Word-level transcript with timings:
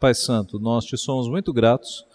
Pai 0.00 0.14
Santo, 0.14 0.58
nós 0.58 0.86
te 0.86 0.96
somos 0.96 1.28
muito 1.28 1.52
gratos 1.52 2.06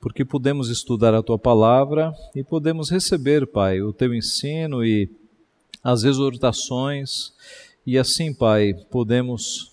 porque 0.00 0.24
podemos 0.24 0.70
estudar 0.70 1.12
a 1.12 1.22
tua 1.22 1.38
palavra 1.38 2.14
e 2.34 2.42
podemos 2.42 2.88
receber, 2.88 3.46
Pai, 3.46 3.82
o 3.82 3.92
teu 3.92 4.14
ensino 4.14 4.82
e 4.82 5.10
as 5.84 6.04
exortações, 6.04 7.34
e 7.86 7.98
assim, 7.98 8.32
Pai, 8.32 8.72
podemos 8.90 9.70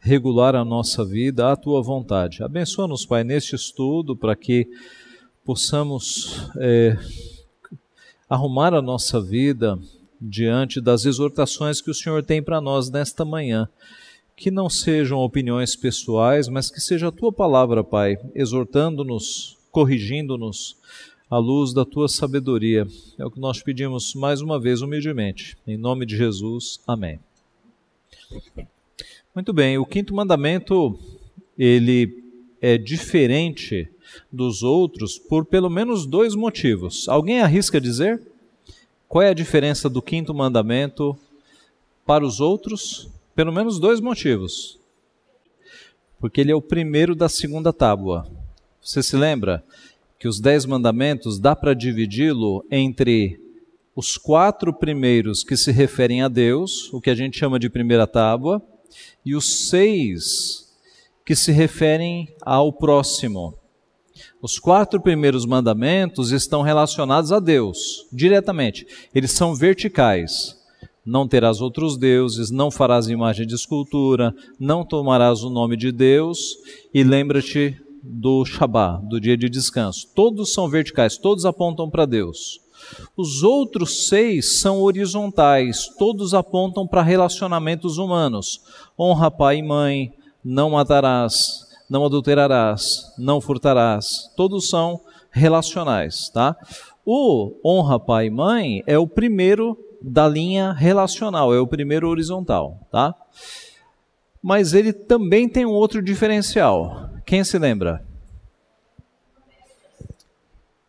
regular 0.00 0.56
a 0.56 0.64
nossa 0.64 1.04
vida 1.04 1.52
à 1.52 1.56
tua 1.56 1.80
vontade. 1.80 2.42
Abençoa-nos, 2.42 3.06
Pai, 3.06 3.22
neste 3.22 3.54
estudo 3.54 4.16
para 4.16 4.34
que 4.34 4.68
possamos 5.44 6.50
é, 6.56 6.98
arrumar 8.28 8.74
a 8.74 8.82
nossa 8.82 9.20
vida 9.20 9.78
diante 10.20 10.80
das 10.80 11.04
exortações 11.04 11.80
que 11.80 11.92
o 11.92 11.94
Senhor 11.94 12.24
tem 12.24 12.42
para 12.42 12.60
nós 12.60 12.90
nesta 12.90 13.24
manhã. 13.24 13.68
Que 14.36 14.50
não 14.50 14.68
sejam 14.68 15.18
opiniões 15.18 15.76
pessoais, 15.76 16.48
mas 16.48 16.70
que 16.70 16.80
seja 16.80 17.08
a 17.08 17.12
tua 17.12 17.32
palavra, 17.32 17.84
Pai, 17.84 18.18
exortando-nos, 18.34 19.56
corrigindo-nos 19.70 20.76
à 21.30 21.38
luz 21.38 21.72
da 21.72 21.84
tua 21.84 22.08
sabedoria. 22.08 22.86
É 23.18 23.24
o 23.24 23.30
que 23.30 23.40
nós 23.40 23.62
pedimos 23.62 24.14
mais 24.14 24.40
uma 24.40 24.60
vez, 24.60 24.82
humildemente. 24.82 25.56
Em 25.66 25.76
nome 25.76 26.04
de 26.04 26.16
Jesus. 26.16 26.80
Amém. 26.86 27.20
Muito 29.34 29.52
bem, 29.52 29.78
o 29.78 29.86
quinto 29.86 30.14
mandamento, 30.14 30.98
ele 31.58 32.22
é 32.60 32.78
diferente 32.78 33.88
dos 34.32 34.62
outros 34.62 35.18
por 35.18 35.44
pelo 35.44 35.68
menos 35.68 36.06
dois 36.06 36.34
motivos. 36.34 37.08
Alguém 37.08 37.40
arrisca 37.40 37.80
dizer? 37.80 38.20
Qual 39.08 39.22
é 39.22 39.28
a 39.28 39.34
diferença 39.34 39.88
do 39.88 40.00
quinto 40.00 40.32
mandamento 40.34 41.16
para 42.06 42.24
os 42.24 42.40
outros? 42.40 43.08
Pelo 43.34 43.52
menos 43.52 43.78
dois 43.78 44.00
motivos. 44.00 44.78
Porque 46.20 46.40
ele 46.40 46.52
é 46.52 46.54
o 46.54 46.62
primeiro 46.62 47.14
da 47.14 47.28
segunda 47.28 47.72
tábua. 47.72 48.26
Você 48.80 49.02
se 49.02 49.16
lembra 49.16 49.64
que 50.18 50.28
os 50.28 50.40
dez 50.40 50.64
mandamentos 50.64 51.38
dá 51.38 51.56
para 51.56 51.74
dividi-lo 51.74 52.64
entre 52.70 53.40
os 53.94 54.16
quatro 54.16 54.72
primeiros 54.72 55.42
que 55.44 55.56
se 55.56 55.70
referem 55.70 56.22
a 56.22 56.28
Deus, 56.28 56.92
o 56.92 57.00
que 57.00 57.10
a 57.10 57.14
gente 57.14 57.38
chama 57.38 57.58
de 57.58 57.68
primeira 57.68 58.06
tábua, 58.06 58.62
e 59.24 59.34
os 59.34 59.68
seis 59.68 60.72
que 61.24 61.34
se 61.34 61.52
referem 61.52 62.34
ao 62.42 62.72
próximo. 62.72 63.58
Os 64.40 64.58
quatro 64.58 65.00
primeiros 65.00 65.46
mandamentos 65.46 66.30
estão 66.30 66.62
relacionados 66.62 67.32
a 67.32 67.40
Deus, 67.40 68.06
diretamente. 68.12 68.86
Eles 69.14 69.32
são 69.32 69.54
verticais. 69.54 70.56
Não 71.04 71.28
terás 71.28 71.60
outros 71.60 71.98
deuses, 71.98 72.50
não 72.50 72.70
farás 72.70 73.08
imagem 73.08 73.46
de 73.46 73.54
escultura, 73.54 74.34
não 74.58 74.84
tomarás 74.84 75.42
o 75.42 75.50
nome 75.50 75.76
de 75.76 75.92
Deus 75.92 76.56
e 76.94 77.04
lembra-te 77.04 77.76
do 78.02 78.44
Shabá, 78.44 78.96
do 78.96 79.20
dia 79.20 79.36
de 79.36 79.50
descanso. 79.50 80.08
Todos 80.14 80.52
são 80.54 80.68
verticais, 80.68 81.18
todos 81.18 81.44
apontam 81.44 81.90
para 81.90 82.06
Deus. 82.06 82.60
Os 83.16 83.42
outros 83.42 84.08
seis 84.08 84.60
são 84.60 84.80
horizontais, 84.80 85.88
todos 85.98 86.32
apontam 86.32 86.86
para 86.86 87.02
relacionamentos 87.02 87.98
humanos. 87.98 88.60
Honra 88.98 89.30
pai 89.30 89.58
e 89.58 89.62
mãe, 89.62 90.12
não 90.44 90.70
matarás, 90.70 91.66
não 91.88 92.04
adulterarás, 92.04 93.12
não 93.18 93.40
furtarás. 93.40 94.30
Todos 94.36 94.68
são 94.68 95.00
relacionais, 95.30 96.30
tá? 96.30 96.56
O 97.04 97.52
honra 97.64 98.00
pai 98.00 98.26
e 98.26 98.30
mãe 98.30 98.82
é 98.86 98.98
o 98.98 99.06
primeiro 99.06 99.78
da 100.06 100.28
linha 100.28 100.72
relacional, 100.72 101.54
é 101.54 101.58
o 101.58 101.66
primeiro 101.66 102.08
horizontal, 102.08 102.86
tá? 102.90 103.14
Mas 104.42 104.74
ele 104.74 104.92
também 104.92 105.48
tem 105.48 105.64
um 105.64 105.70
outro 105.70 106.02
diferencial. 106.02 107.08
Quem 107.24 107.42
se 107.42 107.58
lembra? 107.58 108.04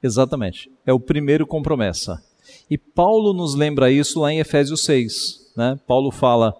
Exatamente. 0.04 0.70
É 0.86 0.92
o 0.92 1.00
primeiro 1.00 1.48
com 1.48 1.64
promessa. 1.64 2.22
E 2.70 2.78
Paulo 2.78 3.34
nos 3.34 3.56
lembra 3.56 3.90
isso 3.90 4.20
lá 4.20 4.32
em 4.32 4.40
Efésios 4.40 4.84
6. 4.84 5.54
Né? 5.56 5.80
Paulo 5.88 6.12
fala: 6.12 6.54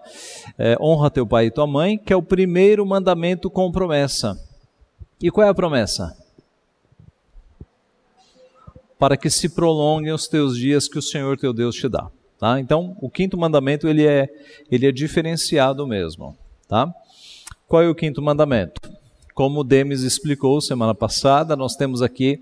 é, 0.58 0.76
honra 0.80 1.10
teu 1.10 1.26
pai 1.26 1.46
e 1.46 1.50
tua 1.50 1.66
mãe, 1.66 1.98
que 1.98 2.12
é 2.12 2.16
o 2.16 2.22
primeiro 2.22 2.86
mandamento 2.86 3.50
com 3.50 3.70
promessa. 3.70 4.42
E 5.20 5.30
qual 5.30 5.46
é 5.46 5.50
a 5.50 5.54
promessa? 5.54 6.16
Para 8.98 9.16
que 9.16 9.28
se 9.28 9.50
prolonguem 9.50 10.12
os 10.12 10.26
teus 10.26 10.56
dias 10.56 10.88
que 10.88 10.98
o 10.98 11.02
Senhor 11.02 11.36
teu 11.36 11.52
Deus 11.52 11.76
te 11.76 11.88
dá. 11.88 12.10
Tá? 12.38 12.60
Então, 12.60 12.96
o 13.00 13.08
quinto 13.08 13.36
mandamento 13.38 13.88
ele 13.88 14.06
é, 14.06 14.28
ele 14.70 14.86
é 14.86 14.92
diferenciado 14.92 15.86
mesmo. 15.86 16.36
Tá? 16.68 16.92
Qual 17.66 17.82
é 17.82 17.88
o 17.88 17.94
quinto 17.94 18.20
mandamento? 18.20 18.80
Como 19.34 19.60
o 19.60 19.64
Demis 19.64 20.02
explicou 20.02 20.60
semana 20.60 20.94
passada, 20.94 21.56
nós 21.56 21.76
temos 21.76 22.02
aqui 22.02 22.40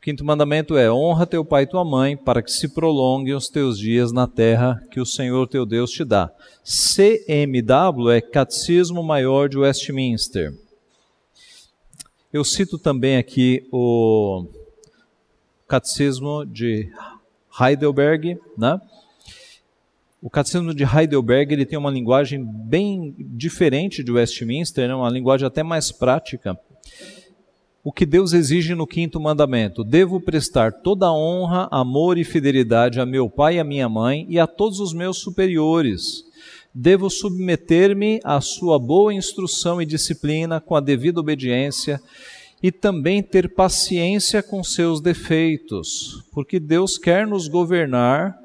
o 0.00 0.02
quinto 0.02 0.24
mandamento 0.24 0.78
é: 0.78 0.90
honra 0.90 1.26
teu 1.26 1.44
pai 1.44 1.64
e 1.64 1.66
tua 1.66 1.84
mãe, 1.84 2.16
para 2.16 2.40
que 2.40 2.50
se 2.50 2.68
prolonguem 2.68 3.34
os 3.34 3.50
teus 3.50 3.78
dias 3.78 4.12
na 4.12 4.26
terra 4.26 4.82
que 4.90 4.98
o 4.98 5.04
Senhor 5.04 5.46
teu 5.46 5.66
Deus 5.66 5.90
te 5.90 6.06
dá. 6.06 6.32
CMW 6.64 8.08
é 8.10 8.22
Catecismo 8.22 9.02
Maior 9.02 9.46
de 9.46 9.58
Westminster. 9.58 10.54
Eu 12.32 12.42
cito 12.44 12.78
também 12.78 13.18
aqui 13.18 13.68
o 13.70 14.46
Catecismo 15.68 16.46
de 16.46 16.90
Heidelberg, 17.60 18.38
né? 18.56 18.80
O 20.22 20.28
Catecismo 20.28 20.74
de 20.74 20.84
Heidelberg 20.84 21.52
ele 21.52 21.64
tem 21.64 21.78
uma 21.78 21.90
linguagem 21.90 22.44
bem 22.44 23.14
diferente 23.18 24.04
de 24.04 24.12
Westminster, 24.12 24.86
né? 24.86 24.94
uma 24.94 25.08
linguagem 25.08 25.46
até 25.46 25.62
mais 25.62 25.90
prática 25.90 26.58
o 27.82 27.90
que 27.90 28.04
Deus 28.04 28.32
exige 28.32 28.74
no 28.74 28.86
quinto 28.86 29.20
mandamento: 29.20 29.82
devo 29.82 30.20
prestar 30.20 30.72
toda 30.72 31.12
honra, 31.12 31.68
amor 31.70 32.18
e 32.18 32.24
fidelidade 32.24 33.00
a 33.00 33.06
meu 33.06 33.28
pai 33.28 33.56
e 33.56 33.60
a 33.60 33.64
minha 33.64 33.88
mãe 33.88 34.26
e 34.28 34.38
a 34.38 34.46
todos 34.46 34.80
os 34.80 34.92
meus 34.92 35.18
superiores. 35.18 36.24
Devo 36.72 37.10
submeter-me 37.10 38.20
à 38.22 38.40
sua 38.40 38.78
boa 38.78 39.12
instrução 39.12 39.82
e 39.82 39.86
disciplina 39.86 40.60
com 40.60 40.76
a 40.76 40.80
devida 40.80 41.18
obediência 41.18 42.00
e 42.62 42.70
também 42.70 43.22
ter 43.22 43.54
paciência 43.54 44.42
com 44.42 44.62
seus 44.62 45.00
defeitos, 45.00 46.22
porque 46.32 46.60
Deus 46.60 46.96
quer 46.96 47.26
nos 47.26 47.48
governar 47.48 48.38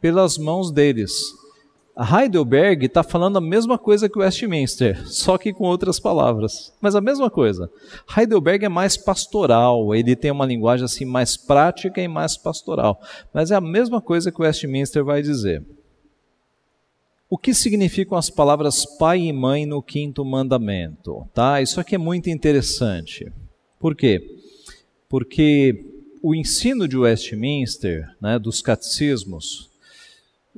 pelas 0.00 0.38
mãos 0.38 0.70
deles. 0.70 1.12
A 1.96 2.22
Heidelberg 2.22 2.84
está 2.84 3.02
falando 3.02 3.38
a 3.38 3.40
mesma 3.40 3.78
coisa 3.78 4.06
que 4.06 4.18
Westminster, 4.18 5.08
só 5.08 5.38
que 5.38 5.50
com 5.50 5.64
outras 5.64 5.98
palavras. 5.98 6.70
Mas 6.78 6.94
a 6.94 7.00
mesma 7.00 7.30
coisa. 7.30 7.70
Heidelberg 8.14 8.66
é 8.66 8.68
mais 8.68 8.98
pastoral, 8.98 9.94
ele 9.94 10.14
tem 10.14 10.30
uma 10.30 10.44
linguagem 10.44 10.84
assim 10.84 11.06
mais 11.06 11.38
prática 11.38 12.02
e 12.02 12.06
mais 12.06 12.36
pastoral. 12.36 13.00
Mas 13.32 13.50
é 13.50 13.54
a 13.54 13.62
mesma 13.62 14.02
coisa 14.02 14.30
que 14.30 14.42
Westminster 14.42 15.02
vai 15.02 15.22
dizer. 15.22 15.64
O 17.30 17.38
que 17.38 17.54
significam 17.54 18.18
as 18.18 18.28
palavras 18.28 18.84
pai 18.98 19.22
e 19.22 19.32
mãe 19.32 19.64
no 19.64 19.82
quinto 19.82 20.22
mandamento? 20.22 21.26
Tá? 21.32 21.62
Isso 21.62 21.80
aqui 21.80 21.94
é 21.94 21.98
muito 21.98 22.28
interessante. 22.28 23.32
Por 23.80 23.96
quê? 23.96 24.22
Porque 25.08 25.82
o 26.22 26.34
ensino 26.34 26.86
de 26.86 26.98
Westminster, 26.98 28.06
né, 28.20 28.38
dos 28.38 28.60
catecismos, 28.60 29.70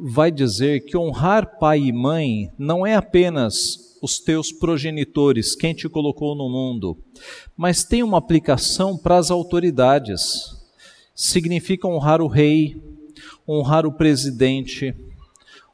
vai 0.01 0.31
dizer 0.31 0.85
que 0.85 0.97
honrar 0.97 1.59
pai 1.59 1.81
e 1.81 1.93
mãe 1.93 2.51
não 2.57 2.87
é 2.87 2.95
apenas 2.95 3.99
os 4.01 4.21
teus 4.21 4.53
progenitores, 4.53 5.57
quem 5.57 5.75
te 5.75 5.89
colocou 5.89 6.37
no 6.37 6.49
mundo, 6.49 6.97
mas 7.57 7.83
tem 7.83 8.03
uma 8.03 8.19
aplicação 8.19 8.97
para 8.97 9.17
as 9.17 9.31
autoridades. 9.31 10.57
Significa 11.15 11.89
honrar 11.89 12.23
o 12.23 12.29
rei, 12.29 12.81
honrar 13.47 13.85
o 13.85 13.93
presidente, 13.93 14.95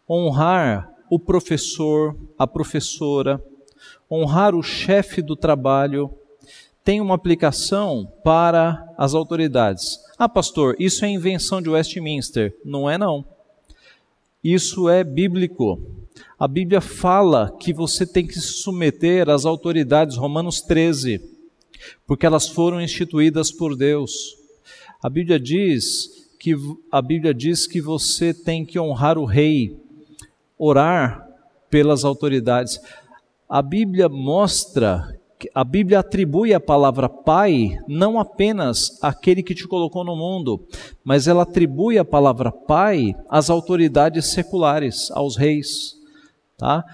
honrar 0.09 0.91
o 1.11 1.19
professor, 1.19 2.17
a 2.39 2.47
professora, 2.47 3.45
honrar 4.11 4.55
o 4.55 4.63
chefe 4.63 5.21
do 5.21 5.37
trabalho, 5.37 6.11
tem 6.83 7.01
uma 7.01 7.15
aplicação 7.15 8.11
para 8.23 8.87
as 8.97 9.15
autoridades. 9.15 9.99
Ah, 10.19 10.29
pastor, 10.29 10.77
isso 10.79 11.05
é 11.05 11.09
invenção 11.09 11.61
de 11.61 11.69
Westminster. 11.69 12.55
Não 12.65 12.89
é 12.89 12.97
não. 12.97 13.34
Isso 14.45 14.91
é 14.91 15.03
bíblico. 15.03 15.81
A 16.39 16.47
Bíblia 16.47 16.83
fala 16.83 17.57
que 17.59 17.73
você 17.73 18.07
tem 18.07 18.27
que 18.27 18.35
se 18.35 18.53
submeter 18.53 19.31
às 19.31 19.47
autoridades, 19.47 20.19
Romanos 20.19 20.61
13, 20.61 21.19
porque 22.07 22.27
elas 22.27 22.47
foram 22.47 22.79
instituídas 22.79 23.51
por 23.51 23.75
Deus. 23.75 24.37
A 25.03 25.09
Bíblia 25.09 25.41
diz 25.41 26.29
que 26.39 26.55
a 26.93 27.01
Bíblia 27.01 27.33
diz 27.33 27.67
que 27.67 27.81
você 27.81 28.35
tem 28.35 28.67
que 28.67 28.79
honrar 28.79 29.17
o 29.17 29.25
rei, 29.25 29.79
orar 30.59 31.27
pelas 31.71 32.05
autoridades. 32.05 32.79
A 33.49 33.63
Bíblia 33.63 34.11
mostra 34.11 35.19
a 35.55 35.65
Bíblia 35.65 36.01
atribui 36.01 36.55
a 36.55 36.61
palavra 36.61 37.09
pai 37.09 37.79
não 37.89 38.19
apenas 38.19 38.99
àquele 39.03 39.43
que 39.43 39.55
te 39.55 39.67
colocou 39.67 40.05
no 40.05 40.15
mundo, 40.15 40.67
mas 41.03 41.27
ela 41.27 41.43
atribui 41.43 41.99
a 41.99 42.05
palavra 42.05 42.53
pai 42.53 43.15
às 43.29 43.51
autoridades 43.51 44.27
seculares, 44.27 45.11
aos 45.11 45.37
reis, 45.37 45.97
tá? 46.57 46.85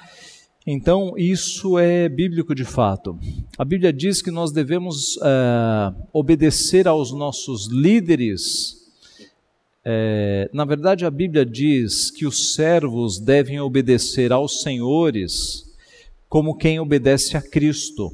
Então, 0.66 1.14
isso 1.16 1.78
é 1.78 2.08
bíblico 2.08 2.54
de 2.54 2.64
fato. 2.64 3.18
A 3.58 3.64
Bíblia 3.64 3.92
diz 3.92 4.22
que 4.22 4.30
nós 4.30 4.52
devemos 4.52 5.18
é, 5.22 5.94
obedecer 6.12 6.86
aos 6.86 7.12
nossos 7.12 7.66
líderes. 7.66 8.76
É, 9.84 10.50
na 10.52 10.64
verdade, 10.64 11.04
a 11.04 11.10
Bíblia 11.10 11.44
diz 11.44 12.10
que 12.10 12.26
os 12.26 12.54
servos 12.54 13.18
devem 13.18 13.58
obedecer 13.58 14.32
aos 14.32 14.62
senhores 14.62 15.70
como 16.28 16.56
quem 16.56 16.78
obedece 16.78 17.36
a 17.36 17.42
Cristo. 17.42 18.12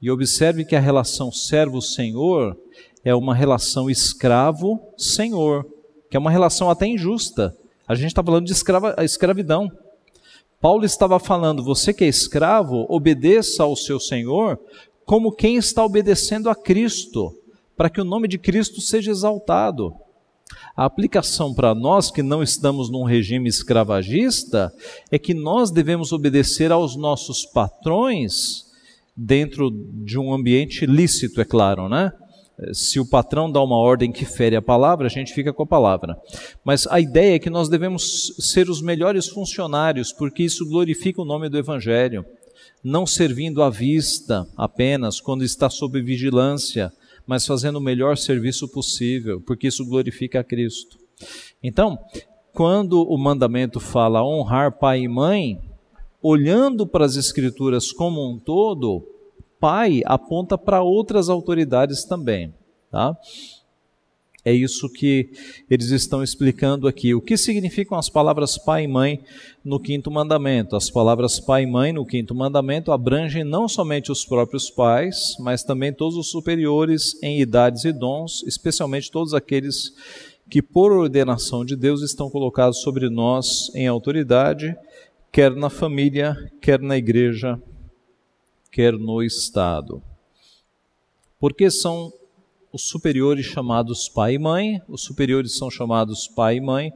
E 0.00 0.10
observe 0.10 0.64
que 0.64 0.76
a 0.76 0.80
relação 0.80 1.32
servo-senhor 1.32 2.56
é 3.02 3.14
uma 3.14 3.34
relação 3.34 3.88
escravo-senhor, 3.88 5.64
que 6.10 6.16
é 6.16 6.20
uma 6.20 6.30
relação 6.30 6.68
até 6.68 6.86
injusta. 6.86 7.56
A 7.88 7.94
gente 7.94 8.08
está 8.08 8.22
falando 8.22 8.44
de 8.44 8.52
escrava, 8.52 8.94
escravidão. 9.04 9.70
Paulo 10.60 10.84
estava 10.84 11.18
falando: 11.18 11.62
você 11.62 11.94
que 11.94 12.04
é 12.04 12.08
escravo, 12.08 12.84
obedeça 12.88 13.62
ao 13.62 13.74
seu 13.74 13.98
senhor 13.98 14.58
como 15.04 15.32
quem 15.32 15.56
está 15.56 15.84
obedecendo 15.84 16.50
a 16.50 16.54
Cristo, 16.54 17.32
para 17.76 17.88
que 17.88 18.00
o 18.00 18.04
nome 18.04 18.26
de 18.26 18.38
Cristo 18.38 18.80
seja 18.80 19.12
exaltado. 19.12 19.94
A 20.76 20.84
aplicação 20.84 21.54
para 21.54 21.74
nós 21.74 22.10
que 22.10 22.22
não 22.22 22.42
estamos 22.42 22.90
num 22.90 23.04
regime 23.04 23.48
escravagista 23.48 24.72
é 25.10 25.18
que 25.18 25.32
nós 25.32 25.70
devemos 25.70 26.12
obedecer 26.12 26.70
aos 26.70 26.96
nossos 26.96 27.46
patrões 27.46 28.65
dentro 29.16 29.70
de 29.70 30.18
um 30.18 30.32
ambiente 30.32 30.84
lícito, 30.84 31.40
é 31.40 31.44
claro, 31.44 31.88
né? 31.88 32.12
Se 32.72 32.98
o 32.98 33.06
patrão 33.06 33.50
dá 33.50 33.62
uma 33.62 33.76
ordem 33.76 34.10
que 34.10 34.24
fere 34.24 34.56
a 34.56 34.62
palavra, 34.62 35.06
a 35.06 35.10
gente 35.10 35.32
fica 35.34 35.52
com 35.52 35.62
a 35.62 35.66
palavra. 35.66 36.16
Mas 36.64 36.86
a 36.86 36.98
ideia 36.98 37.36
é 37.36 37.38
que 37.38 37.50
nós 37.50 37.68
devemos 37.68 38.34
ser 38.38 38.70
os 38.70 38.80
melhores 38.80 39.28
funcionários, 39.28 40.12
porque 40.12 40.42
isso 40.42 40.66
glorifica 40.66 41.20
o 41.20 41.26
nome 41.26 41.50
do 41.50 41.58
Evangelho. 41.58 42.24
Não 42.82 43.06
servindo 43.06 43.62
à 43.62 43.68
vista 43.68 44.46
apenas 44.56 45.20
quando 45.20 45.44
está 45.44 45.68
sob 45.68 46.00
vigilância, 46.00 46.90
mas 47.26 47.44
fazendo 47.44 47.76
o 47.76 47.80
melhor 47.80 48.16
serviço 48.16 48.68
possível, 48.68 49.40
porque 49.40 49.66
isso 49.66 49.84
glorifica 49.84 50.40
a 50.40 50.44
Cristo. 50.44 50.96
Então, 51.62 51.98
quando 52.54 53.02
o 53.02 53.18
mandamento 53.18 53.80
fala 53.80 54.24
honrar 54.24 54.78
pai 54.78 55.00
e 55.00 55.08
mãe, 55.08 55.58
olhando 56.28 56.84
para 56.88 57.04
as 57.04 57.14
Escrituras 57.14 57.92
como 57.92 58.28
um 58.28 58.36
todo, 58.36 59.06
pai 59.60 60.02
aponta 60.04 60.58
para 60.58 60.82
outras 60.82 61.28
autoridades 61.28 62.04
também, 62.04 62.52
tá? 62.90 63.16
É 64.44 64.52
isso 64.52 64.88
que 64.88 65.30
eles 65.70 65.90
estão 65.90 66.24
explicando 66.24 66.88
aqui. 66.88 67.14
O 67.14 67.20
que 67.20 67.36
significam 67.36 67.96
as 67.96 68.08
palavras 68.08 68.58
pai 68.58 68.84
e 68.84 68.88
mãe 68.88 69.20
no 69.64 69.78
quinto 69.78 70.10
mandamento? 70.10 70.74
As 70.74 70.90
palavras 70.90 71.38
pai 71.38 71.62
e 71.62 71.66
mãe 71.66 71.92
no 71.92 72.04
quinto 72.04 72.34
mandamento 72.34 72.90
abrangem 72.90 73.44
não 73.44 73.68
somente 73.68 74.10
os 74.10 74.24
próprios 74.24 74.68
pais, 74.68 75.36
mas 75.38 75.62
também 75.62 75.92
todos 75.92 76.16
os 76.16 76.28
superiores 76.28 77.20
em 77.22 77.40
idades 77.40 77.84
e 77.84 77.92
dons, 77.92 78.42
especialmente 78.46 79.12
todos 79.12 79.32
aqueles 79.32 79.92
que, 80.48 80.62
por 80.62 80.92
ordenação 80.92 81.64
de 81.64 81.76
Deus, 81.76 82.02
estão 82.02 82.30
colocados 82.30 82.82
sobre 82.82 83.08
nós 83.08 83.72
em 83.74 83.86
autoridade, 83.86 84.76
quer 85.32 85.54
na 85.54 85.70
família, 85.70 86.36
quer 86.60 86.80
na 86.80 86.96
igreja, 86.96 87.60
quer 88.70 88.92
no 88.92 89.22
Estado. 89.22 90.02
Porque 91.38 91.70
são 91.70 92.12
os 92.72 92.88
superiores 92.88 93.46
chamados 93.46 94.08
pai 94.08 94.34
e 94.34 94.38
mãe, 94.38 94.82
os 94.88 95.02
superiores 95.02 95.56
são 95.56 95.70
chamados 95.70 96.28
pai 96.28 96.56
e 96.56 96.60
mãe, 96.60 96.92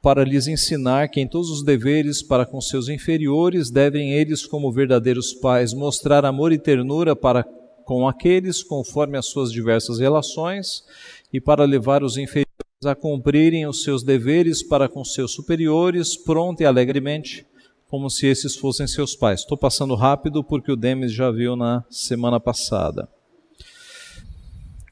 para 0.00 0.24
lhes 0.24 0.46
ensinar 0.46 1.08
que 1.08 1.20
em 1.20 1.26
todos 1.26 1.50
os 1.50 1.64
deveres 1.64 2.22
para 2.22 2.46
com 2.46 2.60
seus 2.60 2.88
inferiores 2.88 3.70
devem 3.70 4.12
eles, 4.12 4.46
como 4.46 4.72
verdadeiros 4.72 5.34
pais, 5.34 5.74
mostrar 5.74 6.24
amor 6.24 6.52
e 6.52 6.58
ternura 6.58 7.16
para 7.16 7.44
com 7.84 8.06
aqueles 8.06 8.62
conforme 8.62 9.16
as 9.16 9.26
suas 9.26 9.50
diversas 9.50 9.98
relações 9.98 10.84
e 11.32 11.40
para 11.40 11.64
levar 11.64 12.02
os 12.02 12.18
inferiores 12.18 12.57
a 12.86 12.94
cumprirem 12.94 13.66
os 13.66 13.82
seus 13.82 14.04
deveres 14.04 14.62
para 14.62 14.88
com 14.88 15.04
seus 15.04 15.32
superiores, 15.32 16.16
pronto 16.16 16.60
e 16.60 16.64
alegremente, 16.64 17.44
como 17.88 18.08
se 18.08 18.28
esses 18.28 18.54
fossem 18.54 18.86
seus 18.86 19.16
pais. 19.16 19.40
Estou 19.40 19.58
passando 19.58 19.96
rápido 19.96 20.44
porque 20.44 20.70
o 20.70 20.76
Demis 20.76 21.12
já 21.12 21.28
viu 21.28 21.56
na 21.56 21.84
semana 21.90 22.38
passada. 22.38 23.08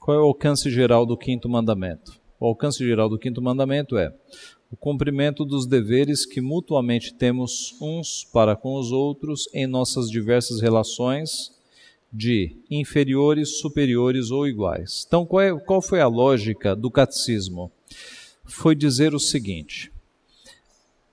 Qual 0.00 0.16
é 0.16 0.20
o 0.20 0.24
alcance 0.24 0.68
geral 0.68 1.06
do 1.06 1.16
quinto 1.16 1.48
mandamento? 1.48 2.18
O 2.40 2.46
alcance 2.46 2.84
geral 2.84 3.08
do 3.08 3.18
quinto 3.18 3.40
mandamento 3.40 3.96
é 3.96 4.12
o 4.68 4.76
cumprimento 4.76 5.44
dos 5.44 5.64
deveres 5.64 6.26
que 6.26 6.40
mutuamente 6.40 7.14
temos 7.14 7.76
uns 7.80 8.24
para 8.24 8.56
com 8.56 8.74
os 8.74 8.90
outros 8.90 9.48
em 9.54 9.64
nossas 9.64 10.10
diversas 10.10 10.60
relações 10.60 11.52
de 12.12 12.56
inferiores, 12.68 13.60
superiores 13.60 14.32
ou 14.32 14.44
iguais. 14.44 15.04
Então, 15.06 15.24
qual, 15.24 15.40
é, 15.40 15.56
qual 15.60 15.80
foi 15.80 16.00
a 16.00 16.08
lógica 16.08 16.74
do 16.74 16.90
catecismo? 16.90 17.70
Foi 18.46 18.74
dizer 18.74 19.14
o 19.14 19.20
seguinte: 19.20 19.92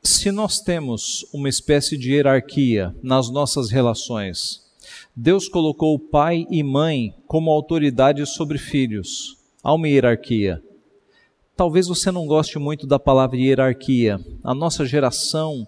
se 0.01 0.31
nós 0.31 0.59
temos 0.59 1.25
uma 1.33 1.49
espécie 1.49 1.97
de 1.97 2.11
hierarquia 2.11 2.95
nas 3.01 3.29
nossas 3.29 3.71
relações, 3.71 4.61
Deus 5.15 5.47
colocou 5.47 5.97
pai 5.97 6.45
e 6.49 6.61
mãe 6.61 7.13
como 7.27 7.51
autoridade 7.51 8.25
sobre 8.25 8.57
filhos. 8.57 9.37
Há 9.63 9.73
uma 9.73 9.87
hierarquia. 9.87 10.61
Talvez 11.55 11.87
você 11.87 12.11
não 12.11 12.27
goste 12.27 12.59
muito 12.59 12.85
da 12.85 12.99
palavra 12.99 13.37
hierarquia. 13.37 14.19
A 14.43 14.53
nossa 14.53 14.85
geração, 14.85 15.65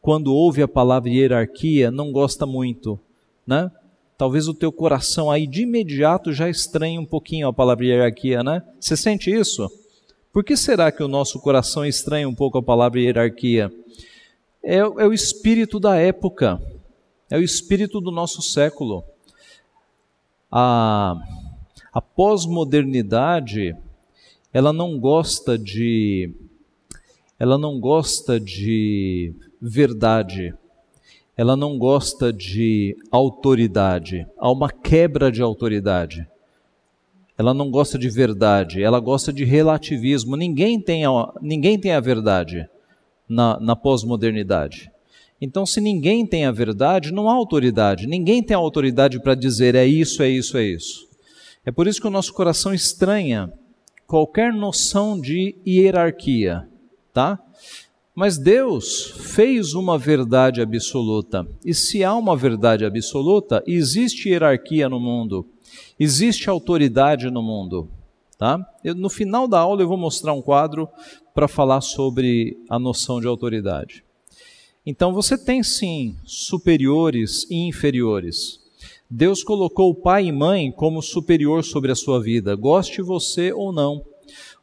quando 0.00 0.34
ouve 0.34 0.62
a 0.62 0.68
palavra 0.68 1.10
hierarquia, 1.10 1.90
não 1.90 2.10
gosta 2.10 2.44
muito, 2.44 2.98
né? 3.46 3.70
Talvez 4.18 4.48
o 4.48 4.54
teu 4.54 4.70
coração 4.70 5.30
aí 5.30 5.46
de 5.46 5.62
imediato 5.62 6.32
já 6.32 6.48
estranhe 6.48 6.98
um 6.98 7.06
pouquinho 7.06 7.48
a 7.48 7.52
palavra 7.52 7.86
hierarquia, 7.86 8.42
né? 8.42 8.62
Você 8.78 8.96
sente 8.96 9.30
isso? 9.30 9.70
Por 10.32 10.44
que 10.44 10.56
será 10.56 10.92
que 10.92 11.02
o 11.02 11.08
nosso 11.08 11.40
coração 11.40 11.84
estranha 11.84 12.28
um 12.28 12.34
pouco 12.34 12.58
a 12.58 12.62
palavra 12.62 13.00
hierarquia? 13.00 13.72
É, 14.62 14.76
é 14.76 14.84
o 14.84 15.12
espírito 15.12 15.80
da 15.80 15.96
época, 15.96 16.62
é 17.28 17.36
o 17.36 17.42
espírito 17.42 18.00
do 18.00 18.12
nosso 18.12 18.40
século. 18.40 19.02
A, 20.48 21.16
a 21.92 22.00
pós-modernidade, 22.00 23.76
ela 24.52 24.72
não 24.72 25.00
gosta 25.00 25.58
de 25.58 26.32
ela 27.36 27.56
não 27.56 27.80
gosta 27.80 28.38
de 28.38 29.34
verdade, 29.60 30.54
ela 31.36 31.56
não 31.56 31.78
gosta 31.78 32.30
de 32.32 32.96
autoridade, 33.10 34.26
há 34.38 34.52
uma 34.52 34.70
quebra 34.70 35.32
de 35.32 35.42
autoridade. 35.42 36.29
Ela 37.40 37.54
não 37.54 37.70
gosta 37.70 37.98
de 37.98 38.10
verdade, 38.10 38.82
ela 38.82 39.00
gosta 39.00 39.32
de 39.32 39.46
relativismo. 39.46 40.36
Ninguém 40.36 40.78
tem 40.78 41.06
a, 41.06 41.32
ninguém 41.40 41.78
tem 41.78 41.92
a 41.92 41.98
verdade 41.98 42.68
na, 43.26 43.58
na 43.58 43.74
pós-modernidade. 43.74 44.92
Então, 45.40 45.64
se 45.64 45.80
ninguém 45.80 46.26
tem 46.26 46.44
a 46.44 46.52
verdade, 46.52 47.10
não 47.10 47.30
há 47.30 47.32
autoridade. 47.32 48.06
Ninguém 48.06 48.42
tem 48.42 48.54
a 48.54 48.58
autoridade 48.58 49.18
para 49.22 49.34
dizer 49.34 49.74
é 49.74 49.86
isso, 49.86 50.22
é 50.22 50.28
isso, 50.28 50.58
é 50.58 50.64
isso. 50.64 51.08
É 51.64 51.72
por 51.72 51.88
isso 51.88 51.98
que 51.98 52.06
o 52.06 52.10
nosso 52.10 52.34
coração 52.34 52.74
estranha 52.74 53.50
qualquer 54.06 54.52
noção 54.52 55.18
de 55.18 55.56
hierarquia, 55.66 56.68
tá? 57.10 57.38
Mas 58.14 58.36
Deus 58.36 59.14
fez 59.16 59.72
uma 59.72 59.96
verdade 59.96 60.60
absoluta. 60.60 61.48
E 61.64 61.72
se 61.72 62.04
há 62.04 62.14
uma 62.14 62.36
verdade 62.36 62.84
absoluta, 62.84 63.64
existe 63.66 64.28
hierarquia 64.28 64.90
no 64.90 65.00
mundo. 65.00 65.46
Existe 65.98 66.48
autoridade 66.48 67.30
no 67.30 67.42
mundo, 67.42 67.88
tá? 68.38 68.58
Eu, 68.82 68.94
no 68.94 69.10
final 69.10 69.46
da 69.46 69.58
aula 69.58 69.82
eu 69.82 69.88
vou 69.88 69.96
mostrar 69.96 70.32
um 70.32 70.42
quadro 70.42 70.88
para 71.34 71.48
falar 71.48 71.80
sobre 71.80 72.58
a 72.68 72.78
noção 72.78 73.20
de 73.20 73.26
autoridade. 73.26 74.04
Então 74.84 75.12
você 75.12 75.36
tem 75.36 75.62
sim 75.62 76.16
superiores 76.24 77.46
e 77.50 77.56
inferiores. 77.66 78.60
Deus 79.08 79.42
colocou 79.42 79.94
pai 79.94 80.26
e 80.26 80.32
mãe 80.32 80.70
como 80.70 81.02
superior 81.02 81.64
sobre 81.64 81.90
a 81.90 81.96
sua 81.96 82.20
vida, 82.20 82.54
goste 82.54 83.02
você 83.02 83.52
ou 83.52 83.72
não. 83.72 84.04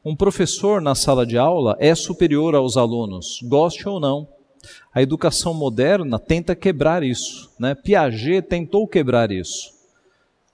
Um 0.03 0.15
professor 0.15 0.81
na 0.81 0.95
sala 0.95 1.25
de 1.25 1.37
aula 1.37 1.75
é 1.79 1.93
superior 1.93 2.55
aos 2.55 2.77
alunos, 2.77 3.39
goste 3.43 3.87
ou 3.87 3.99
não. 3.99 4.27
A 4.93 5.01
educação 5.01 5.53
moderna 5.53 6.17
tenta 6.17 6.55
quebrar 6.55 7.03
isso. 7.03 7.51
Né? 7.59 7.75
Piaget 7.75 8.41
tentou 8.47 8.87
quebrar 8.87 9.31
isso. 9.31 9.76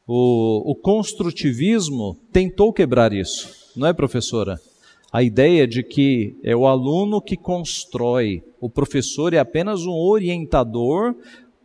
O, 0.05 0.72
o 0.72 0.75
construtivismo 0.75 2.17
tentou 2.31 2.74
quebrar 2.74 3.13
isso, 3.13 3.72
não 3.75 3.88
é, 3.88 3.93
professora? 3.93 4.60
A 5.12 5.22
ideia 5.22 5.67
de 5.67 5.83
que 5.83 6.36
é 6.43 6.55
o 6.55 6.67
aluno 6.67 7.22
que 7.22 7.38
constrói, 7.38 8.43
o 8.60 8.69
professor 8.69 9.33
é 9.33 9.38
apenas 9.38 9.86
um 9.86 9.93
orientador 9.93 11.15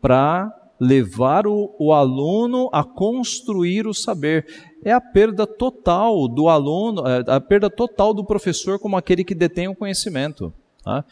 para 0.00 0.54
levar 0.78 1.46
o, 1.46 1.74
o, 1.78 1.92
aluno 1.92 2.68
a 2.72 2.84
construir 2.84 3.86
o 3.86 3.94
saber. 3.94 4.46
É 4.84 4.92
a 4.92 5.00
perda 5.00 5.46
total 5.46 6.28
do 6.28 6.48
aluno, 6.48 7.02
é, 7.06 7.24
a 7.26 7.40
perda 7.40 7.68
total 7.68 8.14
do 8.14 8.24
professor 8.24 8.78
como 8.78 8.96
aquele 8.96 9.24
que 9.24 9.34
detém 9.34 9.66
o 9.66 9.74
conhecimento. 9.74 10.52
Tá? 10.84 11.04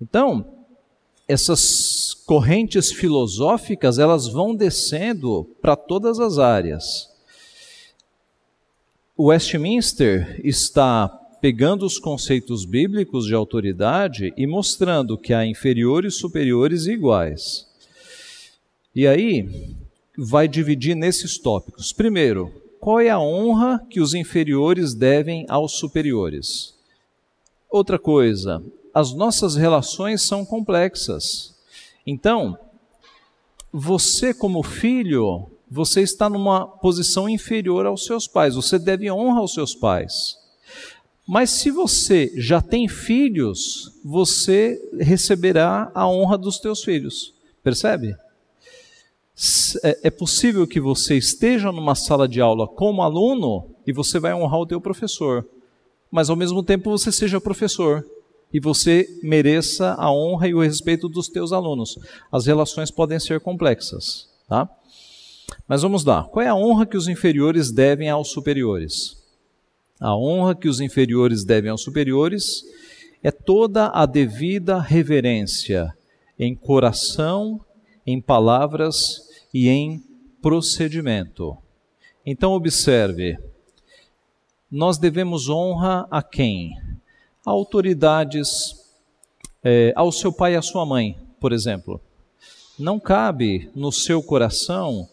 Então, 0.00 0.61
essas 1.28 2.14
correntes 2.26 2.92
filosóficas, 2.92 3.98
elas 3.98 4.28
vão 4.28 4.54
descendo 4.54 5.44
para 5.60 5.76
todas 5.76 6.18
as 6.18 6.38
áreas. 6.38 7.08
Westminster 9.18 10.40
está 10.44 11.08
pegando 11.40 11.84
os 11.84 11.98
conceitos 11.98 12.64
bíblicos 12.64 13.26
de 13.26 13.34
autoridade 13.34 14.32
e 14.36 14.46
mostrando 14.46 15.18
que 15.18 15.34
há 15.34 15.44
inferiores, 15.44 16.16
superiores 16.16 16.86
e 16.86 16.92
iguais. 16.92 17.66
E 18.94 19.06
aí 19.06 19.48
vai 20.16 20.46
dividir 20.46 20.94
nesses 20.94 21.38
tópicos. 21.38 21.92
Primeiro, 21.92 22.52
qual 22.78 23.00
é 23.00 23.10
a 23.10 23.18
honra 23.18 23.84
que 23.90 24.00
os 24.00 24.14
inferiores 24.14 24.94
devem 24.94 25.46
aos 25.48 25.72
superiores? 25.72 26.74
Outra 27.70 27.98
coisa, 27.98 28.62
as 28.94 29.12
nossas 29.12 29.56
relações 29.56 30.22
são 30.22 30.44
complexas. 30.44 31.54
Então, 32.06 32.58
você 33.72 34.34
como 34.34 34.62
filho, 34.62 35.50
você 35.70 36.02
está 36.02 36.28
numa 36.28 36.66
posição 36.66 37.28
inferior 37.28 37.86
aos 37.86 38.04
seus 38.04 38.26
pais, 38.26 38.54
você 38.54 38.78
deve 38.78 39.10
honra 39.10 39.40
aos 39.40 39.54
seus 39.54 39.74
pais. 39.74 40.36
Mas 41.26 41.50
se 41.50 41.70
você 41.70 42.32
já 42.36 42.60
tem 42.60 42.88
filhos, 42.88 43.98
você 44.04 44.78
receberá 44.98 45.90
a 45.94 46.06
honra 46.06 46.36
dos 46.36 46.58
teus 46.58 46.82
filhos. 46.82 47.32
Percebe? 47.62 48.14
É, 49.82 50.08
é 50.08 50.10
possível 50.10 50.66
que 50.66 50.80
você 50.80 51.16
esteja 51.16 51.72
numa 51.72 51.94
sala 51.94 52.28
de 52.28 52.40
aula 52.40 52.68
como 52.68 53.02
aluno 53.02 53.70
e 53.86 53.92
você 53.92 54.18
vai 54.18 54.34
honrar 54.34 54.60
o 54.60 54.66
teu 54.66 54.80
professor, 54.80 55.46
mas 56.10 56.28
ao 56.28 56.36
mesmo 56.36 56.62
tempo 56.62 56.90
você 56.90 57.10
seja 57.10 57.40
professor 57.40 58.04
e 58.52 58.60
você 58.60 59.08
mereça 59.22 59.94
a 59.94 60.12
honra 60.12 60.48
e 60.48 60.54
o 60.54 60.60
respeito 60.60 61.08
dos 61.08 61.28
teus 61.28 61.52
alunos. 61.52 61.98
As 62.30 62.46
relações 62.46 62.90
podem 62.90 63.18
ser 63.18 63.40
complexas, 63.40 64.28
tá? 64.48 64.68
Mas 65.66 65.82
vamos 65.82 66.04
lá. 66.04 66.24
Qual 66.24 66.44
é 66.44 66.48
a 66.48 66.54
honra 66.54 66.86
que 66.86 66.96
os 66.96 67.08
inferiores 67.08 67.70
devem 67.70 68.08
aos 68.08 68.30
superiores? 68.30 69.22
A 70.00 70.16
honra 70.16 70.54
que 70.54 70.68
os 70.68 70.80
inferiores 70.80 71.44
devem 71.44 71.70
aos 71.70 71.82
superiores 71.82 72.64
é 73.22 73.30
toda 73.30 73.88
a 73.88 74.04
devida 74.04 74.80
reverência 74.80 75.96
em 76.38 76.54
coração, 76.54 77.60
em 78.06 78.20
palavras 78.20 79.28
e 79.54 79.68
em 79.68 80.02
procedimento. 80.40 81.56
Então, 82.26 82.52
observe: 82.52 83.38
nós 84.70 84.98
devemos 84.98 85.48
honra 85.48 86.06
a 86.10 86.22
quem? 86.22 86.72
Autoridades, 87.44 88.76
é, 89.64 89.92
ao 89.96 90.12
seu 90.12 90.32
pai 90.32 90.54
e 90.54 90.56
à 90.56 90.62
sua 90.62 90.86
mãe, 90.86 91.16
por 91.40 91.52
exemplo. 91.52 92.00
Não 92.78 92.98
cabe 92.98 93.70
no 93.74 93.92
seu 93.92 94.22
coração 94.22 95.08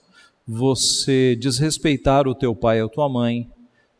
você 0.48 1.36
desrespeitar 1.36 2.27
o 2.27 2.36
teu 2.36 2.55
pai 2.55 2.81
ou 2.81 2.88
a 2.88 2.91
tua 2.91 3.09
mãe, 3.09 3.50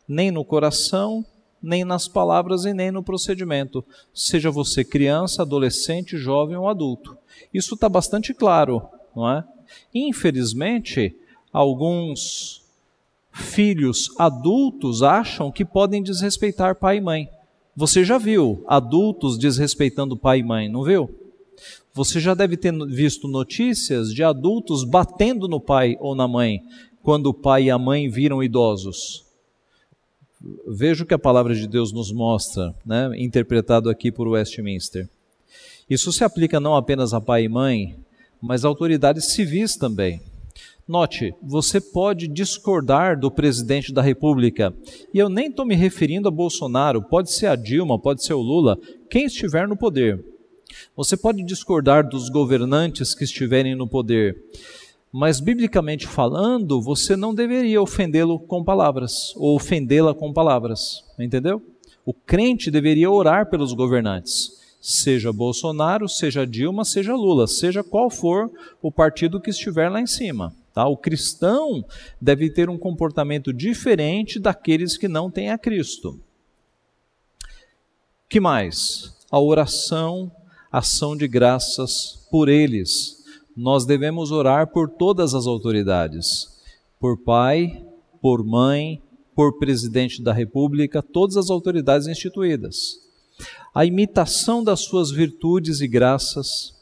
nem 0.08 0.32
no 0.32 0.44
coração, 0.44 1.24
nem 1.62 1.84
nas 1.84 2.08
palavras 2.08 2.66
e 2.66 2.74
nem 2.74 2.92
no 2.92 3.04
procedimento, 3.04 3.84
seja 4.14 4.50
você 4.50 4.84
criança, 4.84 5.42
adolescente, 5.42 6.18
jovem 6.18 6.56
ou 6.56 6.68
adulto. 6.68 7.18
Isso 7.54 7.76
está 7.76 7.88
bastante 7.90 8.34
claro, 8.34 8.82
não 9.16 9.30
é? 9.30 9.44
Infelizmente, 9.94 11.16
alguns 11.52 12.64
filhos 13.32 14.10
adultos 14.18 15.04
acham 15.04 15.52
que 15.52 15.64
podem 15.64 16.02
desrespeitar 16.02 16.76
pai 16.76 16.98
e 16.98 17.02
mãe. 17.02 17.30
Você 17.80 18.04
já 18.04 18.18
viu 18.18 18.62
adultos 18.68 19.38
desrespeitando 19.38 20.18
pai 20.18 20.40
e 20.40 20.44
mãe, 20.44 20.68
não 20.68 20.84
viu? 20.84 21.10
Você 21.94 22.20
já 22.20 22.34
deve 22.34 22.58
ter 22.58 22.74
visto 22.88 23.26
notícias 23.26 24.14
de 24.14 24.22
adultos 24.22 24.84
batendo 24.84 25.48
no 25.48 25.62
pai 25.62 25.96
ou 26.02 26.14
na 26.14 26.28
mãe 26.28 26.62
quando 27.02 27.28
o 27.28 27.34
pai 27.34 27.64
e 27.64 27.72
a 27.72 27.78
mãe 27.78 28.10
viram 28.10 28.44
idosos. 28.44 29.24
Veja 30.68 31.06
o 31.06 31.08
que 31.08 31.14
a 31.14 31.18
palavra 31.18 31.56
de 31.56 31.66
Deus 31.70 31.94
nos 31.94 32.12
mostra, 32.12 32.76
né, 32.86 33.12
interpretado 33.16 33.90
aqui 33.90 34.12
por 34.12 34.28
Westminster. 34.28 35.10
Isso 35.90 36.12
se 36.12 36.26
aplica 36.26 36.60
não 36.60 36.76
apenas 36.76 37.14
a 37.14 37.22
pai 37.22 37.46
e 37.46 37.50
mãe, 37.50 37.96
mas 38.42 38.66
a 38.66 38.68
autoridades 38.68 39.32
civis 39.32 39.78
também. 39.78 40.22
Note, 40.90 41.36
você 41.40 41.80
pode 41.80 42.28
discordar 42.28 43.20
do 43.20 43.30
presidente 43.30 43.94
da 43.94 44.02
República, 44.02 44.74
e 45.14 45.20
eu 45.20 45.30
nem 45.30 45.46
estou 45.46 45.64
me 45.64 45.76
referindo 45.76 46.28
a 46.28 46.32
Bolsonaro, 46.32 47.00
pode 47.04 47.32
ser 47.32 47.46
a 47.46 47.56
Dilma, 47.56 48.00
pode 48.00 48.24
ser 48.24 48.34
o 48.34 48.42
Lula, 48.42 48.76
quem 49.08 49.26
estiver 49.26 49.68
no 49.68 49.78
poder. 49.78 50.20
Você 50.96 51.16
pode 51.16 51.44
discordar 51.44 52.10
dos 52.10 52.28
governantes 52.28 53.14
que 53.14 53.24
estiverem 53.24 53.76
no 53.76 53.88
poder, 53.88 54.36
mas 55.12 55.40
biblicamente 55.40 56.08
falando, 56.08 56.82
você 56.82 57.16
não 57.16 57.36
deveria 57.36 57.80
ofendê-lo 57.80 58.40
com 58.40 58.64
palavras, 58.64 59.36
ou 59.36 59.56
ofendê-la 59.56 60.16
com 60.16 60.34
palavras, 60.34 61.04
entendeu? 61.20 61.62
O 62.04 62.16
crente 62.16 62.72
deveria 62.72 63.12
orar 63.12 63.48
pelos 63.48 63.74
governantes, 63.74 64.54
seja 64.82 65.32
Bolsonaro, 65.32 66.10
seja 66.10 66.48
Dilma, 66.48 66.84
seja 66.84 67.14
Lula, 67.14 67.46
seja 67.46 67.84
qual 67.84 68.10
for 68.10 68.50
o 68.82 68.92
partido 68.92 69.40
que 69.40 69.52
estiver 69.52 69.88
lá 69.88 70.02
em 70.02 70.08
cima. 70.08 70.52
Tá? 70.80 70.88
O 70.88 70.96
cristão 70.96 71.84
deve 72.22 72.50
ter 72.50 72.70
um 72.70 72.78
comportamento 72.78 73.52
diferente 73.52 74.40
daqueles 74.40 74.96
que 74.96 75.10
não 75.10 75.30
têm 75.30 75.52
a 75.52 75.58
Cristo. 75.58 76.18
Que 78.30 78.40
mais? 78.40 79.14
A 79.30 79.42
oração, 79.42 80.32
ação 80.72 81.18
de 81.18 81.28
graças 81.28 82.26
por 82.32 82.48
eles 82.48 83.20
nós 83.58 83.86
devemos 83.86 84.32
orar 84.32 84.68
por 84.68 84.90
todas 84.90 85.34
as 85.34 85.46
autoridades, 85.46 86.48
por 86.98 87.18
pai, 87.18 87.86
por 88.22 88.42
mãe, 88.42 89.02
por 89.36 89.60
presidente 89.60 90.22
da 90.22 90.32
República, 90.32 91.02
todas 91.02 91.36
as 91.36 91.50
autoridades 91.50 92.08
instituídas. 92.08 93.02
A 93.76 93.86
imitação 93.86 94.64
das 94.64 94.80
suas 94.80 95.12
virtudes 95.12 95.82
e 95.82 95.90
graças, 95.90 96.79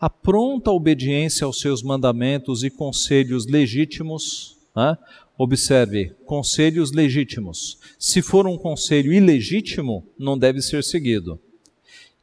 a 0.00 0.10
pronta 0.10 0.70
obediência 0.70 1.44
aos 1.44 1.60
seus 1.60 1.82
mandamentos 1.82 2.62
e 2.62 2.70
conselhos 2.70 3.46
legítimos. 3.46 4.56
Né? 4.74 4.96
Observe, 5.38 6.12
conselhos 6.24 6.92
legítimos. 6.92 7.78
Se 7.98 8.22
for 8.22 8.46
um 8.46 8.56
conselho 8.56 9.12
ilegítimo, 9.12 10.06
não 10.18 10.38
deve 10.38 10.60
ser 10.60 10.84
seguido. 10.84 11.38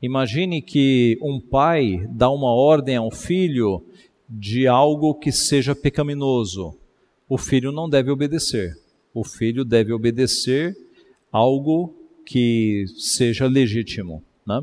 Imagine 0.01 0.61
que 0.61 1.17
um 1.21 1.39
pai 1.39 2.07
dá 2.09 2.29
uma 2.29 2.53
ordem 2.53 2.95
a 2.95 3.01
um 3.01 3.11
filho 3.11 3.85
de 4.27 4.67
algo 4.67 5.13
que 5.13 5.31
seja 5.31 5.75
pecaminoso. 5.75 6.75
O 7.29 7.37
filho 7.37 7.71
não 7.71 7.89
deve 7.89 8.09
obedecer. 8.09 8.75
O 9.13 9.23
filho 9.23 9.63
deve 9.63 9.91
obedecer 9.93 10.75
algo 11.31 11.93
que 12.25 12.85
seja 12.97 13.45
legítimo. 13.45 14.23
Né? 14.45 14.61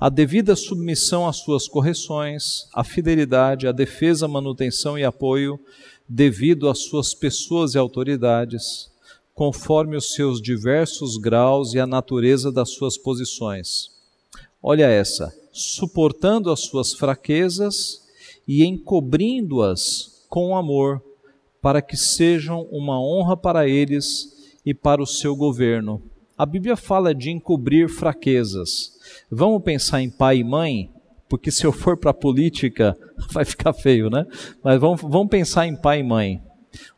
A 0.00 0.08
devida 0.08 0.54
submissão 0.54 1.26
às 1.26 1.36
suas 1.36 1.66
correções, 1.66 2.68
a 2.72 2.84
fidelidade, 2.84 3.66
a 3.66 3.72
defesa, 3.72 4.28
manutenção 4.28 4.98
e 4.98 5.04
apoio 5.04 5.58
devido 6.08 6.68
às 6.68 6.80
suas 6.80 7.14
pessoas 7.14 7.74
e 7.74 7.78
autoridades, 7.78 8.90
conforme 9.34 9.96
os 9.96 10.12
seus 10.12 10.40
diversos 10.40 11.16
graus 11.16 11.74
e 11.74 11.80
a 11.80 11.86
natureza 11.86 12.52
das 12.52 12.70
suas 12.70 12.98
posições 12.98 13.94
olha 14.66 14.86
essa, 14.86 15.30
suportando 15.52 16.50
as 16.50 16.60
suas 16.60 16.94
fraquezas 16.94 18.02
e 18.48 18.64
encobrindo-as 18.64 20.24
com 20.26 20.56
amor, 20.56 21.04
para 21.60 21.82
que 21.82 21.98
sejam 21.98 22.62
uma 22.72 22.98
honra 22.98 23.36
para 23.36 23.68
eles 23.68 24.54
e 24.64 24.72
para 24.72 25.02
o 25.02 25.06
seu 25.06 25.36
governo. 25.36 26.02
A 26.36 26.44
Bíblia 26.44 26.76
fala 26.76 27.14
de 27.14 27.30
encobrir 27.30 27.88
fraquezas. 27.88 28.98
Vamos 29.30 29.62
pensar 29.62 30.02
em 30.02 30.10
pai 30.10 30.38
e 30.38 30.44
mãe, 30.44 30.90
porque 31.28 31.50
se 31.50 31.64
eu 31.64 31.72
for 31.72 31.96
para 31.96 32.10
a 32.10 32.14
política 32.14 32.96
vai 33.30 33.44
ficar 33.44 33.72
feio, 33.72 34.10
né? 34.10 34.26
Mas 34.62 34.80
vamos, 34.80 35.00
vamos 35.00 35.28
pensar 35.28 35.66
em 35.66 35.76
pai 35.76 36.00
e 36.00 36.02
mãe. 36.02 36.42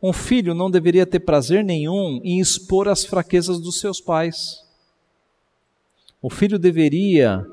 Um 0.02 0.12
filho 0.12 0.54
não 0.54 0.70
deveria 0.70 1.04
ter 1.04 1.20
prazer 1.20 1.62
nenhum 1.62 2.18
em 2.24 2.40
expor 2.40 2.88
as 2.88 3.04
fraquezas 3.04 3.60
dos 3.60 3.78
seus 3.78 4.00
pais. 4.00 4.64
O 6.22 6.30
filho 6.30 6.58
deveria 6.58 7.46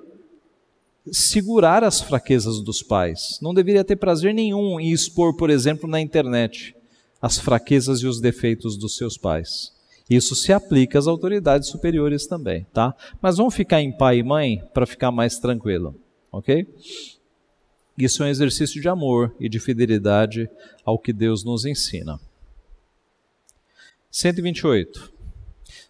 segurar 1.12 1.84
as 1.84 2.00
fraquezas 2.00 2.62
dos 2.62 2.82
pais. 2.82 3.40
Não 3.42 3.54
deveria 3.54 3.84
ter 3.84 3.98
prazer 3.98 4.34
nenhum 4.34 4.80
em 4.80 4.92
expor, 4.92 5.36
por 5.36 5.50
exemplo, 5.50 5.90
na 5.90 6.00
internet 6.00 6.76
as 7.22 7.38
fraquezas 7.38 8.00
e 8.00 8.08
os 8.08 8.20
defeitos 8.20 8.78
dos 8.78 8.98
seus 8.98 9.18
pais. 9.18 9.72
Isso 10.10 10.36
se 10.36 10.52
aplica 10.52 11.00
às 11.00 11.08
autoridades 11.08 11.70
superiores 11.70 12.28
também, 12.28 12.66
tá? 12.74 12.96
Mas 13.22 13.38
vamos 13.38 13.56
ficar 13.56 13.82
em 13.82 13.92
pai 13.92 14.18
e 14.18 14.24
mãe 14.24 14.62
para 14.74 14.86
ficar 14.86 15.12
mais 15.12 15.40
tranquilo, 15.40 15.96
ok? 16.32 16.68
Isso 17.98 18.24
é 18.24 18.26
um 18.26 18.30
exercício 18.30 18.82
de 18.82 18.90
amor 18.90 19.34
e 19.40 19.48
de 19.48 19.60
fidelidade 19.60 20.50
ao 20.84 21.00
que 21.00 21.14
Deus 21.14 21.44
nos 21.44 21.66
ensina. 21.66 22.20
128. 24.12 25.12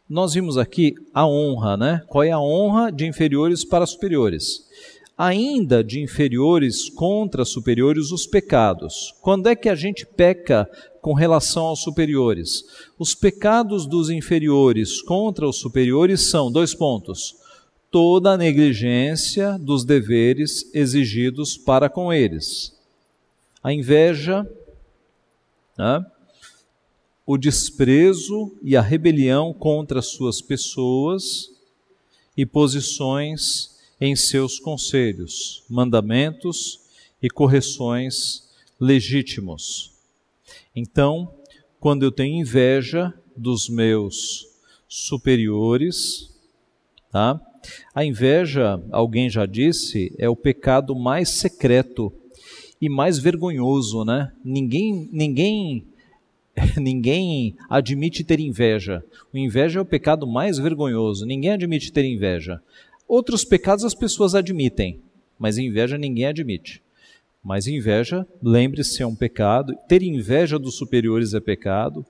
Nós 0.08 0.34
vimos 0.34 0.58
aqui 0.58 0.96
a 1.14 1.26
honra, 1.26 1.76
né? 1.76 2.04
Qual 2.08 2.24
é 2.24 2.32
a 2.32 2.40
honra 2.40 2.92
de 2.92 3.08
inferiores 3.08 3.66
para 3.66 3.86
superiores? 3.86 4.68
ainda 5.18 5.84
de 5.84 6.02
inferiores 6.02 6.90
contra 6.90 7.46
superiores 7.46 8.12
os 8.12 8.26
pecados. 8.26 9.14
Quando 9.22 9.48
é 9.48 9.56
que 9.56 9.70
a 9.70 9.76
gente 9.76 10.06
peca 10.06 10.70
com 11.04 11.14
relação 11.14 11.66
aos 11.66 11.82
superiores? 11.82 12.64
Os 12.98 13.14
pecados 13.14 13.86
dos 13.86 14.10
inferiores 14.10 15.02
contra 15.02 15.46
os 15.46 15.58
superiores 15.58 16.22
são 16.22 16.50
dois 16.50 16.74
pontos: 16.74 17.36
toda 17.92 18.32
a 18.32 18.38
negligência 18.38 19.60
dos 19.60 19.84
deveres 19.84 20.74
exigidos 20.74 21.58
para 21.58 21.90
com 21.90 22.12
eles, 22.12 22.74
a 23.62 23.74
inveja, 23.74 24.50
né? 25.78 26.06
o 27.26 27.38
desprezo 27.38 28.54
e 28.64 28.78
a 28.78 28.82
rebelião 28.82 29.54
contra 29.54 30.02
suas 30.02 30.42
pessoas 30.42 31.52
e 32.36 32.46
posições 32.46 33.78
em 34.00 34.16
seus 34.16 34.58
conselhos, 34.58 35.64
mandamentos 35.70 36.80
e 37.22 37.30
correções 37.30 38.44
legítimos. 38.80 39.93
Então, 40.76 41.32
quando 41.80 42.04
eu 42.04 42.12
tenho 42.12 42.42
inveja 42.42 43.14
dos 43.38 43.70
meus 43.70 44.48
superiores, 44.88 46.32
tá? 47.12 47.40
A 47.94 48.04
inveja, 48.04 48.82
alguém 48.92 49.30
já 49.30 49.46
disse, 49.46 50.14
é 50.18 50.28
o 50.28 50.36
pecado 50.36 50.96
mais 50.96 51.30
secreto 51.30 52.12
e 52.82 52.90
mais 52.90 53.20
vergonhoso, 53.20 54.04
né? 54.04 54.32
Ninguém, 54.44 55.08
ninguém, 55.12 55.86
ninguém 56.76 57.56
admite 57.70 58.24
ter 58.24 58.40
inveja. 58.40 59.04
O 59.32 59.38
inveja 59.38 59.80
é 59.80 59.82
o 59.82 59.86
pecado 59.86 60.26
mais 60.26 60.58
vergonhoso. 60.58 61.26
Ninguém 61.26 61.52
admite 61.52 61.94
ter 61.94 62.04
inveja. 62.04 62.62
Outros 63.08 63.46
pecados 63.46 63.86
as 63.86 63.94
pessoas 63.94 64.34
admitem, 64.34 65.00
mas 65.38 65.58
inveja 65.58 65.98
ninguém 65.98 66.26
admite. 66.26 66.82
Mas 67.44 67.68
inveja, 67.68 68.26
lembre-se, 68.42 69.04
é 69.04 69.06
um 69.08 69.16
pecado. 69.16 69.76
Ter 69.88 70.02
inveja 70.02 70.58
dos 70.58 70.76
superiores 70.76 71.34
é 71.34 71.42
pecado. 71.42 72.06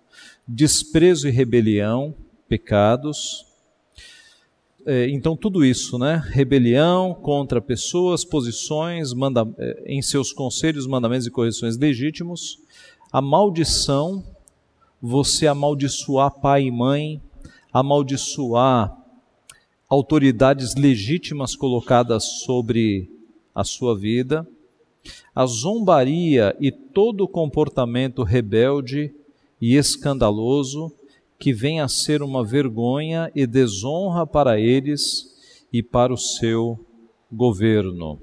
Desprezo 0.47 1.27
e 1.27 1.31
rebelião, 1.31 2.13
pecados. 2.47 3.43
É, 4.85 5.09
então, 5.09 5.35
tudo 5.35 5.65
isso, 5.65 5.97
né? 5.97 6.21
Rebelião 6.29 7.15
contra 7.15 7.59
pessoas, 7.59 8.23
posições, 8.23 9.11
manda, 9.11 9.47
é, 9.57 9.83
em 9.87 10.03
seus 10.03 10.31
conselhos, 10.31 10.85
mandamentos 10.85 11.25
e 11.25 11.31
correções 11.31 11.77
legítimos. 11.77 12.59
A 13.11 13.19
maldição, 13.19 14.23
você 15.01 15.47
amaldiçoar 15.47 16.29
pai 16.41 16.65
e 16.65 16.71
mãe, 16.71 17.19
amaldiçoar 17.71 18.95
autoridades 19.89 20.75
legítimas 20.75 21.55
colocadas 21.55 22.23
sobre 22.23 23.09
a 23.55 23.63
sua 23.63 23.97
vida, 23.97 24.47
a 25.35 25.45
zombaria 25.45 26.55
e 26.59 26.71
todo 26.71 27.27
comportamento 27.27 28.23
rebelde 28.23 29.13
e 29.59 29.75
escandaloso 29.75 30.91
que 31.39 31.53
vem 31.53 31.81
a 31.81 31.87
ser 31.87 32.21
uma 32.21 32.43
vergonha 32.43 33.31
e 33.35 33.45
desonra 33.45 34.25
para 34.25 34.59
eles 34.59 35.33
e 35.71 35.81
para 35.81 36.13
o 36.13 36.17
seu 36.17 36.79
governo. 37.31 38.21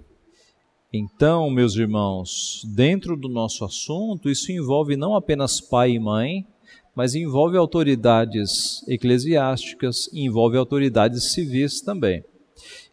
Então, 0.92 1.50
meus 1.50 1.76
irmãos, 1.76 2.62
dentro 2.74 3.16
do 3.16 3.28
nosso 3.28 3.64
assunto, 3.64 4.28
isso 4.28 4.50
envolve 4.50 4.96
não 4.96 5.14
apenas 5.14 5.60
pai 5.60 5.92
e 5.92 5.98
mãe, 5.98 6.46
mas 6.94 7.14
envolve 7.14 7.56
autoridades 7.56 8.86
eclesiásticas, 8.88 10.08
envolve 10.12 10.56
autoridades 10.56 11.32
civis 11.32 11.80
também. 11.80 12.24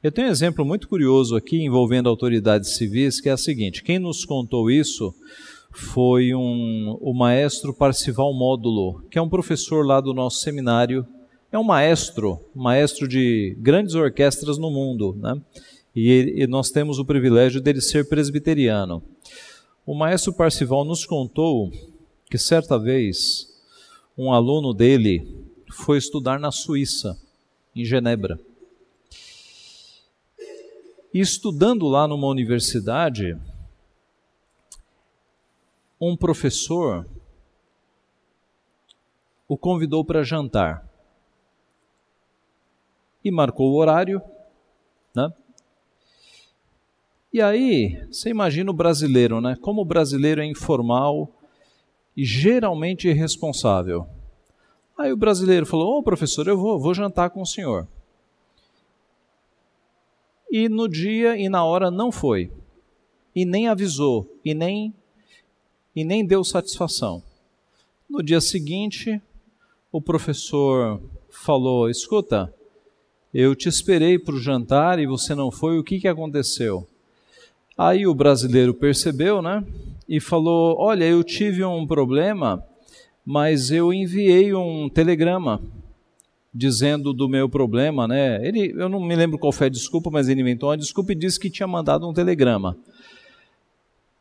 Eu 0.07 0.11
tenho 0.13 0.29
um 0.29 0.31
exemplo 0.31 0.63
muito 0.63 0.87
curioso 0.87 1.35
aqui 1.35 1.57
envolvendo 1.57 2.07
autoridades 2.07 2.77
civis, 2.77 3.19
que 3.19 3.27
é 3.27 3.33
a 3.33 3.37
seguinte: 3.37 3.83
quem 3.83 3.99
nos 3.99 4.23
contou 4.23 4.71
isso 4.71 5.13
foi 5.69 6.33
um, 6.33 6.97
o 7.01 7.13
maestro 7.13 7.73
Parcival 7.73 8.33
Módulo, 8.33 9.03
que 9.11 9.19
é 9.19 9.21
um 9.21 9.27
professor 9.27 9.85
lá 9.85 9.99
do 9.99 10.13
nosso 10.13 10.39
seminário. 10.39 11.05
É 11.51 11.59
um 11.59 11.63
maestro, 11.63 12.39
maestro 12.55 13.05
de 13.05 13.53
grandes 13.59 13.95
orquestras 13.95 14.57
no 14.57 14.71
mundo, 14.71 15.13
né? 15.19 15.41
E, 15.93 16.35
e 16.37 16.47
nós 16.47 16.71
temos 16.71 16.99
o 16.99 17.05
privilégio 17.05 17.59
dele 17.59 17.81
ser 17.81 18.07
presbiteriano. 18.07 19.03
O 19.85 19.93
maestro 19.93 20.31
Parcival 20.31 20.85
nos 20.85 21.05
contou 21.05 21.69
que 22.31 22.37
certa 22.37 22.79
vez 22.79 23.45
um 24.17 24.31
aluno 24.31 24.73
dele 24.73 25.27
foi 25.69 25.97
estudar 25.97 26.39
na 26.39 26.49
Suíça, 26.49 27.19
em 27.75 27.83
Genebra. 27.83 28.39
E 31.17 31.19
estudando 31.19 31.87
lá 31.87 32.07
numa 32.07 32.27
universidade, 32.27 33.35
um 35.99 36.15
professor 36.15 37.09
o 39.47 39.57
convidou 39.57 40.05
para 40.05 40.21
jantar. 40.21 40.87
E 43.23 43.31
marcou 43.31 43.71
o 43.71 43.77
horário, 43.77 44.21
né? 45.15 45.33
E 47.33 47.41
aí, 47.41 48.05
você 48.11 48.29
imagina 48.29 48.69
o 48.69 48.73
brasileiro, 48.75 49.41
né? 49.41 49.57
Como 49.59 49.81
o 49.81 49.85
brasileiro 49.85 50.39
é 50.39 50.45
informal, 50.45 51.33
e 52.15 52.23
geralmente 52.23 53.07
irresponsável. 53.07 54.07
Aí 54.95 55.11
o 55.11 55.17
brasileiro 55.17 55.65
falou: 55.65 55.95
Ô 55.95 55.97
oh, 55.97 56.03
professor, 56.03 56.47
eu 56.47 56.59
vou, 56.59 56.79
vou 56.79 56.93
jantar 56.93 57.31
com 57.31 57.41
o 57.41 57.47
senhor. 57.47 57.87
E 60.51 60.69
no 60.69 60.87
dia 60.87 61.37
e 61.37 61.49
na 61.49 61.63
hora 61.63 61.91
não 61.91 62.11
foi. 62.11 62.51
E 63.35 63.45
nem 63.45 63.67
avisou, 63.67 64.27
e 64.43 64.53
nem, 64.53 64.93
e 65.95 66.03
nem 66.03 66.25
deu 66.25 66.43
satisfação. 66.43 67.21
No 68.09 68.23
dia 68.23 68.41
seguinte, 68.41 69.21
o 69.91 70.01
professor 70.01 71.01
falou: 71.29 71.89
Escuta, 71.89 72.53
eu 73.33 73.55
te 73.55 73.69
esperei 73.69 74.17
para 74.17 74.35
o 74.35 74.39
jantar 74.39 74.99
e 74.99 75.05
você 75.05 75.35
não 75.35 75.51
foi, 75.51 75.77
o 75.77 75.83
que, 75.83 75.99
que 75.99 76.07
aconteceu? 76.07 76.87
Aí 77.77 78.07
o 78.07 78.15
brasileiro 78.15 78.73
percebeu, 78.73 79.41
né? 79.41 79.63
e 80.07 80.19
falou: 80.19 80.77
Olha, 80.79 81.03
eu 81.03 81.23
tive 81.23 81.63
um 81.63 81.85
problema, 81.85 82.63
mas 83.25 83.71
eu 83.71 83.93
enviei 83.93 84.53
um 84.53 84.89
telegrama 84.89 85.61
dizendo 86.53 87.13
do 87.13 87.27
meu 87.29 87.47
problema, 87.47 88.07
né? 88.07 88.45
Ele, 88.45 88.73
eu 88.75 88.89
não 88.89 88.99
me 88.99 89.15
lembro 89.15 89.37
qual 89.37 89.51
foi 89.51 89.67
a 89.67 89.69
desculpa, 89.69 90.09
mas 90.09 90.27
ele 90.27 90.41
inventou 90.41 90.69
uma 90.69 90.77
desculpa 90.77 91.11
e 91.11 91.15
disse 91.15 91.39
que 91.39 91.49
tinha 91.49 91.67
mandado 91.67 92.07
um 92.07 92.13
telegrama. 92.13 92.77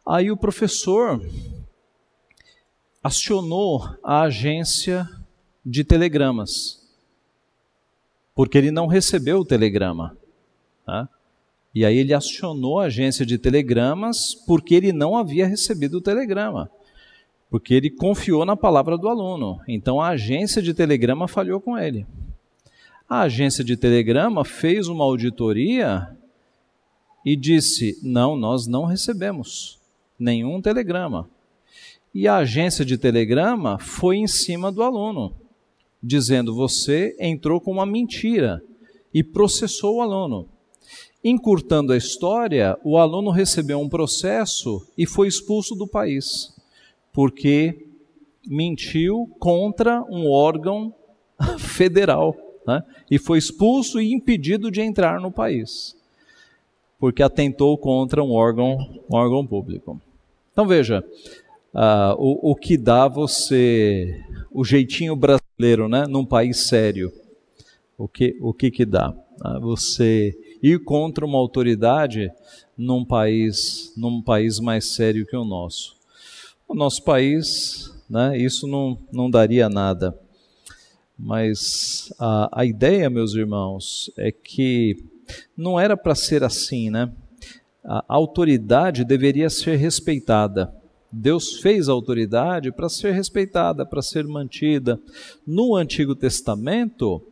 Aí 0.05 0.31
o 0.31 0.37
professor 0.37 1.21
acionou 3.03 3.89
a 4.03 4.23
agência 4.23 5.09
de 5.65 5.83
telegramas, 5.83 6.81
porque 8.35 8.59
ele 8.59 8.71
não 8.71 8.87
recebeu 8.87 9.41
o 9.41 9.45
telegrama. 9.45 10.17
Tá? 10.85 11.09
E 11.75 11.85
aí 11.85 11.97
ele 11.99 12.15
acionou 12.15 12.81
a 12.81 12.87
agência 12.87 13.27
de 13.27 13.37
telegramas 13.37 14.35
porque 14.47 14.75
ele 14.75 14.93
não 14.93 15.17
havia 15.17 15.47
recebido 15.47 15.99
o 15.99 16.01
telegrama. 16.01 16.71
Porque 17.49 17.75
ele 17.75 17.91
confiou 17.91 18.45
na 18.45 18.57
palavra 18.57 18.99
do 18.99 19.09
aluno. 19.09 19.61
Então 19.69 20.01
a 20.01 20.09
agência 20.09 20.61
de 20.61 20.75
telegrama 20.75 21.29
falhou 21.29 21.61
com 21.61 21.79
ele. 21.79 22.07
A 23.09 23.21
agência 23.21 23.63
de 23.63 23.77
telegrama 23.77 24.45
fez 24.45 24.89
uma 24.89 25.05
auditoria 25.05 26.09
e 27.25 27.37
disse: 27.37 27.99
não, 28.03 28.37
nós 28.37 28.67
não 28.67 28.85
recebemos 28.85 29.79
nenhum 30.19 30.61
telegrama. 30.61 31.29
E 32.15 32.27
a 32.27 32.37
agência 32.37 32.85
de 32.85 32.97
telegrama 32.97 33.79
foi 33.79 34.17
em 34.17 34.27
cima 34.27 34.73
do 34.73 34.83
aluno, 34.83 35.35
dizendo: 36.03 36.55
você 36.55 37.15
entrou 37.21 37.61
com 37.61 37.71
uma 37.71 37.85
mentira 37.85 38.63
e 39.13 39.23
processou 39.23 39.97
o 39.97 40.01
aluno. 40.01 40.49
Encurtando 41.23 41.93
a 41.93 41.97
história, 41.97 42.79
o 42.85 42.97
aluno 42.97 43.31
recebeu 43.31 43.81
um 43.81 43.89
processo 43.89 44.87
e 44.97 45.05
foi 45.05 45.27
expulso 45.27 45.75
do 45.75 45.87
país, 45.87 46.55
porque 47.17 47.87
mentiu 48.47 49.35
contra 49.39 50.03
um 50.03 50.31
órgão 50.31 50.95
federal 51.59 52.37
né? 52.67 52.85
e 53.11 53.19
foi 53.19 53.39
expulso 53.39 53.99
e 53.99 54.13
impedido 54.13 54.71
de 54.71 54.83
entrar 54.83 55.19
no 55.19 55.33
país, 55.33 55.97
porque 56.99 57.23
atentou 57.23 57.79
contra 57.79 58.23
um 58.23 58.33
órgão, 58.33 58.77
um 59.11 59.17
órgão 59.17 59.47
público. 59.47 59.99
Então 60.53 60.67
veja, 60.67 61.03
uh, 61.75 62.15
o, 62.19 62.51
o 62.51 62.55
que 62.55 62.77
dá 62.77 63.09
você, 63.09 64.23
o 64.53 64.63
jeitinho 64.63 65.17
brasileiro, 65.17 65.89
né, 65.89 66.07
num 66.07 66.27
país 66.27 66.69
sério, 66.69 67.11
o 67.97 68.07
que, 68.07 68.37
o 68.43 68.53
que, 68.53 68.71
que 68.71 68.85
dá? 68.85 69.17
Uh, 69.43 69.59
você 69.61 70.39
ir 70.63 70.85
contra 70.85 71.25
uma 71.25 71.39
autoridade 71.39 72.31
num 72.77 73.07
país, 73.07 73.91
num 73.97 74.21
país 74.21 74.61
mais 74.61 74.85
sério 74.85 75.25
que 75.25 75.35
o 75.35 75.47
nosso. 75.47 75.96
O 76.69 76.75
nosso 76.75 77.03
país, 77.03 77.95
né, 78.09 78.37
isso 78.39 78.67
não, 78.67 78.99
não 79.13 79.31
daria 79.31 79.69
nada. 79.69 80.19
Mas 81.19 82.13
a, 82.19 82.61
a 82.61 82.65
ideia, 82.65 83.09
meus 83.09 83.35
irmãos, 83.35 84.11
é 84.17 84.31
que 84.31 85.03
não 85.57 85.79
era 85.79 85.97
para 85.97 86.15
ser 86.15 86.45
assim, 86.45 86.91
né? 86.91 87.11
a 87.87 88.05
autoridade 88.09 89.05
deveria 89.05 89.49
ser 89.49 89.77
respeitada. 89.77 90.75
Deus 91.11 91.61
fez 91.61 91.89
a 91.89 91.93
autoridade 91.93 92.73
para 92.73 92.89
ser 92.89 93.13
respeitada, 93.13 93.87
para 93.87 94.03
ser 94.03 94.27
mantida. 94.27 95.01
No 95.47 95.77
Antigo 95.77 96.17
Testamento, 96.17 97.23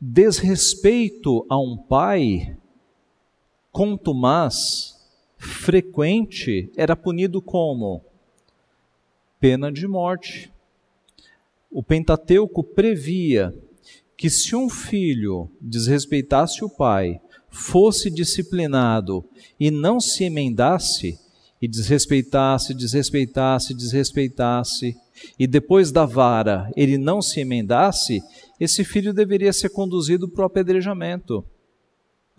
desrespeito 0.00 1.44
a 1.50 1.58
um 1.58 1.76
pai 1.76 2.56
contumaz, 3.70 4.99
frequente, 5.40 6.70
era 6.76 6.94
punido 6.94 7.40
como? 7.40 8.04
Pena 9.40 9.72
de 9.72 9.88
morte. 9.88 10.52
O 11.70 11.82
Pentateuco 11.82 12.62
previa 12.62 13.54
que 14.16 14.28
se 14.28 14.54
um 14.54 14.68
filho 14.68 15.50
desrespeitasse 15.58 16.62
o 16.62 16.68
pai, 16.68 17.18
fosse 17.48 18.10
disciplinado 18.10 19.24
e 19.58 19.70
não 19.70 19.98
se 19.98 20.24
emendasse, 20.24 21.18
e 21.60 21.66
desrespeitasse, 21.66 22.74
desrespeitasse, 22.74 23.74
desrespeitasse, 23.74 24.96
e 25.38 25.46
depois 25.46 25.90
da 25.90 26.04
vara 26.04 26.70
ele 26.76 26.98
não 26.98 27.22
se 27.22 27.40
emendasse, 27.40 28.22
esse 28.58 28.84
filho 28.84 29.14
deveria 29.14 29.52
ser 29.52 29.70
conduzido 29.70 30.28
para 30.28 30.42
o 30.42 30.46
apedrejamento. 30.46 31.44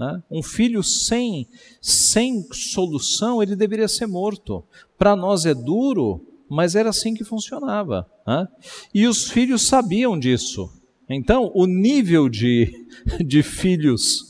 Né? 0.01 0.23
Um 0.31 0.41
filho 0.41 0.81
sem, 0.81 1.47
sem 1.79 2.43
solução, 2.51 3.43
ele 3.43 3.55
deveria 3.55 3.87
ser 3.87 4.07
morto. 4.07 4.63
Para 4.97 5.15
nós 5.15 5.45
é 5.45 5.53
duro, 5.53 6.25
mas 6.49 6.73
era 6.75 6.89
assim 6.89 7.13
que 7.13 7.23
funcionava. 7.23 8.09
Né? 8.25 8.47
E 8.95 9.05
os 9.05 9.29
filhos 9.29 9.61
sabiam 9.61 10.17
disso. 10.17 10.73
Então, 11.07 11.51
o 11.53 11.67
nível 11.67 12.27
de, 12.27 12.87
de 13.23 13.43
filhos 13.43 14.25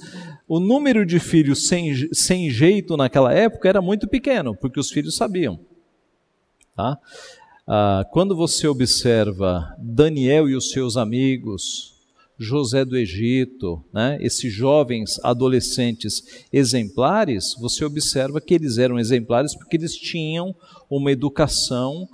o 0.46 0.60
número 0.60 1.06
de 1.06 1.18
filhos 1.18 1.66
sem, 1.66 2.14
sem 2.14 2.50
jeito 2.50 2.98
naquela 2.98 3.32
época 3.32 3.70
era 3.70 3.82
muito 3.82 4.06
pequeno, 4.06 4.54
porque 4.54 4.78
os 4.78 4.92
filhos 4.92 5.16
sabiam. 5.16 5.58
Tá? 6.76 7.00
Ah, 7.66 8.06
quando 8.12 8.36
você 8.36 8.68
observa 8.68 9.74
Daniel 9.80 10.50
e 10.50 10.56
os 10.58 10.72
seus 10.72 10.98
amigos, 10.98 12.01
José 12.44 12.84
do 12.84 12.98
Egito, 12.98 13.84
né, 13.94 14.18
esses 14.20 14.52
jovens 14.52 15.20
adolescentes 15.24 16.46
exemplares, 16.52 17.56
você 17.60 17.86
observa 17.86 18.42
que 18.42 18.54
eles 18.54 18.78
eram 18.78 18.98
exemplares 18.98 19.56
porque 19.56 19.78
eles 19.78 19.96
tinham 19.96 20.56
uma 20.90 21.12
educação 21.12 22.10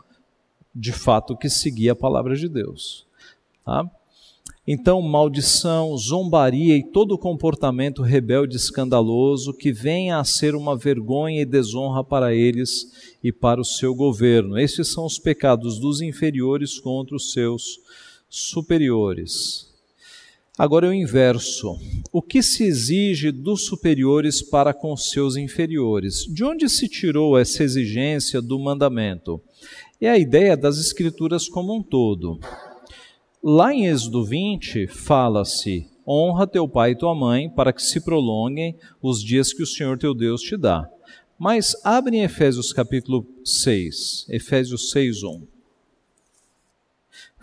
de 0.76 0.92
fato 0.92 1.36
que 1.36 1.50
seguia 1.50 1.94
a 1.94 1.96
palavra 1.96 2.36
de 2.36 2.50
Deus. 2.50 3.06
Tá? 3.64 3.90
Então, 4.68 5.02
maldição, 5.02 5.98
zombaria 5.98 6.76
e 6.76 6.84
todo 6.84 7.18
comportamento 7.18 8.02
rebelde 8.02 8.58
escandaloso 8.58 9.54
que 9.54 9.72
venha 9.72 10.20
a 10.20 10.26
ser 10.26 10.56
uma 10.56 10.76
vergonha 10.76 11.42
e 11.42 11.46
desonra 11.46 12.04
para 12.04 12.36
eles 12.36 13.16
e 13.24 13.32
para 13.32 13.62
o 13.62 13.66
seu 13.66 13.96
governo. 13.96 14.60
Esses 14.60 14.90
são 14.90 15.06
os 15.06 15.18
pecados 15.18 15.80
dos 15.80 16.02
inferiores 16.02 16.80
contra 16.80 17.16
os 17.16 17.32
seus 17.32 17.80
superiores. 18.30 19.67
Agora 20.58 20.88
é 20.88 20.90
o 20.90 20.94
inverso. 20.94 21.78
O 22.12 22.20
que 22.20 22.42
se 22.42 22.64
exige 22.64 23.32
dos 23.32 23.66
superiores 23.66 24.42
para 24.42 24.74
com 24.74 24.98
seus 24.98 25.36
inferiores? 25.36 26.26
De 26.26 26.44
onde 26.44 26.68
se 26.68 26.90
tirou 26.90 27.38
essa 27.38 27.64
exigência 27.64 28.42
do 28.42 28.58
mandamento? 28.58 29.40
É 30.02 30.10
a 30.10 30.18
ideia 30.18 30.58
das 30.58 30.80
Escrituras 30.80 31.48
como 31.48 31.76
um 31.76 31.84
todo. 31.84 32.40
Lá 33.44 33.72
em 33.72 33.86
Êxodo 33.86 34.26
20, 34.26 34.88
fala-se: 34.88 35.86
honra 36.08 36.48
teu 36.48 36.68
pai 36.68 36.92
e 36.92 36.98
tua 36.98 37.14
mãe, 37.14 37.48
para 37.48 37.72
que 37.72 37.84
se 37.84 38.00
prolonguem 38.00 38.76
os 39.00 39.24
dias 39.24 39.54
que 39.54 39.62
o 39.62 39.68
Senhor 39.68 39.96
teu 40.00 40.16
Deus 40.16 40.42
te 40.42 40.58
dá. 40.58 40.90
Mas 41.38 41.76
abre 41.84 42.18
em 42.18 42.24
Efésios 42.24 42.74
capítulo 42.74 43.28
6, 43.46 44.26
Efésios 44.28 44.90
6, 44.90 45.22
1. 45.22 45.57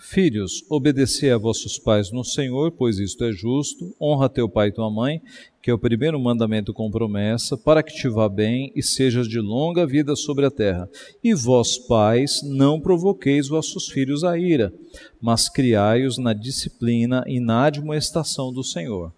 Filhos, 0.06 0.62
obedecei 0.68 1.30
a 1.30 1.38
vossos 1.38 1.78
pais 1.78 2.12
no 2.12 2.22
Senhor, 2.22 2.70
pois 2.72 2.98
isto 2.98 3.24
é 3.24 3.32
justo. 3.32 3.96
Honra 3.98 4.28
teu 4.28 4.46
pai 4.46 4.68
e 4.68 4.72
tua 4.72 4.90
mãe, 4.90 5.22
que 5.62 5.70
é 5.70 5.74
o 5.74 5.78
primeiro 5.78 6.20
mandamento 6.20 6.74
com 6.74 6.90
promessa, 6.90 7.56
para 7.56 7.82
que 7.82 7.94
te 7.94 8.06
vá 8.06 8.28
bem 8.28 8.70
e 8.76 8.82
sejas 8.82 9.26
de 9.26 9.40
longa 9.40 9.86
vida 9.86 10.14
sobre 10.14 10.44
a 10.44 10.50
terra. 10.50 10.90
E 11.22 11.32
vós, 11.32 11.78
pais, 11.78 12.42
não 12.44 12.78
provoqueis 12.78 13.48
vossos 13.48 13.88
filhos 13.88 14.24
a 14.24 14.38
ira, 14.38 14.74
mas 15.22 15.48
criai-os 15.48 16.18
na 16.18 16.34
disciplina 16.34 17.24
e 17.26 17.40
na 17.40 17.64
admoestação 17.64 18.52
do 18.52 18.62
Senhor. 18.62 19.10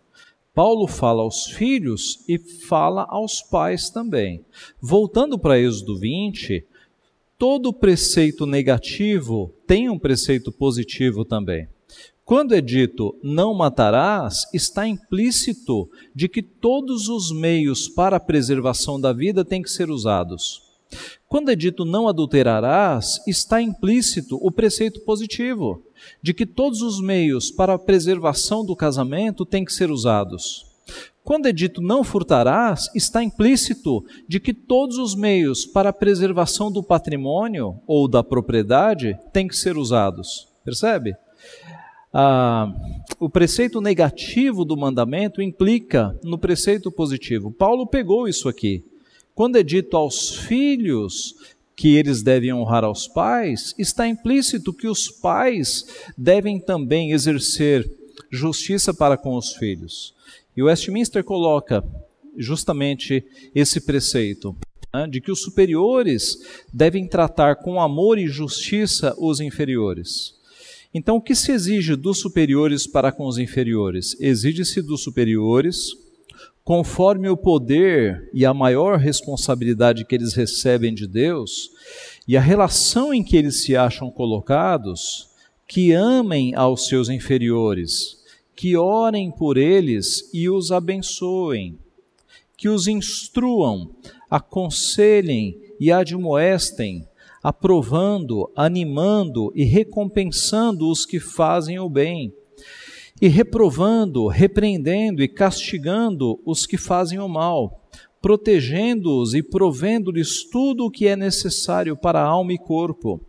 Paulo 0.55 0.87
fala 0.87 1.21
aos 1.21 1.47
filhos 1.47 2.25
e 2.29 2.39
fala 2.39 3.05
aos 3.11 3.43
pais 3.43 3.91
também. 3.91 4.45
Voltando 4.81 5.37
para 5.37 5.59
Êxodo 5.59 5.99
20, 5.99 6.65
todo 7.39 7.73
preceito 7.73 8.47
negativo 8.47 9.53
tem 9.67 9.91
um 9.91 9.99
preceito 9.99 10.51
positivo 10.51 11.25
também. 11.25 11.69
Quando 12.25 12.55
é 12.55 12.61
dito 12.61 13.17
não 13.23 13.55
matarás, 13.55 14.47
está 14.53 14.87
implícito 14.87 15.89
de 16.15 16.29
que 16.29 16.43
todos 16.43 17.09
os 17.09 17.31
meios 17.31 17.89
para 17.89 18.17
a 18.17 18.21
preservação 18.21 19.01
da 19.01 19.13
vida 19.13 19.45
têm 19.45 19.63
que 19.63 19.71
ser 19.71 19.91
usados. 19.91 20.63
Quando 21.29 21.51
é 21.51 21.57
dito 21.57 21.85
não 21.85 22.09
adulterarás, 22.09 23.21
está 23.27 23.61
implícito 23.61 24.39
o 24.41 24.51
preceito 24.51 25.01
positivo, 25.01 25.83
de 26.23 26.33
que 26.33 26.47
todos 26.47 26.81
os 26.83 27.01
meios 27.01 27.51
para 27.51 27.75
a 27.75 27.79
preservação 27.79 28.65
do 28.65 28.75
casamento 28.75 29.45
têm 29.45 29.65
que 29.65 29.73
ser 29.73 29.91
usados. 29.91 30.76
Quando 31.27 31.47
é 31.47 31.53
dito 31.53 31.83
não 31.83 32.05
furtarás, 32.05 32.89
está 32.95 33.21
implícito 33.21 34.05
de 34.29 34.39
que 34.39 34.55
todos 34.55 34.97
os 34.97 35.17
meios 35.17 35.67
para 35.67 35.89
a 35.89 35.93
preservação 35.93 36.71
do 36.71 36.85
patrimônio 36.85 37.81
ou 37.85 38.07
da 38.07 38.23
propriedade 38.23 39.19
têm 39.33 39.49
que 39.49 39.57
ser 39.57 39.77
usados. 39.77 40.47
Percebe? 40.65 41.17
Ah, 42.15 42.73
o 43.19 43.29
preceito 43.29 43.81
negativo 43.81 44.65
do 44.65 44.77
mandamento 44.77 45.43
implica 45.43 46.17
no 46.23 46.39
preceito 46.39 46.93
positivo. 46.93 47.51
Paulo 47.51 47.89
pegou 47.89 48.29
isso 48.29 48.49
aqui. 48.49 48.85
Quando 49.35 49.57
é 49.57 49.65
dito 49.65 49.97
aos 49.97 50.37
filhos 50.37 51.35
que 51.75 51.97
eles 51.97 52.23
devem 52.23 52.55
honrar 52.55 52.85
aos 52.85 53.09
pais, 53.09 53.75
está 53.77 54.07
implícito 54.07 54.73
que 54.73 54.87
os 54.87 55.09
pais 55.09 55.87
devem 56.17 56.61
também 56.61 57.11
exercer 57.11 57.85
justiça 58.31 58.95
para 58.95 59.17
com 59.17 59.35
os 59.35 59.55
filhos. 59.55 60.15
E 60.57 60.63
Westminster 60.63 61.23
coloca 61.23 61.85
justamente 62.37 63.25
esse 63.55 63.81
preceito 63.81 64.57
né, 64.95 65.07
de 65.07 65.21
que 65.21 65.31
os 65.31 65.41
superiores 65.43 66.39
devem 66.73 67.07
tratar 67.07 67.57
com 67.57 67.81
amor 67.81 68.19
e 68.19 68.27
justiça 68.27 69.15
os 69.19 69.41
inferiores. 69.41 70.35
Então, 70.95 71.17
o 71.17 71.21
que 71.21 71.35
se 71.35 71.53
exige 71.53 71.95
dos 71.95 72.19
superiores 72.19 72.87
para 72.87 73.13
com 73.13 73.27
os 73.27 73.37
inferiores? 73.37 74.17
Exige-se 74.19 74.81
dos 74.81 75.03
superiores, 75.03 75.91
conforme 76.65 77.29
o 77.29 77.37
poder 77.37 78.31
e 78.33 78.47
a 78.47 78.55
maior 78.55 78.99
responsabilidade 78.99 80.07
que 80.07 80.15
eles 80.15 80.33
recebem 80.33 80.95
de 80.95 81.07
Deus 81.07 81.71
e 82.27 82.37
a 82.37 82.41
relação 82.41 83.13
em 83.13 83.23
que 83.23 83.37
eles 83.37 83.63
se 83.63 83.77
acham 83.77 84.11
colocados, 84.11 85.29
que 85.69 85.93
amem 85.93 86.55
aos 86.55 86.87
seus 86.87 87.09
inferiores, 87.09 88.17
que 88.57 88.75
orem 88.75 89.31
por 89.31 89.59
eles 89.59 90.31
e 90.33 90.49
os 90.49 90.73
abençoem, 90.73 91.79
que 92.57 92.71
os 92.71 92.89
instruam, 92.89 93.91
aconselhem 94.31 95.61
e 95.79 95.93
admoestem, 95.93 97.07
aprovando, 97.43 98.51
animando 98.57 99.53
e 99.55 99.63
recompensando 99.63 100.91
os 100.91 101.05
que 101.05 101.21
fazem 101.21 101.79
o 101.79 101.89
bem, 101.89 102.33
e 103.21 103.29
reprovando, 103.29 104.27
repreendendo 104.27 105.23
e 105.23 105.29
castigando 105.29 106.41
os 106.45 106.67
que 106.67 106.79
fazem 106.79 107.19
o 107.19 107.29
mal, 107.29 107.83
protegendo-os 108.23 109.35
e 109.35 109.43
provendo-lhes 109.43 110.45
tudo 110.45 110.87
o 110.87 110.91
que 110.91 111.07
é 111.07 111.15
necessário 111.15 111.95
para 111.95 112.23
alma 112.23 112.55
e 112.55 112.59
corpo, 112.59 113.21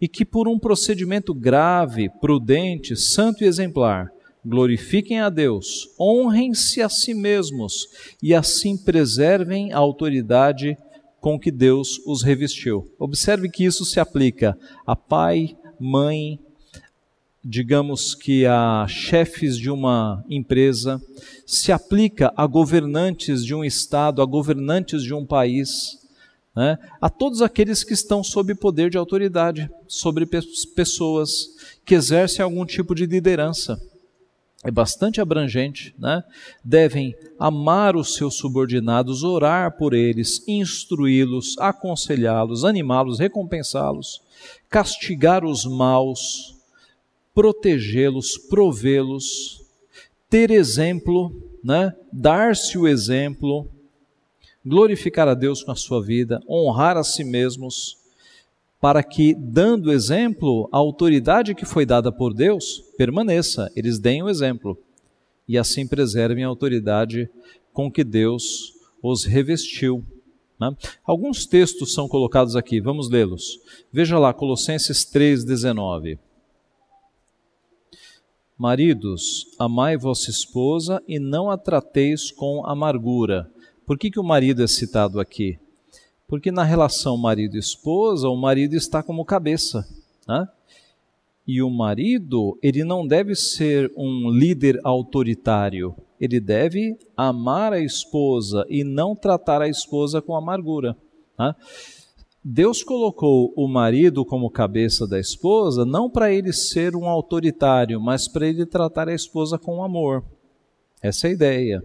e 0.00 0.08
que 0.08 0.24
por 0.24 0.48
um 0.48 0.58
procedimento 0.58 1.34
grave, 1.34 2.08
prudente, 2.20 2.96
santo 2.96 3.44
e 3.44 3.46
exemplar, 3.46 4.10
glorifiquem 4.46 5.20
a 5.20 5.28
Deus, 5.28 5.88
honrem-se 5.98 6.80
a 6.80 6.88
si 6.88 7.12
mesmos 7.12 7.88
e 8.22 8.32
assim 8.32 8.76
preservem 8.76 9.72
a 9.72 9.78
autoridade 9.78 10.78
com 11.20 11.38
que 11.38 11.50
Deus 11.50 11.98
os 12.06 12.22
revestiu. 12.22 12.88
Observe 12.98 13.50
que 13.50 13.64
isso 13.64 13.84
se 13.84 13.98
aplica 13.98 14.56
a 14.86 14.94
pai, 14.94 15.56
mãe, 15.80 16.38
digamos 17.44 18.14
que 18.14 18.46
a 18.46 18.86
chefes 18.88 19.58
de 19.58 19.68
uma 19.68 20.24
empresa, 20.30 21.02
se 21.44 21.72
aplica 21.72 22.32
a 22.36 22.46
governantes 22.46 23.44
de 23.44 23.54
um 23.54 23.64
estado, 23.64 24.22
a 24.22 24.24
governantes 24.24 25.02
de 25.02 25.12
um 25.12 25.26
país, 25.26 25.98
né? 26.54 26.78
a 27.00 27.10
todos 27.10 27.42
aqueles 27.42 27.82
que 27.82 27.94
estão 27.94 28.22
sob 28.22 28.54
poder 28.54 28.90
de 28.90 28.96
autoridade, 28.96 29.68
sobre 29.88 30.26
pessoas 30.74 31.48
que 31.84 31.94
exercem 31.94 32.44
algum 32.44 32.64
tipo 32.64 32.94
de 32.94 33.06
liderança. 33.06 33.80
É 34.66 34.70
bastante 34.70 35.20
abrangente, 35.20 35.94
né? 35.96 36.24
Devem 36.64 37.14
amar 37.38 37.94
os 37.94 38.16
seus 38.16 38.34
subordinados, 38.34 39.22
orar 39.22 39.76
por 39.76 39.94
eles, 39.94 40.42
instruí-los, 40.48 41.56
aconselhá-los, 41.58 42.64
animá-los, 42.64 43.20
recompensá-los, 43.20 44.20
castigar 44.68 45.44
os 45.44 45.64
maus, 45.64 46.56
protegê-los, 47.32 48.36
provê-los, 48.36 49.62
ter 50.28 50.50
exemplo, 50.50 51.32
né? 51.62 51.94
Dar-se 52.12 52.76
o 52.76 52.88
exemplo, 52.88 53.70
glorificar 54.64 55.28
a 55.28 55.34
Deus 55.34 55.62
com 55.62 55.70
a 55.70 55.76
sua 55.76 56.02
vida, 56.02 56.40
honrar 56.48 56.96
a 56.96 57.04
si 57.04 57.22
mesmos 57.22 57.96
para 58.80 59.02
que, 59.02 59.34
dando 59.34 59.92
exemplo, 59.92 60.68
a 60.72 60.76
autoridade 60.76 61.54
que 61.54 61.64
foi 61.64 61.86
dada 61.86 62.12
por 62.12 62.34
Deus 62.34 62.84
permaneça, 62.96 63.70
eles 63.74 63.98
deem 63.98 64.22
o 64.22 64.28
exemplo 64.28 64.78
e 65.48 65.56
assim 65.56 65.86
preservem 65.86 66.44
a 66.44 66.48
autoridade 66.48 67.30
com 67.72 67.90
que 67.90 68.04
Deus 68.04 68.72
os 69.02 69.24
revestiu. 69.24 70.04
Né? 70.58 70.74
Alguns 71.04 71.46
textos 71.46 71.94
são 71.94 72.08
colocados 72.08 72.56
aqui, 72.56 72.80
vamos 72.80 73.08
lê-los. 73.08 73.60
Veja 73.92 74.18
lá, 74.18 74.32
Colossenses 74.32 75.04
3,19. 75.04 76.18
Maridos, 78.58 79.46
amai 79.58 79.98
vossa 79.98 80.30
esposa 80.30 81.02
e 81.06 81.18
não 81.18 81.50
a 81.50 81.58
trateis 81.58 82.30
com 82.30 82.64
amargura. 82.66 83.50
Por 83.84 83.98
que, 83.98 84.10
que 84.10 84.18
o 84.18 84.24
marido 84.24 84.62
é 84.62 84.66
citado 84.66 85.20
aqui? 85.20 85.58
Porque 86.28 86.50
na 86.50 86.64
relação 86.64 87.16
marido-esposa, 87.16 88.28
o 88.28 88.36
marido 88.36 88.74
está 88.74 89.02
como 89.02 89.24
cabeça. 89.24 89.86
Né? 90.26 90.48
E 91.46 91.62
o 91.62 91.70
marido, 91.70 92.58
ele 92.60 92.82
não 92.82 93.06
deve 93.06 93.36
ser 93.36 93.92
um 93.96 94.30
líder 94.30 94.80
autoritário. 94.82 95.94
Ele 96.20 96.40
deve 96.40 96.98
amar 97.16 97.72
a 97.72 97.78
esposa 97.78 98.66
e 98.68 98.82
não 98.82 99.14
tratar 99.14 99.62
a 99.62 99.68
esposa 99.68 100.20
com 100.20 100.34
amargura. 100.34 100.96
Né? 101.38 101.54
Deus 102.42 102.82
colocou 102.82 103.52
o 103.56 103.68
marido 103.68 104.24
como 104.24 104.50
cabeça 104.50 105.06
da 105.06 105.20
esposa 105.20 105.84
não 105.84 106.10
para 106.10 106.32
ele 106.32 106.52
ser 106.52 106.96
um 106.96 107.06
autoritário, 107.06 108.00
mas 108.00 108.26
para 108.26 108.46
ele 108.48 108.66
tratar 108.66 109.08
a 109.08 109.14
esposa 109.14 109.58
com 109.58 109.82
amor. 109.82 110.24
Essa 111.00 111.28
é 111.28 111.30
a 111.30 111.32
ideia. 111.34 111.84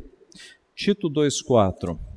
Tito 0.75 1.09
2,4 1.09 2.10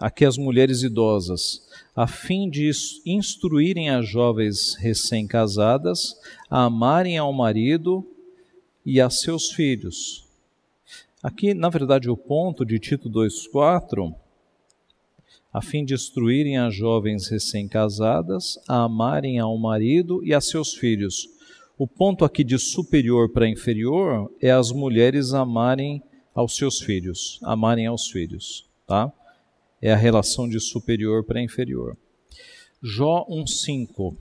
aqui 0.00 0.24
as 0.24 0.36
mulheres 0.36 0.82
idosas, 0.82 1.66
a 1.94 2.06
fim 2.06 2.50
de 2.50 2.70
instruírem 3.06 3.90
as 3.90 4.08
jovens 4.08 4.74
recém-casadas 4.74 6.14
a 6.50 6.64
amarem 6.64 7.16
ao 7.16 7.32
marido 7.32 8.06
e 8.84 9.00
a 9.00 9.08
seus 9.08 9.50
filhos. 9.52 10.26
Aqui, 11.22 11.54
na 11.54 11.68
verdade, 11.68 12.10
o 12.10 12.16
ponto 12.16 12.66
de 12.66 12.78
Tito 12.78 13.08
2,4, 13.08 14.14
a 15.52 15.62
fim 15.62 15.84
de 15.84 15.94
instruírem 15.94 16.58
as 16.58 16.74
jovens 16.74 17.28
recém-casadas 17.28 18.58
a 18.68 18.82
amarem 18.82 19.38
ao 19.38 19.56
marido 19.56 20.22
e 20.24 20.34
a 20.34 20.40
seus 20.40 20.74
filhos. 20.74 21.28
O 21.78 21.86
ponto 21.86 22.24
aqui 22.24 22.44
de 22.44 22.58
superior 22.58 23.30
para 23.30 23.48
inferior 23.48 24.30
é 24.40 24.50
as 24.50 24.70
mulheres 24.70 25.32
amarem 25.32 26.02
aos 26.34 26.56
seus 26.56 26.80
filhos, 26.80 27.38
amarem 27.42 27.86
aos 27.86 28.08
filhos, 28.08 28.68
tá? 28.86 29.12
É 29.84 29.92
a 29.92 29.96
relação 29.96 30.48
de 30.48 30.58
superior 30.58 31.22
para 31.24 31.42
inferior. 31.42 31.94
Jó 32.82 33.26
1,5 33.28 34.16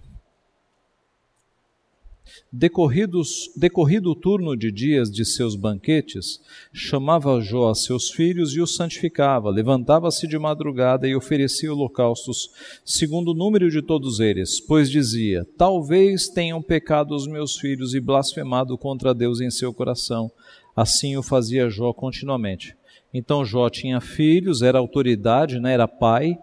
Decorridos, 2.52 3.50
decorrido 3.56 4.12
o 4.12 4.16
turno 4.16 4.58
de 4.58 4.70
dias 4.72 5.10
de 5.10 5.24
seus 5.24 5.56
banquetes, 5.56 6.42
chamava 6.74 7.40
Jó 7.40 7.70
a 7.70 7.76
seus 7.76 8.12
filhos 8.12 8.54
e 8.56 8.60
os 8.60 8.76
santificava, 8.76 9.50
levantava-se 9.50 10.28
de 10.28 10.38
madrugada 10.38 11.08
e 11.08 11.16
oferecia 11.16 11.72
holocaustos, 11.72 12.50
segundo 12.84 13.32
o 13.32 13.34
número 13.34 13.72
de 13.72 13.82
todos 13.82 14.20
eles, 14.20 14.60
pois 14.60 14.90
dizia: 14.90 15.48
Talvez 15.58 16.28
tenham 16.28 16.62
pecado 16.62 17.16
os 17.16 17.26
meus 17.26 17.56
filhos 17.56 17.94
e 17.94 18.02
blasfemado 18.02 18.78
contra 18.78 19.14
Deus 19.14 19.40
em 19.40 19.50
seu 19.50 19.74
coração. 19.74 20.30
Assim 20.76 21.16
o 21.16 21.24
fazia 21.24 21.70
Jó 21.70 21.94
continuamente. 21.94 22.76
Então 23.14 23.46
Jó 23.46 23.70
tinha 23.70 24.02
filhos, 24.02 24.62
era 24.62 24.80
autoridade, 24.80 25.60
né, 25.60 25.74
era 25.74 25.88
pai, 25.88 26.38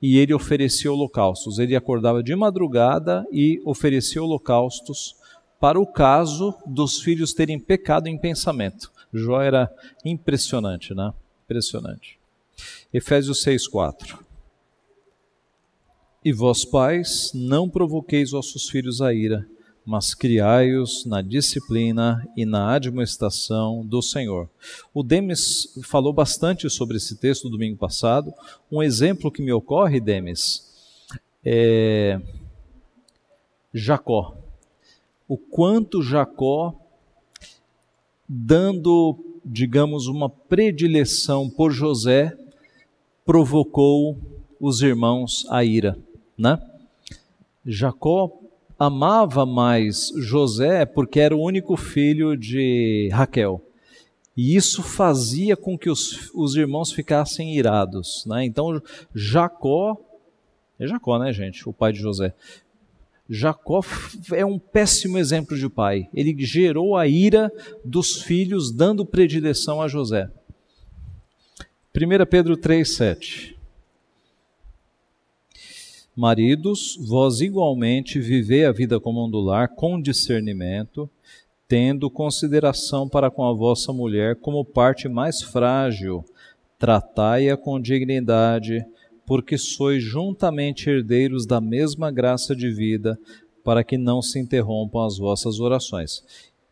e 0.00 0.18
ele 0.18 0.34
oferecia 0.34 0.92
holocaustos. 0.92 1.58
Ele 1.58 1.74
acordava 1.74 2.22
de 2.22 2.36
madrugada 2.36 3.26
e 3.32 3.60
oferecia 3.64 4.22
holocaustos 4.22 5.16
para 5.58 5.80
o 5.80 5.86
caso 5.86 6.54
dos 6.66 7.00
filhos 7.00 7.32
terem 7.32 7.58
pecado 7.58 8.06
em 8.06 8.18
pensamento. 8.18 8.92
Jó 9.12 9.40
era 9.40 9.72
impressionante, 10.04 10.92
né? 10.94 11.12
Impressionante. 11.44 12.18
Efésios 12.92 13.42
6:4. 13.42 14.18
E 16.24 16.32
vós 16.32 16.64
pais, 16.64 17.32
não 17.34 17.68
provoqueis 17.68 18.30
vossos 18.32 18.68
filhos 18.68 19.00
a 19.00 19.12
ira, 19.12 19.46
mas 19.84 20.14
criai-os 20.14 21.04
na 21.04 21.20
disciplina 21.20 22.26
e 22.36 22.46
na 22.46 22.74
admoestação 22.74 23.84
do 23.84 24.00
Senhor. 24.00 24.48
O 24.94 25.02
Demis 25.02 25.78
falou 25.82 26.12
bastante 26.12 26.68
sobre 26.70 26.96
esse 26.96 27.16
texto 27.16 27.50
domingo 27.50 27.76
passado. 27.76 28.32
Um 28.72 28.82
exemplo 28.82 29.30
que 29.30 29.42
me 29.42 29.52
ocorre, 29.52 30.00
Demis, 30.00 30.72
é 31.44 32.20
Jacó. 33.72 34.36
O 35.28 35.36
quanto 35.36 36.02
Jacó, 36.02 36.74
dando, 38.28 39.18
digamos, 39.44 40.06
uma 40.06 40.30
predileção 40.30 41.50
por 41.50 41.72
José, 41.72 42.36
provocou 43.24 44.16
os 44.60 44.80
irmãos 44.80 45.46
a 45.50 45.64
ira, 45.64 45.98
né? 46.38 46.58
Jacó 47.66 48.43
amava 48.78 49.46
mais 49.46 50.12
José 50.16 50.84
porque 50.84 51.20
era 51.20 51.34
o 51.34 51.42
único 51.42 51.76
filho 51.76 52.36
de 52.36 53.08
Raquel. 53.12 53.62
E 54.36 54.56
isso 54.56 54.82
fazia 54.82 55.56
com 55.56 55.78
que 55.78 55.88
os, 55.88 56.30
os 56.34 56.56
irmãos 56.56 56.92
ficassem 56.92 57.56
irados. 57.56 58.24
Né? 58.26 58.44
Então, 58.44 58.82
Jacó, 59.14 59.96
é 60.78 60.86
Jacó, 60.86 61.18
né, 61.18 61.32
gente? 61.32 61.68
O 61.68 61.72
pai 61.72 61.92
de 61.92 62.00
José. 62.00 62.34
Jacó 63.30 63.80
é 64.32 64.44
um 64.44 64.58
péssimo 64.58 65.18
exemplo 65.18 65.56
de 65.56 65.68
pai. 65.68 66.08
Ele 66.12 66.34
gerou 66.44 66.96
a 66.96 67.06
ira 67.06 67.50
dos 67.84 68.22
filhos, 68.22 68.72
dando 68.72 69.06
predileção 69.06 69.80
a 69.80 69.88
José. 69.88 70.28
1 71.96 72.26
Pedro 72.26 72.56
3,7 72.56 73.53
Maridos, 76.16 76.96
vós 77.08 77.40
igualmente 77.40 78.20
vivei 78.20 78.64
a 78.64 78.70
vida 78.70 79.00
comum 79.00 79.28
do 79.28 79.40
lar 79.40 79.68
com 79.68 80.00
discernimento, 80.00 81.10
tendo 81.66 82.08
consideração 82.08 83.08
para 83.08 83.32
com 83.32 83.44
a 83.44 83.52
vossa 83.52 83.92
mulher 83.92 84.36
como 84.36 84.64
parte 84.64 85.08
mais 85.08 85.42
frágil, 85.42 86.24
tratai-a 86.78 87.56
com 87.56 87.80
dignidade, 87.80 88.86
porque 89.26 89.58
sois 89.58 90.04
juntamente 90.04 90.88
herdeiros 90.88 91.46
da 91.46 91.60
mesma 91.60 92.12
graça 92.12 92.54
de 92.54 92.70
vida, 92.70 93.18
para 93.64 93.82
que 93.82 93.98
não 93.98 94.22
se 94.22 94.38
interrompam 94.38 95.04
as 95.04 95.18
vossas 95.18 95.58
orações. 95.58 96.22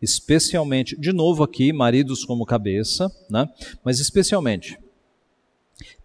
Especialmente, 0.00 0.96
de 0.96 1.12
novo 1.12 1.42
aqui, 1.42 1.72
maridos 1.72 2.24
como 2.24 2.46
cabeça, 2.46 3.10
né? 3.28 3.48
mas 3.82 3.98
especialmente, 3.98 4.78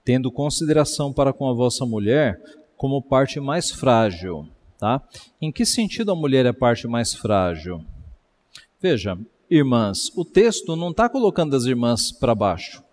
tendo 0.04 0.32
consideração 0.32 1.13
para 1.13 1.32
com 1.32 1.47
a 1.47 1.54
vossa 1.54 1.86
mulher, 1.86 2.41
como 2.78 3.02
parte 3.02 3.40
mais 3.40 3.72
frágil. 3.72 4.48
Tá? 4.78 5.02
Em 5.42 5.52
que 5.52 5.66
sentido 5.66 6.12
a 6.12 6.16
mulher 6.16 6.46
é 6.46 6.50
a 6.50 6.54
parte 6.54 6.88
mais 6.88 7.13
frágil? 7.13 7.84
Veja, 8.80 9.18
irmãs, 9.50 10.12
o 10.16 10.24
texto 10.24 10.76
não 10.76 10.92
está 10.92 11.10
colocando 11.10 11.56
as 11.56 11.66
irmãs 11.66 12.12
para 12.12 12.36
baixo. 12.36 12.84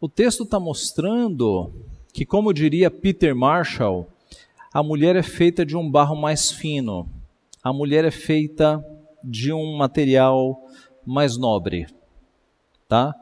O 0.00 0.08
texto 0.08 0.44
está 0.44 0.58
mostrando 0.58 1.70
que, 2.14 2.24
como 2.24 2.54
diria 2.54 2.90
Peter 2.90 3.36
Marshall, 3.36 4.08
a 4.72 4.82
mulher 4.82 5.14
é 5.14 5.22
feita 5.22 5.64
de 5.66 5.76
um 5.76 5.90
barro 5.90 6.16
mais 6.16 6.50
fino, 6.50 7.06
a 7.62 7.72
mulher 7.72 8.04
é 8.06 8.10
feita 8.10 8.82
de 9.22 9.52
um 9.52 9.76
material 9.76 10.58
mais 11.04 11.36
nobre, 11.36 11.86
tá? 12.88 13.14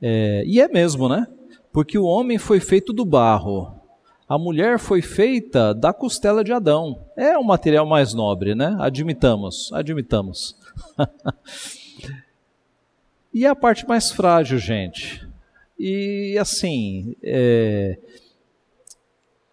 É, 0.00 0.42
e 0.46 0.60
é 0.60 0.68
mesmo, 0.68 1.08
né? 1.08 1.26
Porque 1.72 1.98
o 1.98 2.06
homem 2.06 2.38
foi 2.38 2.60
feito 2.60 2.92
do 2.92 3.04
barro, 3.04 3.75
a 4.28 4.36
mulher 4.36 4.78
foi 4.78 5.00
feita 5.00 5.72
da 5.72 5.92
costela 5.92 6.42
de 6.42 6.52
Adão. 6.52 7.00
É 7.16 7.38
o 7.38 7.44
material 7.44 7.86
mais 7.86 8.12
nobre, 8.12 8.54
né? 8.54 8.76
Admitamos, 8.80 9.70
admitamos. 9.72 10.56
e 13.32 13.46
a 13.46 13.54
parte 13.54 13.86
mais 13.86 14.10
frágil, 14.10 14.58
gente. 14.58 15.26
E 15.78 16.36
assim, 16.40 17.14
é... 17.22 17.98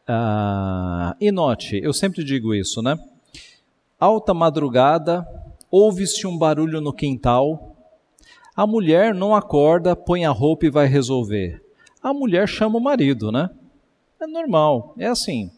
ah, 0.07 1.15
e 1.21 1.31
note, 1.31 1.79
eu 1.83 1.93
sempre 1.93 2.23
digo 2.23 2.55
isso, 2.55 2.81
né? 2.81 2.97
Alta 3.99 4.33
madrugada, 4.33 5.27
ouve-se 5.69 6.25
um 6.25 6.37
barulho 6.37 6.81
no 6.81 6.93
quintal, 6.93 7.75
a 8.55 8.65
mulher 8.65 9.13
não 9.13 9.35
acorda, 9.35 9.95
põe 9.95 10.25
a 10.25 10.31
roupa 10.31 10.65
e 10.65 10.69
vai 10.69 10.87
resolver. 10.87 11.61
A 12.01 12.13
mulher 12.13 12.47
chama 12.47 12.77
o 12.77 12.83
marido, 12.83 13.31
né? 13.31 13.49
É 14.23 14.27
normal, 14.27 14.95
é 14.97 15.07
assim. 15.07 15.51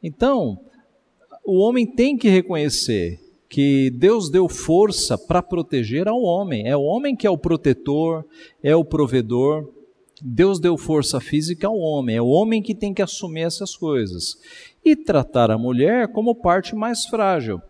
Então, 0.00 0.60
o 1.44 1.58
homem 1.58 1.84
tem 1.84 2.16
que 2.16 2.28
reconhecer 2.28 3.18
que 3.48 3.90
Deus 3.90 4.30
deu 4.30 4.48
força 4.48 5.18
para 5.18 5.42
proteger 5.42 6.06
ao 6.06 6.22
homem. 6.22 6.68
É 6.68 6.76
o 6.76 6.82
homem 6.82 7.16
que 7.16 7.26
é 7.26 7.30
o 7.30 7.36
protetor, 7.36 8.24
é 8.62 8.76
o 8.76 8.84
provedor. 8.84 9.68
Deus 10.22 10.60
deu 10.60 10.76
força 10.76 11.18
física 11.18 11.66
ao 11.66 11.76
homem, 11.76 12.14
é 12.14 12.22
o 12.22 12.28
homem 12.28 12.62
que 12.62 12.76
tem 12.76 12.94
que 12.94 13.02
assumir 13.02 13.40
essas 13.40 13.74
coisas. 13.74 14.36
E 14.84 14.94
tratar 14.94 15.50
a 15.50 15.58
mulher 15.58 16.12
como 16.12 16.32
parte 16.32 16.76
mais 16.76 17.06
frágil. 17.06 17.60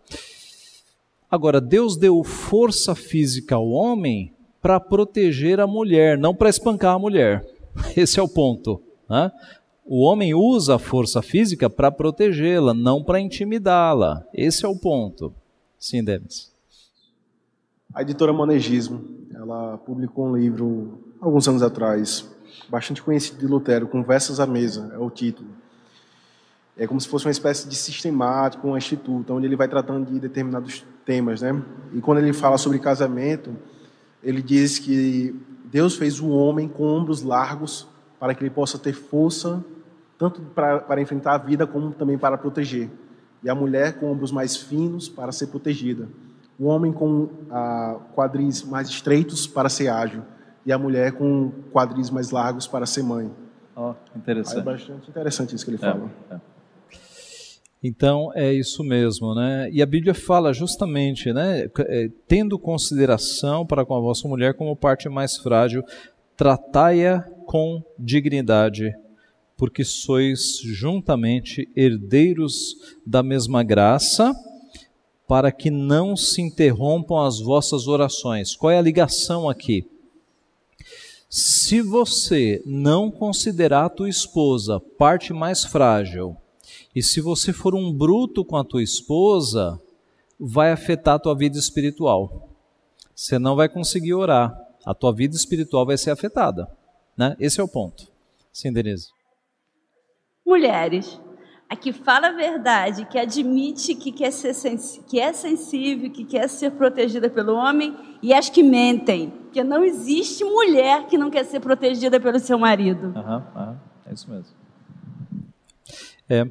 Agora, 1.31 1.59
Deus 1.59 1.97
deu 1.97 2.23
força 2.23 2.93
física 2.93 3.55
ao 3.55 3.67
homem 3.69 4.31
para 4.61 4.79
proteger 4.79 5.59
a 5.59 5.65
mulher, 5.65 6.15
não 6.15 6.35
para 6.35 6.49
espancar 6.49 6.93
a 6.93 6.99
mulher. 6.99 7.43
Esse 7.97 8.19
é 8.19 8.23
o 8.23 8.29
ponto. 8.29 8.83
Né? 9.09 9.29
O 9.93 10.03
homem 10.05 10.33
usa 10.33 10.75
a 10.75 10.79
força 10.79 11.21
física 11.21 11.69
para 11.69 11.91
protegê-la, 11.91 12.73
não 12.73 13.03
para 13.03 13.19
intimidá-la. 13.19 14.25
Esse 14.33 14.63
é 14.63 14.67
o 14.69 14.73
ponto. 14.73 15.33
Sim, 15.77 16.01
Denis. 16.01 16.49
A 17.93 18.01
editora 18.01 18.31
Monegismo, 18.31 19.03
ela 19.35 19.77
publicou 19.79 20.27
um 20.27 20.37
livro 20.37 20.97
alguns 21.19 21.45
anos 21.49 21.61
atrás, 21.61 22.25
bastante 22.69 23.03
conhecido 23.03 23.39
de 23.39 23.45
Lutero, 23.45 23.85
Conversas 23.85 24.39
à 24.39 24.45
Mesa, 24.45 24.93
é 24.93 24.97
o 24.97 25.09
título. 25.09 25.49
É 26.77 26.87
como 26.87 27.01
se 27.01 27.09
fosse 27.09 27.25
uma 27.25 27.31
espécie 27.31 27.67
de 27.67 27.75
sistemático, 27.75 28.65
um 28.69 28.77
instituto, 28.77 29.33
onde 29.33 29.45
ele 29.45 29.57
vai 29.57 29.67
tratando 29.67 30.09
de 30.09 30.21
determinados 30.21 30.85
temas, 31.05 31.41
né? 31.41 31.61
E 31.93 31.99
quando 31.99 32.19
ele 32.19 32.31
fala 32.31 32.57
sobre 32.57 32.79
casamento, 32.79 33.53
ele 34.23 34.41
diz 34.41 34.79
que 34.79 35.35
Deus 35.65 35.97
fez 35.97 36.21
o 36.21 36.29
homem 36.29 36.69
com 36.69 36.85
ombros 36.85 37.23
largos 37.23 37.89
para 38.17 38.33
que 38.33 38.41
ele 38.41 38.51
possa 38.51 38.79
ter 38.79 38.93
força 38.93 39.61
tanto 40.21 40.39
para, 40.39 40.79
para 40.81 41.01
enfrentar 41.01 41.33
a 41.33 41.37
vida 41.39 41.65
como 41.65 41.91
também 41.93 42.15
para 42.15 42.37
proteger 42.37 42.91
e 43.43 43.49
a 43.49 43.55
mulher 43.55 43.99
com 43.99 44.11
ombros 44.11 44.31
mais 44.31 44.55
finos 44.55 45.09
para 45.09 45.31
ser 45.31 45.47
protegida, 45.47 46.07
o 46.59 46.67
homem 46.67 46.93
com 46.93 47.27
ah, 47.49 47.99
quadris 48.13 48.61
mais 48.63 48.87
estreitos 48.87 49.47
para 49.47 49.67
ser 49.67 49.87
ágil 49.87 50.21
e 50.63 50.71
a 50.71 50.77
mulher 50.77 51.13
com 51.13 51.51
quadris 51.73 52.11
mais 52.11 52.29
largos 52.29 52.67
para 52.67 52.85
ser 52.85 53.01
mãe. 53.01 53.31
Oh, 53.75 53.95
interessante. 54.15 54.59
É 54.59 54.61
bastante 54.61 55.09
interessante 55.09 55.55
isso 55.55 55.65
que 55.65 55.71
ele 55.71 55.79
fala. 55.79 56.07
É, 56.29 56.35
é. 56.35 56.39
Então 57.81 58.31
é 58.35 58.53
isso 58.53 58.83
mesmo, 58.83 59.33
né? 59.33 59.71
E 59.71 59.81
a 59.81 59.87
Bíblia 59.87 60.13
fala 60.13 60.53
justamente, 60.53 61.33
né? 61.33 61.67
É, 61.79 62.11
tendo 62.27 62.59
consideração 62.59 63.65
para 63.65 63.83
com 63.83 63.95
a 63.95 63.99
vossa 63.99 64.27
mulher 64.27 64.53
como 64.53 64.75
parte 64.75 65.09
mais 65.09 65.35
frágil, 65.37 65.83
tratai-a 66.37 67.23
com 67.47 67.83
dignidade 67.97 68.93
porque 69.61 69.85
sois 69.85 70.57
juntamente 70.63 71.69
herdeiros 71.75 72.97
da 73.05 73.21
mesma 73.21 73.61
graça, 73.61 74.33
para 75.27 75.51
que 75.51 75.69
não 75.69 76.17
se 76.17 76.41
interrompam 76.41 77.23
as 77.23 77.39
vossas 77.39 77.87
orações. 77.87 78.55
Qual 78.55 78.71
é 78.71 78.79
a 78.79 78.81
ligação 78.81 79.47
aqui? 79.47 79.87
Se 81.29 81.79
você 81.79 82.59
não 82.65 83.11
considerar 83.11 83.85
a 83.85 83.89
tua 83.89 84.09
esposa 84.09 84.79
parte 84.79 85.31
mais 85.31 85.63
frágil, 85.63 86.35
e 86.95 87.03
se 87.03 87.21
você 87.21 87.53
for 87.53 87.75
um 87.75 87.93
bruto 87.93 88.43
com 88.43 88.57
a 88.57 88.63
tua 88.63 88.81
esposa, 88.81 89.79
vai 90.39 90.71
afetar 90.71 91.13
a 91.13 91.19
tua 91.19 91.35
vida 91.35 91.59
espiritual. 91.59 92.49
Você 93.13 93.37
não 93.37 93.55
vai 93.55 93.69
conseguir 93.69 94.15
orar. 94.15 94.59
A 94.83 94.95
tua 94.95 95.13
vida 95.13 95.35
espiritual 95.35 95.85
vai 95.85 95.99
ser 95.99 96.09
afetada. 96.09 96.67
Né? 97.15 97.35
Esse 97.39 97.61
é 97.61 97.63
o 97.63 97.67
ponto. 97.67 98.07
Sim, 98.51 98.73
Denise 98.73 99.20
mulheres, 100.51 101.17
a 101.69 101.75
que 101.77 101.93
fala 101.93 102.27
a 102.27 102.31
verdade, 102.33 103.05
que 103.05 103.17
admite 103.17 103.95
que 103.95 104.11
quer 104.11 104.31
ser 104.31 104.53
que 105.07 105.17
é 105.17 105.31
sensível, 105.31 106.11
que 106.11 106.25
quer 106.25 106.49
ser 106.49 106.71
protegida 106.71 107.29
pelo 107.29 107.53
homem, 107.53 107.95
e 108.21 108.33
as 108.33 108.49
que 108.49 108.61
mentem, 108.61 109.29
porque 109.29 109.63
não 109.63 109.81
existe 109.81 110.43
mulher 110.43 111.07
que 111.07 111.17
não 111.17 111.31
quer 111.31 111.45
ser 111.45 111.61
protegida 111.61 112.19
pelo 112.19 112.39
seu 112.39 112.59
marido. 112.59 113.13
Aham, 113.15 113.47
aham, 113.55 113.81
é 114.05 114.13
isso 114.13 114.29
mesmo. 114.29 114.53
É, 116.29 116.45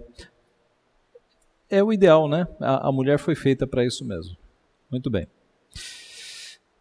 é 1.69 1.85
o 1.85 1.93
ideal, 1.93 2.27
né? 2.27 2.47
A, 2.59 2.89
a 2.89 2.93
mulher 2.93 3.19
foi 3.19 3.35
feita 3.35 3.67
para 3.67 3.85
isso 3.85 4.03
mesmo. 4.07 4.35
Muito 4.91 5.11
bem. 5.11 5.27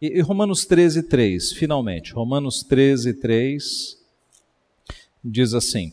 E, 0.01 0.17
e 0.17 0.21
Romanos 0.21 0.65
13, 0.65 1.03
3, 1.03 1.51
finalmente. 1.51 2.13
Romanos 2.13 2.63
13, 2.63 3.15
3 3.15 3.97
diz 5.21 5.53
assim: 5.53 5.91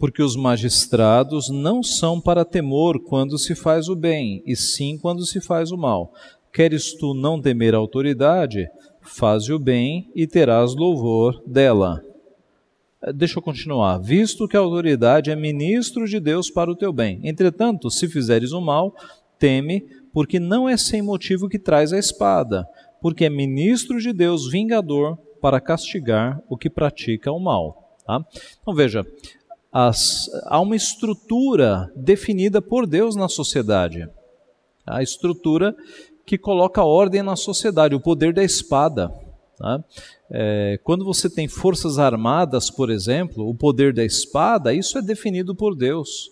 porque 0.00 0.22
os 0.22 0.34
magistrados 0.34 1.50
não 1.50 1.82
são 1.82 2.18
para 2.18 2.42
temor 2.42 2.98
quando 2.98 3.38
se 3.38 3.54
faz 3.54 3.86
o 3.86 3.94
bem, 3.94 4.42
e 4.46 4.56
sim 4.56 4.96
quando 4.96 5.26
se 5.26 5.42
faz 5.42 5.70
o 5.70 5.76
mal. 5.76 6.14
Queres 6.50 6.94
tu 6.94 7.12
não 7.12 7.38
temer 7.38 7.74
a 7.74 7.78
autoridade? 7.78 8.66
Faze 9.02 9.52
o 9.52 9.58
bem 9.58 10.10
e 10.14 10.26
terás 10.26 10.74
louvor 10.74 11.42
dela. 11.46 12.02
Eh, 13.02 13.12
deixa 13.12 13.38
eu 13.38 13.42
continuar. 13.42 13.98
Visto 13.98 14.48
que 14.48 14.56
a 14.56 14.60
autoridade 14.60 15.30
é 15.30 15.36
ministro 15.36 16.08
de 16.08 16.18
Deus 16.18 16.50
para 16.50 16.70
o 16.70 16.76
teu 16.76 16.94
bem. 16.94 17.20
Entretanto, 17.22 17.90
se 17.90 18.08
fizeres 18.08 18.52
o 18.52 18.60
mal, 18.60 18.94
teme, 19.38 19.84
porque 20.14 20.40
não 20.40 20.66
é 20.66 20.78
sem 20.78 21.02
motivo 21.02 21.46
que 21.46 21.58
traz 21.58 21.92
a 21.92 21.98
espada, 21.98 22.66
porque 23.02 23.26
é 23.26 23.30
ministro 23.30 24.00
de 24.00 24.14
Deus 24.14 24.50
vingador 24.50 25.18
para 25.42 25.60
castigar 25.60 26.42
o 26.48 26.56
que 26.56 26.70
pratica 26.70 27.30
o 27.30 27.38
mal. 27.38 27.98
Tá? 28.06 28.24
Então 28.60 28.74
veja, 28.74 29.06
as, 29.72 30.28
há 30.46 30.60
uma 30.60 30.74
estrutura 30.74 31.90
definida 31.94 32.60
por 32.60 32.86
Deus 32.86 33.14
na 33.14 33.28
sociedade. 33.28 34.08
A 34.86 35.02
estrutura 35.02 35.76
que 36.26 36.36
coloca 36.36 36.84
ordem 36.84 37.22
na 37.22 37.36
sociedade, 37.36 37.94
o 37.94 38.00
poder 38.00 38.32
da 38.32 38.42
espada. 38.42 39.12
Tá? 39.56 39.84
É, 40.30 40.80
quando 40.82 41.04
você 41.04 41.28
tem 41.28 41.46
forças 41.46 41.98
armadas, 41.98 42.70
por 42.70 42.90
exemplo, 42.90 43.48
o 43.48 43.54
poder 43.54 43.92
da 43.92 44.04
espada, 44.04 44.72
isso 44.72 44.98
é 44.98 45.02
definido 45.02 45.54
por 45.54 45.76
Deus. 45.76 46.30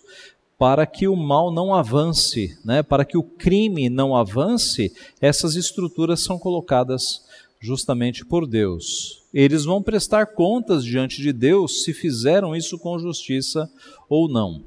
Para 0.57 0.85
que 0.85 1.07
o 1.07 1.15
mal 1.15 1.51
não 1.53 1.73
avance, 1.73 2.57
né? 2.65 2.83
para 2.83 3.05
que 3.05 3.17
o 3.17 3.23
crime 3.23 3.89
não 3.89 4.15
avance, 4.15 4.93
essas 5.21 5.55
estruturas 5.55 6.19
são 6.21 6.37
colocadas 6.37 7.23
justamente 7.61 8.25
por 8.25 8.45
Deus. 8.45 9.18
Eles 9.33 9.65
vão 9.65 9.81
prestar 9.81 10.27
contas 10.27 10.83
diante 10.83 11.21
de 11.21 11.31
Deus 11.31 11.83
se 11.83 11.93
fizeram 11.93 12.55
isso 12.55 12.79
com 12.79 12.97
justiça 12.97 13.69
ou 14.09 14.27
não. 14.27 14.63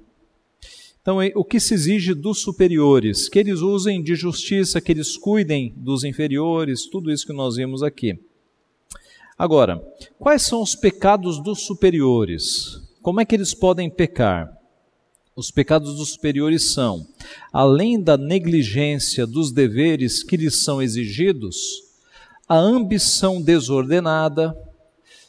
Então, 1.01 1.19
o 1.35 1.45
que 1.45 1.59
se 1.59 1.75
exige 1.75 2.15
dos 2.15 2.39
superiores? 2.39 3.29
Que 3.29 3.41
eles 3.41 3.61
usem 3.61 4.01
de 4.01 4.15
justiça, 4.15 4.81
que 4.81 4.93
eles 4.93 5.17
cuidem 5.17 5.75
dos 5.77 6.05
inferiores, 6.05 6.87
tudo 6.87 7.11
isso 7.11 7.27
que 7.27 7.33
nós 7.33 7.57
vimos 7.57 7.83
aqui. 7.83 8.17
Agora, 9.37 9.83
quais 10.17 10.43
são 10.43 10.63
os 10.63 10.77
pecados 10.77 11.43
dos 11.43 11.63
superiores? 11.63 12.81
Como 13.03 13.21
é 13.21 13.25
que 13.25 13.35
eles 13.35 13.53
podem 13.53 13.91
pecar? 13.91 14.57
Os 15.35 15.51
pecados 15.51 15.97
dos 15.97 16.11
superiores 16.11 16.73
são, 16.73 17.05
além 17.53 18.01
da 18.01 18.17
negligência 18.17 19.27
dos 19.27 19.51
deveres 19.51 20.23
que 20.23 20.37
lhes 20.37 20.63
são 20.63 20.81
exigidos, 20.81 21.83
a 22.49 22.57
ambição 22.57 23.41
desordenada. 23.41 24.57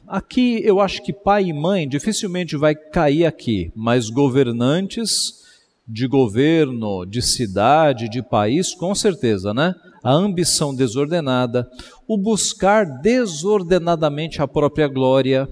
Aqui 0.07 0.61
eu 0.63 0.79
acho 0.79 1.01
que 1.03 1.13
pai 1.13 1.45
e 1.45 1.53
mãe 1.53 1.87
dificilmente 1.87 2.57
vai 2.57 2.75
cair 2.75 3.25
aqui, 3.25 3.71
mas 3.75 4.09
governantes 4.09 5.41
de 5.87 6.07
governo, 6.07 7.05
de 7.05 7.21
cidade, 7.21 8.09
de 8.09 8.21
país, 8.21 8.73
com 8.73 8.93
certeza, 8.95 9.53
né? 9.53 9.75
A 10.01 10.11
ambição 10.11 10.75
desordenada, 10.75 11.69
o 12.07 12.17
buscar 12.17 12.85
desordenadamente 13.01 14.41
a 14.41 14.47
própria 14.47 14.87
glória, 14.87 15.47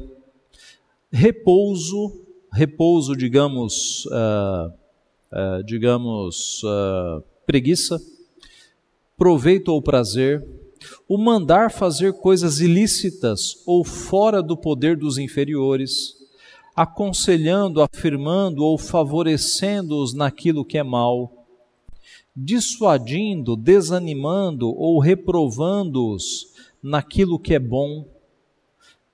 repouso, 1.12 2.26
repouso, 2.52 3.16
digamos, 3.16 4.06
uh, 4.08 4.72
uh, 5.32 5.64
digamos, 5.66 6.62
uh, 6.64 7.24
preguiça, 7.46 8.02
proveito 9.18 9.70
ou 9.70 9.82
prazer, 9.82 10.46
o 11.08 11.18
mandar 11.18 11.72
fazer 11.72 12.14
coisas 12.14 12.60
ilícitas 12.60 13.62
ou 13.66 13.84
fora 13.84 14.42
do 14.42 14.58
poder 14.58 14.98
dos 14.98 15.18
inferiores, 15.18 16.16
aconselhando, 16.76 17.82
afirmando 17.82 18.64
ou 18.64 18.78
favorecendo-os 18.78 20.14
naquilo 20.14 20.66
que 20.66 20.78
é 20.78 20.84
mal, 20.84 21.46
dissuadindo, 22.36 23.56
desanimando 23.56 24.70
ou 24.70 25.00
reprovando-os 25.00 26.54
naquilo 26.82 27.38
que 27.38 27.54
é 27.54 27.60
bom, 27.60 28.08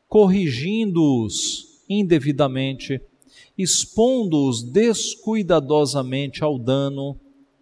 corrigindo-os 0.07 1.81
indevidamente, 1.89 3.01
expondo-os 3.57 4.61
descuidadosamente 4.61 6.43
ao 6.43 6.59
dano. 6.59 7.19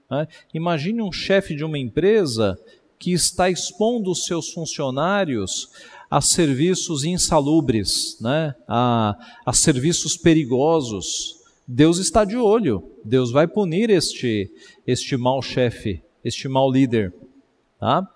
Né? 0.09 0.27
Imagine 0.53 1.01
um 1.01 1.11
chefe 1.11 1.55
de 1.55 1.63
uma 1.63 1.79
empresa 1.79 2.59
que 2.97 3.11
está 3.11 3.49
expondo 3.49 4.11
os 4.11 4.25
seus 4.25 4.49
funcionários 4.49 5.69
a 6.09 6.21
serviços 6.21 7.03
insalubres, 7.03 8.17
né? 8.21 8.55
a, 8.67 9.17
a 9.45 9.53
serviços 9.53 10.15
perigosos. 10.15 11.35
Deus 11.67 11.97
está 11.97 12.23
de 12.23 12.37
olho, 12.37 12.83
Deus 13.03 13.31
vai 13.31 13.47
punir 13.47 13.89
este, 13.89 14.51
este 14.85 15.17
mau 15.17 15.41
chefe, 15.41 16.01
este 16.23 16.47
mau 16.47 16.71
líder. 16.71 17.13
Tá? 17.79 18.07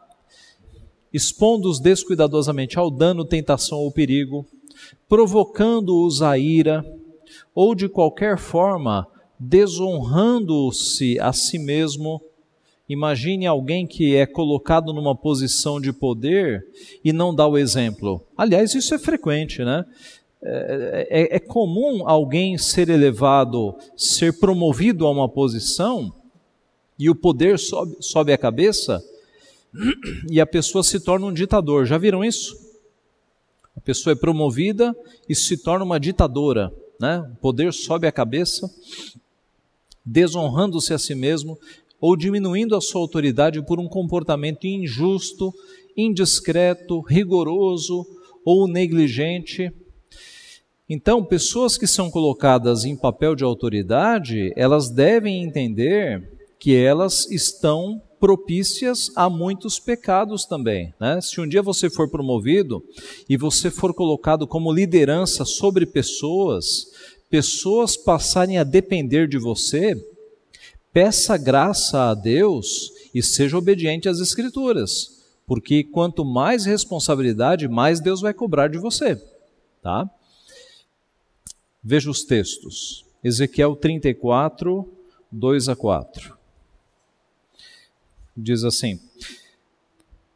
Expondo-os 1.12 1.80
descuidadosamente 1.80 2.78
ao 2.78 2.92
dano, 2.92 3.26
tentação 3.26 3.80
ou 3.80 3.92
perigo, 3.92 4.46
provocando-os 5.08 6.22
a 6.22 6.38
ira, 6.38 6.86
ou 7.54 7.74
de 7.74 7.90
qualquer 7.90 8.38
forma 8.38 9.08
desonrando-se 9.40 11.20
a 11.20 11.32
si 11.32 11.58
mesmo. 11.58 12.22
Imagine 12.90 13.46
alguém 13.46 13.86
que 13.86 14.16
é 14.16 14.26
colocado 14.26 14.92
numa 14.92 15.16
posição 15.16 15.80
de 15.80 15.94
poder 15.94 16.66
e 17.06 17.14
não 17.14 17.36
dá 17.36 17.48
o 17.48 17.56
exemplo. 17.56 18.26
Aliás, 18.36 18.74
isso 18.74 18.96
é 18.96 18.98
frequente, 18.98 19.64
né? 19.64 19.86
É, 20.42 21.08
é, 21.10 21.36
é, 21.36 21.40
comum 21.40 22.08
alguém 22.08 22.58
ser 22.58 22.90
elevado, 22.90 23.76
ser 23.96 24.40
promovido 24.40 25.06
a 25.06 25.12
uma 25.12 25.30
posição 25.30 26.12
e 26.98 27.10
o 27.10 27.16
poder 27.16 27.60
sobe, 27.60 27.98
sobe 28.00 28.34
a 28.34 28.38
cabeça 28.38 29.04
e 30.32 30.42
a 30.42 30.46
pessoa 30.48 30.84
se 30.84 31.00
torna 31.00 31.28
um 31.28 31.34
ditador. 31.34 31.86
Já 31.86 31.98
viram 32.00 32.26
isso? 32.26 32.58
A 33.78 33.82
pessoa 33.82 34.14
é 34.14 34.16
promovida 34.16 34.96
e 35.28 35.36
se 35.36 35.58
torna 35.58 35.86
uma 35.86 36.00
ditadora. 36.00 36.74
Né? 37.00 37.20
O 37.34 37.36
poder 37.36 37.72
sobe 37.72 38.08
a 38.08 38.12
cabeça 38.12 38.68
desonrando-se 40.06 40.94
a 40.94 40.98
si 40.98 41.14
mesmo 41.14 41.58
ou 42.02 42.16
diminuindo 42.16 42.76
a 42.76 42.82
sua 42.82 43.02
autoridade 43.02 43.62
por 43.66 43.80
um 43.80 43.88
comportamento 43.88 44.66
injusto, 44.66 45.54
indiscreto, 45.96 47.02
rigoroso 47.02 48.06
ou 48.46 48.68
negligente. 48.68 49.72
Então, 50.90 51.24
pessoas 51.24 51.78
que 51.78 51.86
são 51.86 52.10
colocadas 52.10 52.84
em 52.84 52.96
papel 52.96 53.36
de 53.36 53.44
autoridade, 53.44 54.52
elas 54.56 54.90
devem 54.90 55.44
entender 55.44 56.38
que 56.60 56.76
elas 56.76 57.30
estão 57.30 58.02
propícias 58.20 59.12
a 59.16 59.30
muitos 59.30 59.80
pecados 59.80 60.46
também. 60.46 60.94
Né? 61.00 61.22
Se 61.22 61.40
um 61.40 61.48
dia 61.48 61.62
você 61.62 61.90
for 61.90 62.10
promovido 62.10 62.84
e 63.30 63.38
você 63.38 63.72
for 63.72 63.94
colocado 63.94 64.46
como 64.46 64.74
liderança 64.74 65.46
sobre 65.46 65.86
pessoas, 65.86 66.88
pessoas 67.30 67.96
passarem 67.96 68.58
a 68.58 68.64
depender 68.64 69.28
de 69.28 69.38
você, 69.38 69.96
peça 70.94 71.38
graça 71.38 72.10
a 72.10 72.14
Deus 72.14 72.92
e 73.14 73.22
seja 73.22 73.58
obediente 73.58 74.08
às 74.08 74.20
Escrituras, 74.20 75.24
porque 75.46 75.84
quanto 75.84 76.24
mais 76.24 76.66
responsabilidade, 76.66 77.68
mais 77.68 78.00
Deus 78.00 78.22
vai 78.22 78.34
cobrar 78.34 78.68
de 78.68 78.78
você, 78.78 79.16
tá? 79.82 80.10
Veja 81.84 82.10
os 82.10 82.24
textos. 82.24 83.06
Ezequiel 83.24 83.76
34, 83.76 84.88
2 85.32 85.70
a 85.70 85.76
4. 85.76 86.38
Diz 88.36 88.64
assim: 88.64 89.00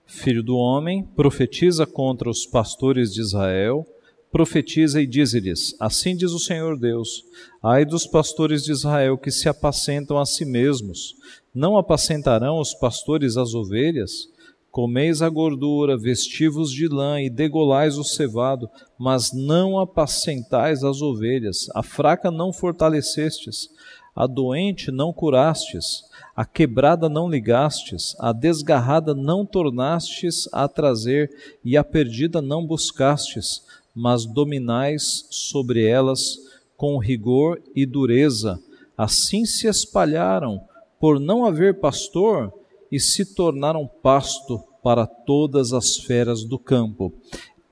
Filho 0.06 0.44
do 0.44 0.58
homem, 0.58 1.04
profetiza 1.04 1.86
contra 1.86 2.30
os 2.30 2.46
pastores 2.46 3.14
de 3.14 3.22
Israel 3.22 3.88
profetiza 4.34 5.00
e 5.00 5.06
diz-lhes: 5.06 5.76
Assim 5.80 6.16
diz 6.16 6.32
o 6.32 6.40
Senhor 6.40 6.76
Deus: 6.76 7.24
Ai 7.62 7.86
dos 7.86 8.08
pastores 8.08 8.64
de 8.64 8.72
Israel 8.72 9.16
que 9.16 9.30
se 9.30 9.48
apacentam 9.48 10.18
a 10.18 10.26
si 10.26 10.44
mesmos. 10.44 11.16
Não 11.54 11.78
apacentarão 11.78 12.60
os 12.60 12.74
pastores 12.74 13.38
as 13.38 13.54
ovelhas? 13.54 14.28
Comeis 14.72 15.22
a 15.22 15.30
gordura, 15.30 15.96
vestivos 15.96 16.72
de 16.72 16.88
lã 16.88 17.22
e 17.22 17.30
degolais 17.30 17.96
o 17.96 18.04
cevado, 18.04 18.68
mas 18.98 19.32
não 19.32 19.78
apacentais 19.78 20.84
as 20.84 21.00
ovelhas. 21.00 21.68
A 21.76 21.84
fraca 21.84 22.32
não 22.32 22.52
fortalecestes, 22.52 23.70
a 24.16 24.26
doente 24.26 24.90
não 24.90 25.14
curastes, 25.14 26.02
a 26.36 26.44
quebrada 26.44 27.08
não 27.08 27.30
ligastes, 27.30 28.16
a 28.20 28.34
desgarrada 28.34 29.14
não 29.14 29.46
tornastes 29.46 30.50
a 30.52 30.68
trazer, 30.68 31.30
e 31.64 31.78
a 31.78 31.84
perdida 31.84 32.42
não 32.42 32.66
buscastes 32.66 33.62
mas 33.96 34.26
dominais 34.26 35.28
sobre 35.30 35.86
elas 35.86 36.38
com 36.76 36.98
rigor 36.98 37.62
e 37.76 37.86
dureza. 37.86 38.60
Assim 38.98 39.46
se 39.46 39.68
espalharam, 39.68 40.62
por 41.00 41.20
não 41.20 41.46
haver 41.46 41.80
pastor, 41.80 42.52
e 42.92 43.00
se 43.00 43.34
tornaram 43.34 43.90
pasto 44.02 44.64
para 44.84 45.08
todas 45.08 45.74
as 45.74 45.98
feras 45.98 46.44
do 46.44 46.60
campo. 46.60 47.12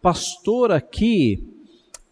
Pastor 0.01 0.71
aqui 0.71 1.47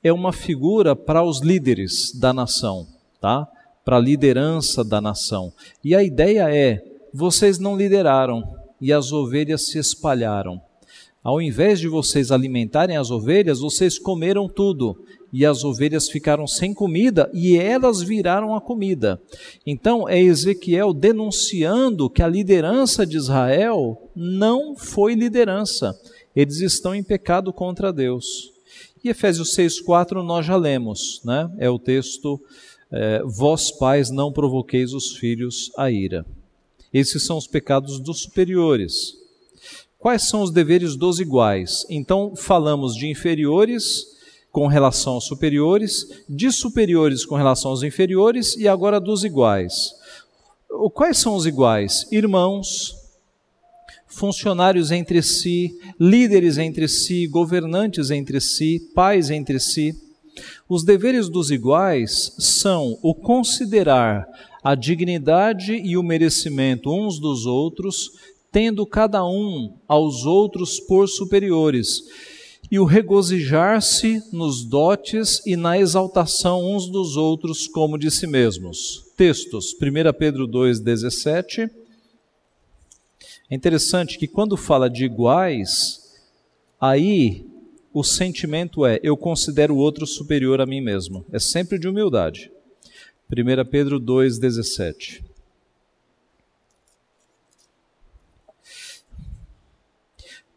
é 0.03 0.14
uma 0.14 0.32
figura 0.32 0.95
para 0.95 1.24
os 1.24 1.39
líderes 1.39 2.14
da 2.14 2.32
nação, 2.32 2.86
tá? 3.20 3.47
Para 3.84 3.97
a 3.97 3.99
liderança 3.99 4.84
da 4.84 5.01
nação. 5.01 5.51
E 5.84 5.95
a 5.95 6.03
ideia 6.03 6.53
é: 6.53 6.84
vocês 7.12 7.57
não 7.57 7.76
lideraram 7.76 8.43
e 8.80 8.93
as 8.93 9.12
ovelhas 9.12 9.68
se 9.68 9.80
espalharam. 9.80 10.62
Ao 11.22 11.41
invés 11.41 11.80
de 11.80 11.88
vocês 11.88 12.32
alimentarem 12.32 12.95
as 12.95 13.11
ovelhas, 13.11 13.59
vocês 13.59 13.99
comeram 13.99 14.47
tudo 14.47 14.97
e 15.32 15.45
as 15.45 15.63
ovelhas 15.63 16.09
ficaram 16.09 16.47
sem 16.47 16.74
comida 16.74 17.30
e 17.34 17.57
elas 17.57 18.01
viraram 18.01 18.55
a 18.55 18.61
comida. 18.61 19.22
Então 19.65 20.07
é 20.07 20.20
Ezequiel 20.20 20.93
denunciando 20.93 22.09
que 22.09 22.24
a 22.24 22.28
liderança 22.28 23.05
de 23.05 23.17
Israel 23.17 24.09
não 24.15 24.76
foi 24.76 25.13
liderança. 25.13 25.99
Eles 26.36 26.61
estão 26.61 26.95
em 26.95 27.03
pecado 27.03 27.51
contra 27.51 27.91
Deus. 27.91 28.53
E 29.03 29.09
Efésios 29.09 29.55
6,4 29.55 30.24
nós 30.24 30.45
já 30.45 30.55
lemos, 30.55 31.22
né? 31.26 31.49
É 31.57 31.70
o 31.70 31.80
texto: 31.80 32.39
é, 32.91 33.22
Vós 33.26 33.72
pais 33.72 34.09
não 34.09 34.32
provoqueis 34.32 34.93
os 34.93 35.17
filhos 35.17 35.72
a 35.78 35.91
ira. 35.91 36.26
Esses 36.93 37.24
são 37.24 37.38
os 37.38 37.45
pecados 37.45 37.99
dos 37.99 38.22
superiores. 38.22 39.18
Quais 39.99 40.29
são 40.29 40.41
os 40.41 40.49
deveres 40.49 40.95
dos 40.95 41.19
iguais? 41.19 41.85
Então, 41.89 42.33
falamos 42.33 42.95
de 42.95 43.09
inferiores 43.09 44.05
com 44.49 44.65
relação 44.65 45.15
aos 45.15 45.25
superiores, 45.25 46.23
de 46.27 46.53
superiores 46.53 47.25
com 47.25 47.35
relação 47.35 47.71
aos 47.71 47.83
inferiores 47.83 48.55
e 48.55 48.65
agora 48.65 48.97
dos 48.97 49.25
iguais. 49.25 49.93
Quais 50.93 51.17
são 51.17 51.35
os 51.35 51.45
iguais? 51.45 52.07
Irmãos, 52.13 52.95
funcionários 54.07 54.89
entre 54.89 55.21
si, 55.21 55.77
líderes 55.99 56.57
entre 56.57 56.87
si, 56.87 57.27
governantes 57.27 58.09
entre 58.09 58.39
si, 58.39 58.79
pais 58.95 59.29
entre 59.29 59.59
si. 59.59 59.93
Os 60.69 60.85
deveres 60.85 61.27
dos 61.27 61.51
iguais 61.51 62.33
são 62.39 62.97
o 63.01 63.13
considerar 63.13 64.25
a 64.63 64.75
dignidade 64.75 65.73
e 65.73 65.97
o 65.97 66.03
merecimento 66.03 66.89
uns 66.89 67.19
dos 67.19 67.45
outros, 67.45 68.11
tendo 68.51 68.85
cada 68.85 69.25
um 69.25 69.77
aos 69.87 70.25
outros 70.25 70.79
por 70.79 71.07
superiores, 71.07 72.03
e 72.71 72.77
o 72.77 72.85
regozijar-se 72.85 74.21
nos 74.31 74.63
dotes 74.63 75.41
e 75.45 75.55
na 75.55 75.79
exaltação 75.79 76.75
uns 76.75 76.87
dos 76.87 77.17
outros 77.17 77.67
como 77.67 77.97
de 77.97 78.11
si 78.11 78.27
mesmos. 78.27 79.05
Textos, 79.17 79.73
1 79.73 80.13
Pedro 80.17 80.47
2,17. 80.47 81.69
É 83.49 83.55
interessante 83.55 84.19
que 84.19 84.27
quando 84.27 84.55
fala 84.55 84.87
de 84.89 85.05
iguais, 85.05 85.99
aí 86.79 87.45
o 87.91 88.03
sentimento 88.03 88.85
é: 88.85 88.99
eu 89.01 89.17
considero 89.17 89.73
o 89.73 89.79
outro 89.79 90.05
superior 90.05 90.61
a 90.61 90.65
mim 90.65 90.81
mesmo. 90.81 91.25
É 91.31 91.39
sempre 91.39 91.79
de 91.79 91.87
humildade. 91.87 92.51
1 93.31 93.65
Pedro 93.69 93.99
2,17. 93.99 95.23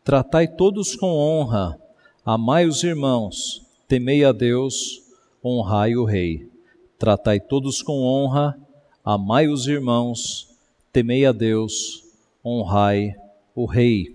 Tratai 0.05 0.49
todos 0.49 0.97
com 0.97 1.13
honra, 1.13 1.81
amai 2.25 2.67
os 2.67 2.83
irmãos, 2.83 3.63
temei 3.87 4.25
a 4.25 4.33
Deus, 4.33 5.01
honrai 5.45 5.95
o 5.95 6.05
Rei. 6.05 6.51
Tratai 6.99 7.39
todos 7.39 7.83
com 7.83 8.03
honra, 8.03 8.59
amai 9.05 9.47
os 9.47 9.69
irmãos, 9.69 10.49
temei 10.93 11.25
a 11.25 11.31
Deus, 11.31 12.03
honrai 12.45 13.15
o 13.55 13.65
Rei. 13.65 14.13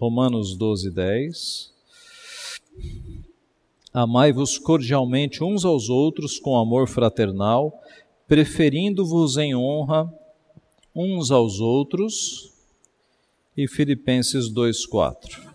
Romanos 0.00 0.56
12, 0.56 0.90
10. 0.90 1.70
Amai-vos 3.92 4.56
cordialmente 4.56 5.44
uns 5.44 5.66
aos 5.66 5.90
outros 5.90 6.38
com 6.38 6.56
amor 6.56 6.88
fraternal, 6.88 7.78
preferindo-vos 8.26 9.36
em 9.36 9.54
honra 9.54 10.10
uns 10.94 11.30
aos 11.30 11.60
outros 11.60 12.53
e 13.56 13.68
Filipenses 13.68 14.48
2:4. 14.48 15.52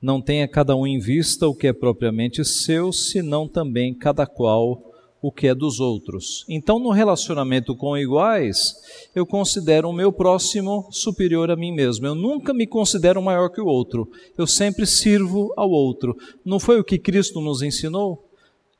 Não 0.00 0.20
tenha 0.20 0.46
cada 0.46 0.76
um 0.76 0.86
em 0.86 0.98
vista 0.98 1.48
o 1.48 1.54
que 1.54 1.66
é 1.66 1.72
propriamente 1.72 2.44
seu, 2.44 2.92
senão 2.92 3.48
também 3.48 3.92
cada 3.92 4.26
qual 4.26 4.88
o 5.20 5.32
que 5.32 5.48
é 5.48 5.54
dos 5.54 5.80
outros. 5.80 6.44
Então, 6.48 6.78
no 6.78 6.90
relacionamento 6.90 7.74
com 7.74 7.96
iguais, 7.96 8.76
eu 9.14 9.26
considero 9.26 9.88
o 9.88 9.92
meu 9.92 10.12
próximo 10.12 10.86
superior 10.92 11.50
a 11.50 11.56
mim 11.56 11.72
mesmo. 11.72 12.06
Eu 12.06 12.14
nunca 12.14 12.54
me 12.54 12.66
considero 12.66 13.20
maior 13.20 13.48
que 13.48 13.60
o 13.60 13.66
outro. 13.66 14.08
Eu 14.36 14.46
sempre 14.46 14.86
sirvo 14.86 15.52
ao 15.56 15.70
outro. 15.70 16.16
Não 16.44 16.60
foi 16.60 16.78
o 16.78 16.84
que 16.84 16.98
Cristo 16.98 17.40
nos 17.40 17.62
ensinou? 17.62 18.27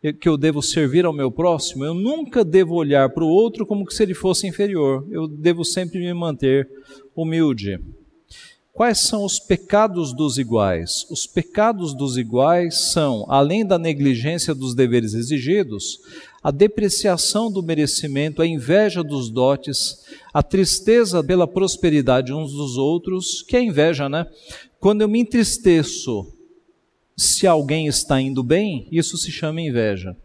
Que 0.00 0.28
eu 0.28 0.36
devo 0.36 0.62
servir 0.62 1.04
ao 1.04 1.12
meu 1.12 1.28
próximo? 1.28 1.84
Eu 1.84 1.92
nunca 1.92 2.44
devo 2.44 2.74
olhar 2.74 3.10
para 3.10 3.24
o 3.24 3.28
outro 3.28 3.66
como 3.66 3.90
se 3.90 4.02
ele 4.02 4.14
fosse 4.14 4.46
inferior. 4.46 5.04
Eu 5.10 5.26
devo 5.26 5.64
sempre 5.64 5.98
me 5.98 6.14
manter 6.14 6.68
humilde. 7.16 7.80
Quais 8.72 8.98
são 8.98 9.24
os 9.24 9.40
pecados 9.40 10.14
dos 10.14 10.38
iguais? 10.38 11.04
Os 11.10 11.26
pecados 11.26 11.96
dos 11.96 12.16
iguais 12.16 12.92
são, 12.92 13.26
além 13.28 13.66
da 13.66 13.76
negligência 13.76 14.54
dos 14.54 14.72
deveres 14.72 15.14
exigidos, 15.14 15.98
a 16.40 16.52
depreciação 16.52 17.50
do 17.50 17.60
merecimento, 17.60 18.40
a 18.40 18.46
inveja 18.46 19.02
dos 19.02 19.30
dotes, 19.30 20.04
a 20.32 20.44
tristeza 20.44 21.24
pela 21.24 21.48
prosperidade 21.48 22.32
uns 22.32 22.52
dos 22.52 22.76
outros, 22.76 23.42
que 23.42 23.56
é 23.56 23.60
inveja, 23.60 24.08
né? 24.08 24.28
Quando 24.78 25.02
eu 25.02 25.08
me 25.08 25.18
entristeço 25.18 26.37
se 27.18 27.48
alguém 27.48 27.88
está 27.88 28.20
indo 28.20 28.44
bem, 28.44 28.86
isso 28.92 29.18
se 29.18 29.32
chama 29.32 29.60
inveja. 29.60 30.16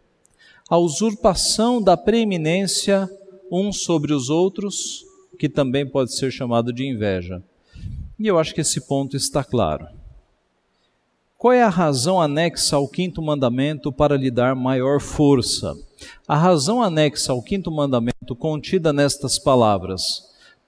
A 0.70 0.78
usurpação 0.78 1.82
da 1.82 1.96
preeminência 1.96 3.10
uns 3.50 3.82
sobre 3.82 4.12
os 4.12 4.30
outros, 4.30 5.04
que 5.36 5.48
também 5.48 5.84
pode 5.84 6.14
ser 6.14 6.30
chamado 6.30 6.72
de 6.72 6.86
inveja. 6.86 7.42
E 8.16 8.28
eu 8.28 8.38
acho 8.38 8.54
que 8.54 8.60
esse 8.60 8.80
ponto 8.82 9.16
está 9.16 9.42
claro. 9.42 9.88
Qual 11.36 11.52
é 11.52 11.64
a 11.64 11.68
razão 11.68 12.20
anexa 12.20 12.76
ao 12.76 12.86
quinto 12.86 13.20
mandamento 13.20 13.92
para 13.92 14.16
lhe 14.16 14.30
dar 14.30 14.54
maior 14.54 15.00
força? 15.00 15.76
A 16.28 16.36
razão 16.36 16.80
anexa 16.80 17.32
ao 17.32 17.42
quinto 17.42 17.72
mandamento 17.72 18.36
contida 18.38 18.92
nestas 18.92 19.36
palavras: 19.36 20.22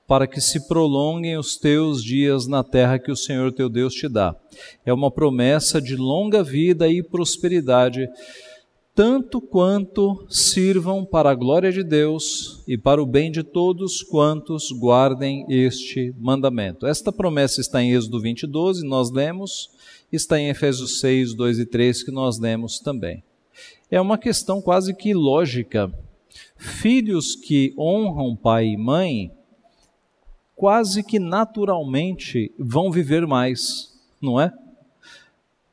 para 0.07 0.27
que 0.27 0.41
se 0.41 0.69
prolonguem 0.69 1.37
os 1.37 1.57
teus 1.57 2.03
dias 2.03 2.47
na 2.47 2.63
terra 2.63 2.99
que 2.99 3.11
o 3.11 3.17
Senhor 3.17 3.53
teu 3.53 3.69
Deus 3.69 3.95
te 3.95 4.09
dá. 4.09 4.35
É 4.85 4.93
uma 4.93 5.11
promessa 5.11 5.81
de 5.81 5.97
longa 5.97 6.43
vida 6.43 6.89
e 6.89 7.03
prosperidade, 7.03 8.09
tanto 8.95 9.41
quanto 9.41 10.27
sirvam 10.29 11.05
para 11.05 11.31
a 11.31 11.35
glória 11.35 11.73
de 11.73 11.83
Deus 11.83 12.63
e 12.67 12.79
para 12.79 13.03
o 13.03 13.07
bem 13.07 13.31
de 13.31 13.43
todos 13.43 14.03
quantos 14.03 14.71
guardem 14.73 15.45
este 15.49 16.15
mandamento. 16.19 16.87
Esta 16.87 17.13
promessa 17.13 17.61
está 17.61 17.83
em 17.83 17.93
Êxodo 17.93 18.21
20, 18.21 18.47
12, 18.47 18.87
nós 18.87 19.11
lemos, 19.11 19.71
está 20.13 20.39
em 20.39 20.49
Efésios 20.49 21.01
6, 21.01 21.35
2 21.35 21.59
e 21.59 21.67
3, 21.67 22.03
que 22.05 22.11
nós 22.11 22.39
lemos 22.39 22.79
também 22.79 23.23
é 23.91 24.01
uma 24.01 24.19
questão 24.19 24.61
quase 24.61 24.95
que 24.95 25.15
lógica. 25.15 25.93
Filhos 26.57 27.35
que 27.35 27.75
honram 27.79 28.37
pai 28.37 28.69
e 28.69 28.77
mãe, 28.77 29.31
quase 30.57 31.05
que 31.05 31.19
naturalmente 31.19 32.51
vão 32.59 32.91
viver 32.91 33.27
mais, 33.27 33.93
não 34.21 34.41
é? 34.41 34.51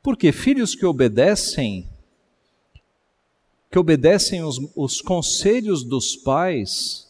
Porque 0.02 0.30
filhos 0.30 0.74
que 0.74 0.84
obedecem, 0.84 1.88
que 3.70 3.78
obedecem 3.78 4.44
os, 4.44 4.60
os 4.76 5.00
conselhos 5.00 5.82
dos 5.82 6.14
pais, 6.14 7.08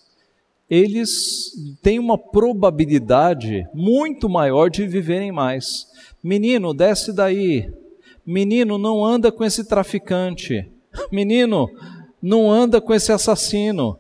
eles 0.71 1.53
têm 1.83 1.99
uma 1.99 2.17
probabilidade 2.17 3.67
muito 3.75 4.29
maior 4.29 4.71
de 4.71 4.87
viverem 4.87 5.33
mais. 5.33 5.89
Menino, 6.23 6.73
desce 6.73 7.13
daí. 7.13 7.71
Menino, 8.25 8.79
não 8.79 9.05
anda 9.05 9.31
com 9.31 9.45
esse 9.45 9.65
traficante. 9.65 10.71
Menino, 11.11 11.69
não 12.23 12.51
anda 12.51 12.81
com 12.81 12.95
esse 12.95 13.13
assassino. 13.13 13.99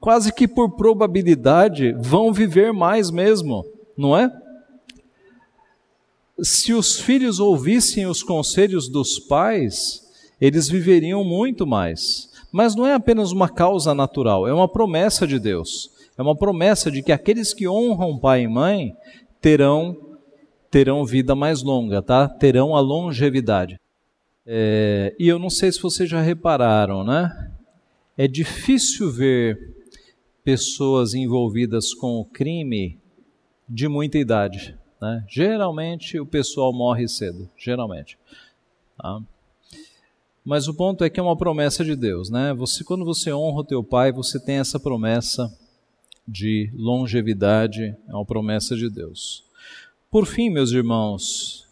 Quase 0.00 0.32
que 0.32 0.48
por 0.48 0.70
probabilidade 0.76 1.92
vão 1.92 2.32
viver 2.32 2.72
mais 2.72 3.10
mesmo, 3.10 3.66
não 3.96 4.16
é? 4.16 4.32
Se 6.42 6.72
os 6.72 6.98
filhos 6.98 7.38
ouvissem 7.38 8.06
os 8.06 8.22
conselhos 8.22 8.88
dos 8.88 9.18
pais, 9.18 10.02
eles 10.40 10.68
viveriam 10.68 11.22
muito 11.22 11.66
mais. 11.66 12.30
Mas 12.50 12.74
não 12.74 12.86
é 12.86 12.94
apenas 12.94 13.30
uma 13.30 13.48
causa 13.48 13.94
natural, 13.94 14.48
é 14.48 14.52
uma 14.52 14.66
promessa 14.66 15.26
de 15.26 15.38
Deus. 15.38 15.90
É 16.16 16.22
uma 16.22 16.34
promessa 16.34 16.90
de 16.90 17.02
que 17.02 17.12
aqueles 17.12 17.52
que 17.52 17.68
honram 17.68 18.18
pai 18.18 18.42
e 18.42 18.48
mãe 18.48 18.96
terão 19.40 19.96
terão 20.70 21.04
vida 21.04 21.34
mais 21.34 21.62
longa, 21.62 22.00
tá? 22.00 22.28
Terão 22.28 22.76
a 22.76 22.80
longevidade. 22.80 23.78
É, 24.46 25.14
e 25.18 25.26
eu 25.28 25.38
não 25.38 25.50
sei 25.50 25.70
se 25.72 25.82
vocês 25.82 26.08
já 26.08 26.20
repararam, 26.20 27.04
né? 27.04 27.50
É 28.16 28.28
difícil 28.28 29.10
ver 29.10 29.79
pessoas 30.44 31.14
envolvidas 31.14 31.94
com 31.94 32.20
o 32.20 32.24
crime 32.24 32.98
de 33.68 33.88
muita 33.88 34.18
idade. 34.18 34.76
Né? 35.00 35.24
Geralmente 35.28 36.18
o 36.18 36.26
pessoal 36.26 36.72
morre 36.72 37.08
cedo, 37.08 37.48
geralmente. 37.56 38.18
Tá? 38.96 39.20
Mas 40.44 40.68
o 40.68 40.74
ponto 40.74 41.04
é 41.04 41.10
que 41.10 41.20
é 41.20 41.22
uma 41.22 41.36
promessa 41.36 41.84
de 41.84 41.94
Deus, 41.94 42.30
né? 42.30 42.54
Você, 42.54 42.82
quando 42.82 43.04
você 43.04 43.32
honra 43.32 43.60
o 43.60 43.64
teu 43.64 43.84
pai, 43.84 44.10
você 44.10 44.40
tem 44.40 44.56
essa 44.56 44.80
promessa 44.80 45.54
de 46.26 46.70
longevidade, 46.74 47.94
é 48.08 48.12
uma 48.12 48.24
promessa 48.24 48.74
de 48.74 48.88
Deus. 48.88 49.44
Por 50.10 50.26
fim, 50.26 50.48
meus 50.48 50.72
irmãos, 50.72 51.68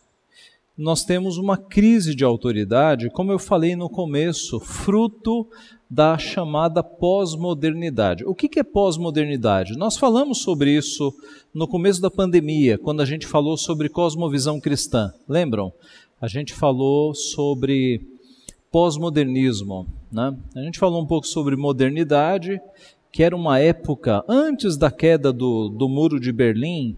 nós 0.79 1.05
temos 1.05 1.39
uma 1.39 1.57
crise 1.57 2.15
de 2.15 2.23
autoridade, 2.23 3.11
como 3.11 3.33
eu 3.33 3.39
falei 3.39 3.75
no 3.75 3.91
começo, 3.91 4.61
fruto 4.61 5.45
da 5.91 6.17
chamada 6.17 6.85
pós-modernidade. 6.85 8.25
O 8.25 8.33
que 8.33 8.61
é 8.61 8.63
pós-modernidade? 8.63 9.77
Nós 9.77 9.97
falamos 9.97 10.39
sobre 10.39 10.71
isso 10.71 11.13
no 11.53 11.67
começo 11.67 12.01
da 12.01 12.09
pandemia, 12.09 12.79
quando 12.79 13.01
a 13.01 13.05
gente 13.05 13.27
falou 13.27 13.57
sobre 13.57 13.89
cosmovisão 13.89 14.61
cristã. 14.61 15.13
Lembram? 15.29 15.73
A 16.21 16.29
gente 16.29 16.55
falou 16.55 17.13
sobre 17.13 18.01
pós-modernismo. 18.71 19.85
Né? 20.13 20.37
A 20.55 20.61
gente 20.61 20.79
falou 20.79 21.03
um 21.03 21.07
pouco 21.07 21.27
sobre 21.27 21.57
modernidade, 21.57 22.61
que 23.11 23.25
era 23.25 23.35
uma 23.35 23.59
época 23.59 24.23
antes 24.29 24.77
da 24.77 24.93
queda 24.93 25.33
do, 25.33 25.69
do 25.69 25.89
Muro 25.89 26.21
de 26.21 26.31
Berlim, 26.31 26.97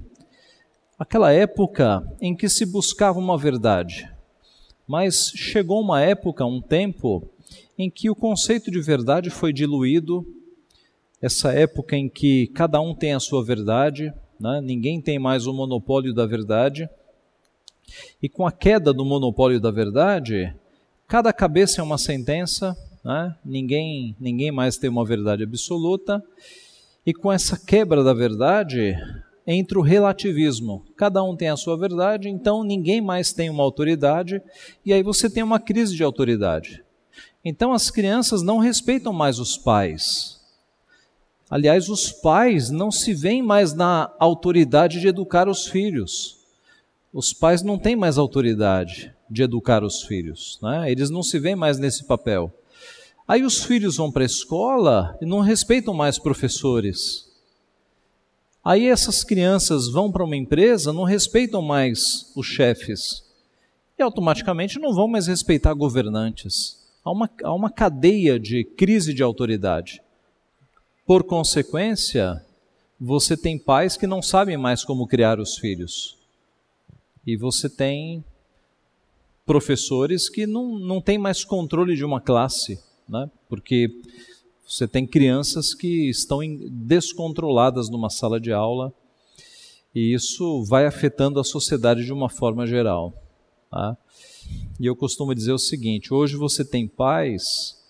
aquela 1.00 1.32
época 1.32 2.06
em 2.20 2.36
que 2.36 2.46
se 2.46 2.66
buscava 2.66 3.18
uma 3.18 3.38
verdade. 3.38 4.06
Mas 4.86 5.32
chegou 5.34 5.80
uma 5.80 6.02
época, 6.02 6.44
um 6.44 6.60
tempo, 6.60 7.26
em 7.78 7.88
que 7.88 8.10
o 8.10 8.14
conceito 8.14 8.70
de 8.70 8.82
verdade 8.82 9.30
foi 9.30 9.50
diluído, 9.50 10.26
essa 11.22 11.52
época 11.54 11.96
em 11.96 12.06
que 12.06 12.48
cada 12.48 12.82
um 12.82 12.94
tem 12.94 13.14
a 13.14 13.20
sua 13.20 13.42
verdade, 13.42 14.12
né? 14.38 14.60
ninguém 14.60 15.00
tem 15.00 15.18
mais 15.18 15.46
o 15.46 15.54
monopólio 15.54 16.12
da 16.12 16.26
verdade. 16.26 16.86
E 18.22 18.28
com 18.28 18.46
a 18.46 18.52
queda 18.52 18.92
do 18.92 19.04
monopólio 19.04 19.58
da 19.58 19.70
verdade, 19.70 20.54
cada 21.08 21.32
cabeça 21.32 21.80
é 21.80 21.84
uma 21.84 21.96
sentença, 21.96 22.76
né? 23.02 23.34
ninguém, 23.42 24.14
ninguém 24.20 24.52
mais 24.52 24.76
tem 24.76 24.90
uma 24.90 25.04
verdade 25.04 25.44
absoluta. 25.44 26.22
E 27.06 27.14
com 27.14 27.32
essa 27.32 27.58
quebra 27.58 28.04
da 28.04 28.12
verdade, 28.12 28.94
entre 29.52 29.78
o 29.78 29.82
relativismo. 29.82 30.84
Cada 30.96 31.22
um 31.22 31.34
tem 31.34 31.48
a 31.48 31.56
sua 31.56 31.76
verdade, 31.76 32.28
então 32.28 32.62
ninguém 32.62 33.00
mais 33.00 33.32
tem 33.32 33.50
uma 33.50 33.64
autoridade, 33.64 34.40
e 34.84 34.92
aí 34.92 35.02
você 35.02 35.28
tem 35.28 35.42
uma 35.42 35.58
crise 35.58 35.96
de 35.96 36.04
autoridade. 36.04 36.84
Então 37.44 37.72
as 37.72 37.90
crianças 37.90 38.42
não 38.42 38.58
respeitam 38.58 39.12
mais 39.12 39.38
os 39.38 39.56
pais. 39.56 40.38
Aliás, 41.50 41.88
os 41.88 42.12
pais 42.12 42.70
não 42.70 42.92
se 42.92 43.12
veem 43.12 43.42
mais 43.42 43.74
na 43.74 44.12
autoridade 44.20 45.00
de 45.00 45.08
educar 45.08 45.48
os 45.48 45.66
filhos. 45.66 46.38
Os 47.12 47.32
pais 47.32 47.60
não 47.60 47.76
têm 47.76 47.96
mais 47.96 48.18
autoridade 48.18 49.12
de 49.28 49.42
educar 49.42 49.82
os 49.82 50.02
filhos, 50.02 50.60
né? 50.62 50.90
eles 50.90 51.10
não 51.10 51.24
se 51.24 51.40
veem 51.40 51.56
mais 51.56 51.76
nesse 51.76 52.04
papel. 52.04 52.52
Aí 53.26 53.42
os 53.42 53.64
filhos 53.64 53.96
vão 53.96 54.12
para 54.12 54.22
a 54.22 54.26
escola 54.26 55.18
e 55.20 55.26
não 55.26 55.40
respeitam 55.40 55.92
mais 55.92 56.18
professores. 56.18 57.29
Aí 58.64 58.88
essas 58.88 59.24
crianças 59.24 59.88
vão 59.88 60.12
para 60.12 60.24
uma 60.24 60.36
empresa, 60.36 60.92
não 60.92 61.04
respeitam 61.04 61.62
mais 61.62 62.30
os 62.36 62.46
chefes 62.46 63.24
e 63.98 64.02
automaticamente 64.02 64.78
não 64.78 64.94
vão 64.94 65.08
mais 65.08 65.26
respeitar 65.26 65.72
governantes. 65.74 66.78
Há 67.02 67.10
uma, 67.10 67.30
há 67.42 67.54
uma 67.54 67.70
cadeia 67.70 68.38
de 68.38 68.64
crise 68.64 69.14
de 69.14 69.22
autoridade. 69.22 70.02
Por 71.06 71.24
consequência, 71.24 72.44
você 73.00 73.36
tem 73.36 73.58
pais 73.58 73.96
que 73.96 74.06
não 74.06 74.20
sabem 74.20 74.58
mais 74.58 74.84
como 74.84 75.06
criar 75.06 75.40
os 75.40 75.56
filhos. 75.56 76.18
E 77.26 77.36
você 77.36 77.68
tem 77.68 78.22
professores 79.46 80.28
que 80.28 80.46
não, 80.46 80.78
não 80.78 81.00
têm 81.00 81.18
mais 81.18 81.44
controle 81.44 81.96
de 81.96 82.04
uma 82.04 82.20
classe, 82.20 82.78
né? 83.08 83.30
porque 83.48 83.90
você 84.70 84.86
tem 84.86 85.04
crianças 85.04 85.74
que 85.74 86.08
estão 86.08 86.38
descontroladas 86.70 87.88
numa 87.88 88.08
sala 88.08 88.38
de 88.38 88.52
aula 88.52 88.92
e 89.92 90.14
isso 90.14 90.62
vai 90.62 90.86
afetando 90.86 91.40
a 91.40 91.44
sociedade 91.44 92.04
de 92.04 92.12
uma 92.12 92.28
forma 92.28 92.64
geral. 92.68 93.12
Tá? 93.68 93.98
E 94.78 94.86
eu 94.86 94.94
costumo 94.94 95.34
dizer 95.34 95.50
o 95.50 95.58
seguinte: 95.58 96.14
hoje 96.14 96.36
você 96.36 96.64
tem 96.64 96.86
pais 96.86 97.82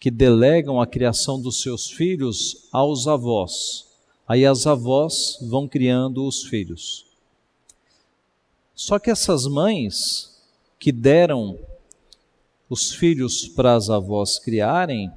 que 0.00 0.10
delegam 0.10 0.80
a 0.80 0.88
criação 0.88 1.40
dos 1.40 1.62
seus 1.62 1.88
filhos 1.88 2.66
aos 2.72 3.06
avós. 3.06 3.86
Aí 4.26 4.44
as 4.44 4.66
avós 4.66 5.38
vão 5.40 5.68
criando 5.68 6.26
os 6.26 6.42
filhos. 6.42 7.06
Só 8.74 8.98
que 8.98 9.08
essas 9.08 9.46
mães 9.46 10.42
que 10.80 10.90
deram 10.90 11.56
os 12.68 12.90
filhos 12.90 13.46
para 13.46 13.76
as 13.76 13.88
avós 13.88 14.40
criarem, 14.40 15.12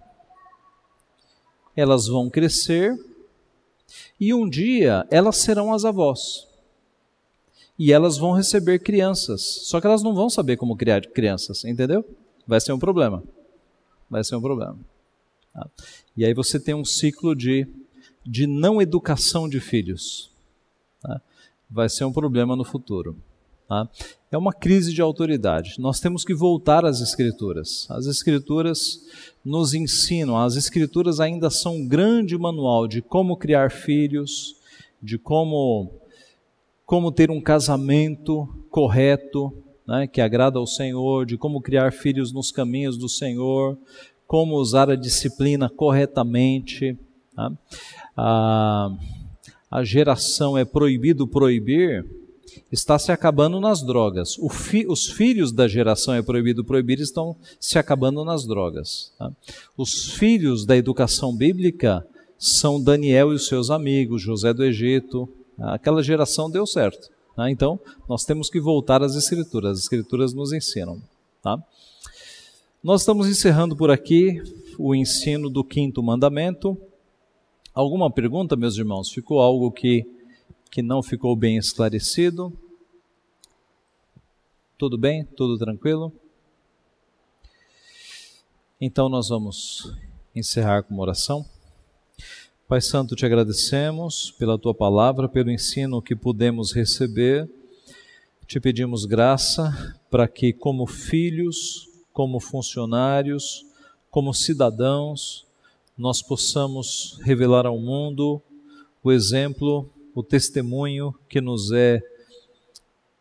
elas 1.78 2.08
vão 2.08 2.28
crescer 2.28 2.98
e 4.20 4.34
um 4.34 4.50
dia 4.50 5.08
elas 5.12 5.38
serão 5.38 5.72
as 5.72 5.86
avós. 5.86 6.48
E 7.78 7.94
elas 7.94 8.18
vão 8.18 8.32
receber 8.32 8.80
crianças. 8.80 9.42
Só 9.42 9.80
que 9.80 9.86
elas 9.86 10.02
não 10.02 10.16
vão 10.16 10.28
saber 10.32 10.58
como 10.58 10.76
criar 10.76 11.02
crianças, 11.02 11.64
entendeu? 11.64 12.04
Vai 12.48 12.60
ser 12.60 12.74
um 12.74 12.80
problema. 12.80 13.24
Vai 14.10 14.24
ser 14.24 14.36
um 14.36 14.42
problema. 14.42 14.78
Tá? 15.54 15.70
E 16.16 16.26
aí 16.26 16.34
você 16.34 16.60
tem 16.60 16.74
um 16.74 16.84
ciclo 16.84 17.36
de, 17.36 17.68
de 18.26 18.48
não 18.48 18.82
educação 18.82 19.48
de 19.48 19.60
filhos. 19.60 20.32
Tá? 21.00 21.22
Vai 21.70 21.88
ser 21.88 22.06
um 22.06 22.12
problema 22.12 22.56
no 22.56 22.64
futuro. 22.64 23.16
Tá? 23.68 23.90
É 24.32 24.38
uma 24.38 24.54
crise 24.54 24.94
de 24.94 25.02
autoridade. 25.02 25.76
Nós 25.78 26.00
temos 26.00 26.24
que 26.24 26.34
voltar 26.34 26.86
às 26.86 27.02
Escrituras. 27.02 27.86
As 27.90 28.06
Escrituras 28.06 29.02
nos 29.44 29.74
ensinam, 29.74 30.38
as 30.38 30.56
Escrituras 30.56 31.20
ainda 31.20 31.50
são 31.50 31.78
um 31.78 31.88
grande 31.88 32.38
manual 32.38 32.88
de 32.88 33.02
como 33.02 33.36
criar 33.36 33.72
filhos, 33.72 34.56
de 35.02 35.18
como, 35.18 35.92
como 36.86 37.12
ter 37.12 37.30
um 37.30 37.42
casamento 37.42 38.48
correto, 38.70 39.54
né, 39.86 40.08
que 40.08 40.22
agrada 40.22 40.60
ao 40.60 40.68
Senhor, 40.68 41.26
de 41.26 41.38
como 41.38 41.62
criar 41.62 41.92
filhos 41.92 42.32
nos 42.32 42.52
caminhos 42.52 42.98
do 42.98 43.08
Senhor, 43.08 43.78
como 44.26 44.56
usar 44.56 44.90
a 44.90 44.96
disciplina 44.96 45.70
corretamente. 45.70 46.98
Tá? 47.36 47.52
A, 48.16 48.92
a 49.72 49.84
geração 49.84 50.58
é 50.58 50.66
proibido 50.66 51.28
proibir 51.28 52.06
está 52.72 52.98
se 52.98 53.12
acabando 53.12 53.60
nas 53.60 53.82
drogas. 53.82 54.38
Fi, 54.52 54.86
os 54.88 55.08
filhos 55.08 55.52
da 55.52 55.68
geração 55.68 56.14
é 56.14 56.22
proibido 56.22 56.64
proibir 56.64 57.00
estão 57.00 57.36
se 57.60 57.78
acabando 57.78 58.24
nas 58.24 58.46
drogas. 58.46 59.12
Tá? 59.18 59.32
Os 59.76 60.12
filhos 60.12 60.66
da 60.66 60.76
educação 60.76 61.36
bíblica 61.36 62.06
são 62.38 62.82
Daniel 62.82 63.32
e 63.32 63.36
os 63.36 63.48
seus 63.48 63.70
amigos, 63.70 64.22
José 64.22 64.54
do 64.54 64.64
Egito. 64.64 65.28
Aquela 65.58 66.04
geração 66.04 66.50
deu 66.50 66.66
certo. 66.66 67.10
Tá? 67.36 67.50
Então, 67.50 67.80
nós 68.08 68.26
temos 68.26 68.50
que 68.50 68.60
voltar 68.60 69.02
às 69.02 69.16
Escrituras. 69.16 69.78
As 69.78 69.84
Escrituras 69.84 70.34
nos 70.34 70.54
ensinam. 70.54 71.02
Tá? 71.42 71.62
Nós 72.84 73.02
estamos 73.02 73.28
encerrando 73.28 73.76
por 73.76 73.90
aqui 73.90 74.42
o 74.78 74.94
ensino 74.94 75.50
do 75.50 75.64
quinto 75.64 76.02
mandamento. 76.04 76.78
Alguma 77.74 78.10
pergunta, 78.10 78.56
meus 78.56 78.78
irmãos? 78.78 79.10
Ficou 79.10 79.40
algo 79.40 79.72
que 79.72 80.06
que 80.70 80.82
não 80.82 81.02
ficou 81.02 81.36
bem 81.36 81.58
esclarecido? 81.58 82.52
Tudo 84.78 84.98
bem? 84.98 85.26
Tudo 85.26 85.58
tranquilo? 85.58 86.14
Então 88.80 89.10
nós 89.10 89.30
vamos 89.30 89.92
encerrar 90.36 90.84
com 90.84 90.94
uma 90.94 91.04
oração. 91.04 91.46
Pai 92.68 92.82
Santo, 92.82 93.16
te 93.16 93.26
agradecemos 93.26 94.30
pela 94.38 94.60
tua 94.60 94.76
palavra, 94.76 95.28
pelo 95.28 95.50
ensino 95.50 96.02
que 96.02 96.16
pudemos 96.16 96.74
receber. 96.74 97.50
Te 98.46 98.60
pedimos 98.60 99.06
graça 99.06 99.98
para 100.12 100.28
que, 100.28 100.54
como 100.54 100.86
filhos, 100.86 101.90
como 102.14 102.40
funcionários, 102.40 103.66
como 104.12 104.34
cidadãos, 104.34 105.46
nós 105.98 106.22
possamos 106.22 107.20
revelar 107.24 107.66
ao 107.66 107.80
mundo 107.80 108.42
o 109.04 109.12
exemplo 109.12 109.90
o 110.18 110.24
testemunho 110.24 111.14
que 111.30 111.40
nos 111.40 111.72
é 111.72 112.02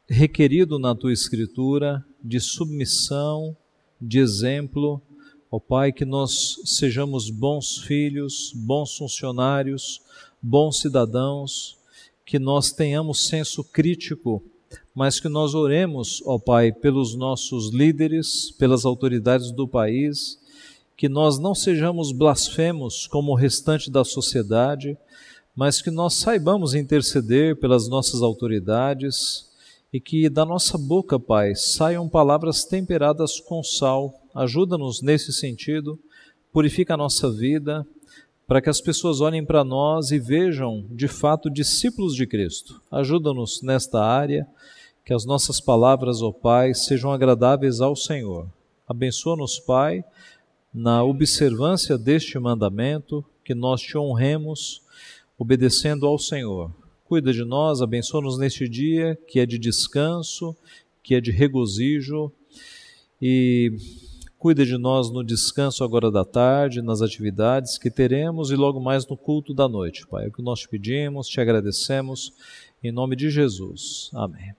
requerido 0.09 0.78
na 0.78 0.94
tua 0.94 1.12
Escritura 1.12 2.03
de 2.24 2.40
submissão, 2.40 3.55
de 4.01 4.18
exemplo. 4.18 5.03
Ó 5.51 5.61
Pai, 5.61 5.92
que 5.92 6.07
nós 6.07 6.59
sejamos 6.64 7.28
bons 7.28 7.76
filhos, 7.82 8.51
bons 8.57 8.97
funcionários, 8.97 10.01
bons 10.40 10.80
cidadãos, 10.80 11.76
que 12.24 12.38
nós 12.38 12.72
tenhamos 12.72 13.28
senso 13.28 13.62
crítico, 13.62 14.42
mas 14.94 15.20
que 15.20 15.28
nós 15.28 15.55
oremos, 15.55 16.22
ó 16.24 16.38
Pai, 16.38 16.72
pelos 16.72 17.14
nossos 17.14 17.74
líderes, 17.74 18.51
pelas 18.53 18.86
autoridades 18.86 19.53
do 19.53 19.68
país, 19.68 20.38
que 20.97 21.11
nós 21.11 21.38
não 21.38 21.55
sejamos 21.55 22.11
blasfemos 22.11 23.07
como 23.07 23.32
o 23.32 23.36
restante 23.36 23.90
da 23.90 24.03
sociedade, 24.03 24.97
mas 25.57 25.80
que 25.80 25.90
nós 25.90 26.12
saibamos 26.12 26.74
interceder 26.74 27.57
pelas 27.57 27.88
nossas 27.88 28.20
autoridades 28.20 29.48
e 29.90 29.98
que 29.98 30.28
da 30.28 30.44
nossa 30.44 30.76
boca, 30.76 31.18
Pai, 31.18 31.54
saiam 31.54 32.07
palavras 32.07 32.62
temperadas 32.64 33.40
com 33.40 33.62
sal. 33.62 34.20
Ajuda-nos 34.34 35.00
nesse 35.00 35.32
sentido, 35.32 35.98
purifica 36.52 36.92
a 36.92 36.96
nossa 36.98 37.32
vida, 37.32 37.86
para 38.46 38.61
que 38.61 38.68
as 38.68 38.82
pessoas 38.82 39.22
olhem 39.22 39.44
para 39.44 39.64
nós 39.64 40.11
e 40.11 40.18
vejam 40.18 40.84
de 40.90 41.09
fato 41.09 41.48
discípulos 41.48 42.14
de 42.14 42.26
Cristo. 42.26 42.80
Ajuda-nos 42.90 43.62
nesta 43.62 44.04
área, 44.04 44.46
que 45.07 45.14
as 45.14 45.24
nossas 45.24 45.59
palavras, 45.59 46.20
ó 46.20 46.32
Pai, 46.32 46.74
sejam 46.74 47.11
agradáveis 47.12 47.80
ao 47.80 47.96
Senhor. 47.96 48.46
Abençoa-nos, 48.86 49.59
Pai, 49.59 50.04
na 50.72 51.02
observância 51.02 51.96
deste 51.96 52.38
mandamento, 52.38 53.24
que 53.42 53.54
nós 53.54 53.80
te 53.80 53.96
honremos 53.96 54.82
obedecendo 55.39 56.07
ao 56.07 56.18
Senhor. 56.18 56.70
Cuida 57.05 57.32
de 57.32 57.45
nós, 57.45 57.80
abençoa-nos 57.80 58.39
neste 58.39 58.68
dia 58.68 59.16
que 59.28 59.39
é 59.39 59.47
de 59.47 59.59
descanso, 59.59 60.57
que 61.03 61.14
é 61.14 61.20
de 61.20 61.30
regozijo 61.30 62.32
e 63.22 63.72
cuida 64.39 64.66
de 64.66 64.76
nós 64.76 65.11
no 65.11 65.24
descanso 65.24 65.82
agora 65.82 66.11
da 66.11 66.24
tarde, 66.24 66.82
nas 66.82 67.03
atividades 67.03 67.78
que 67.78 67.91
teremos 67.91 68.51
e 68.51 68.57
logo 68.57 68.80
mais 68.80 69.07
no 69.07 69.16
culto 69.16 69.55
da 69.55 69.68
noite, 69.68 70.07
Pai. 70.07 70.24
É 70.24 70.28
o 70.28 70.32
que 70.32 70.43
nós 70.43 70.61
te 70.61 70.68
pedimos, 70.68 71.28
te 71.28 71.41
agradecemos, 71.41 72.32
em 72.82 72.93
nome 72.93 73.16
de 73.16 73.30
Jesus. 73.30 74.11
Amém. 74.12 74.53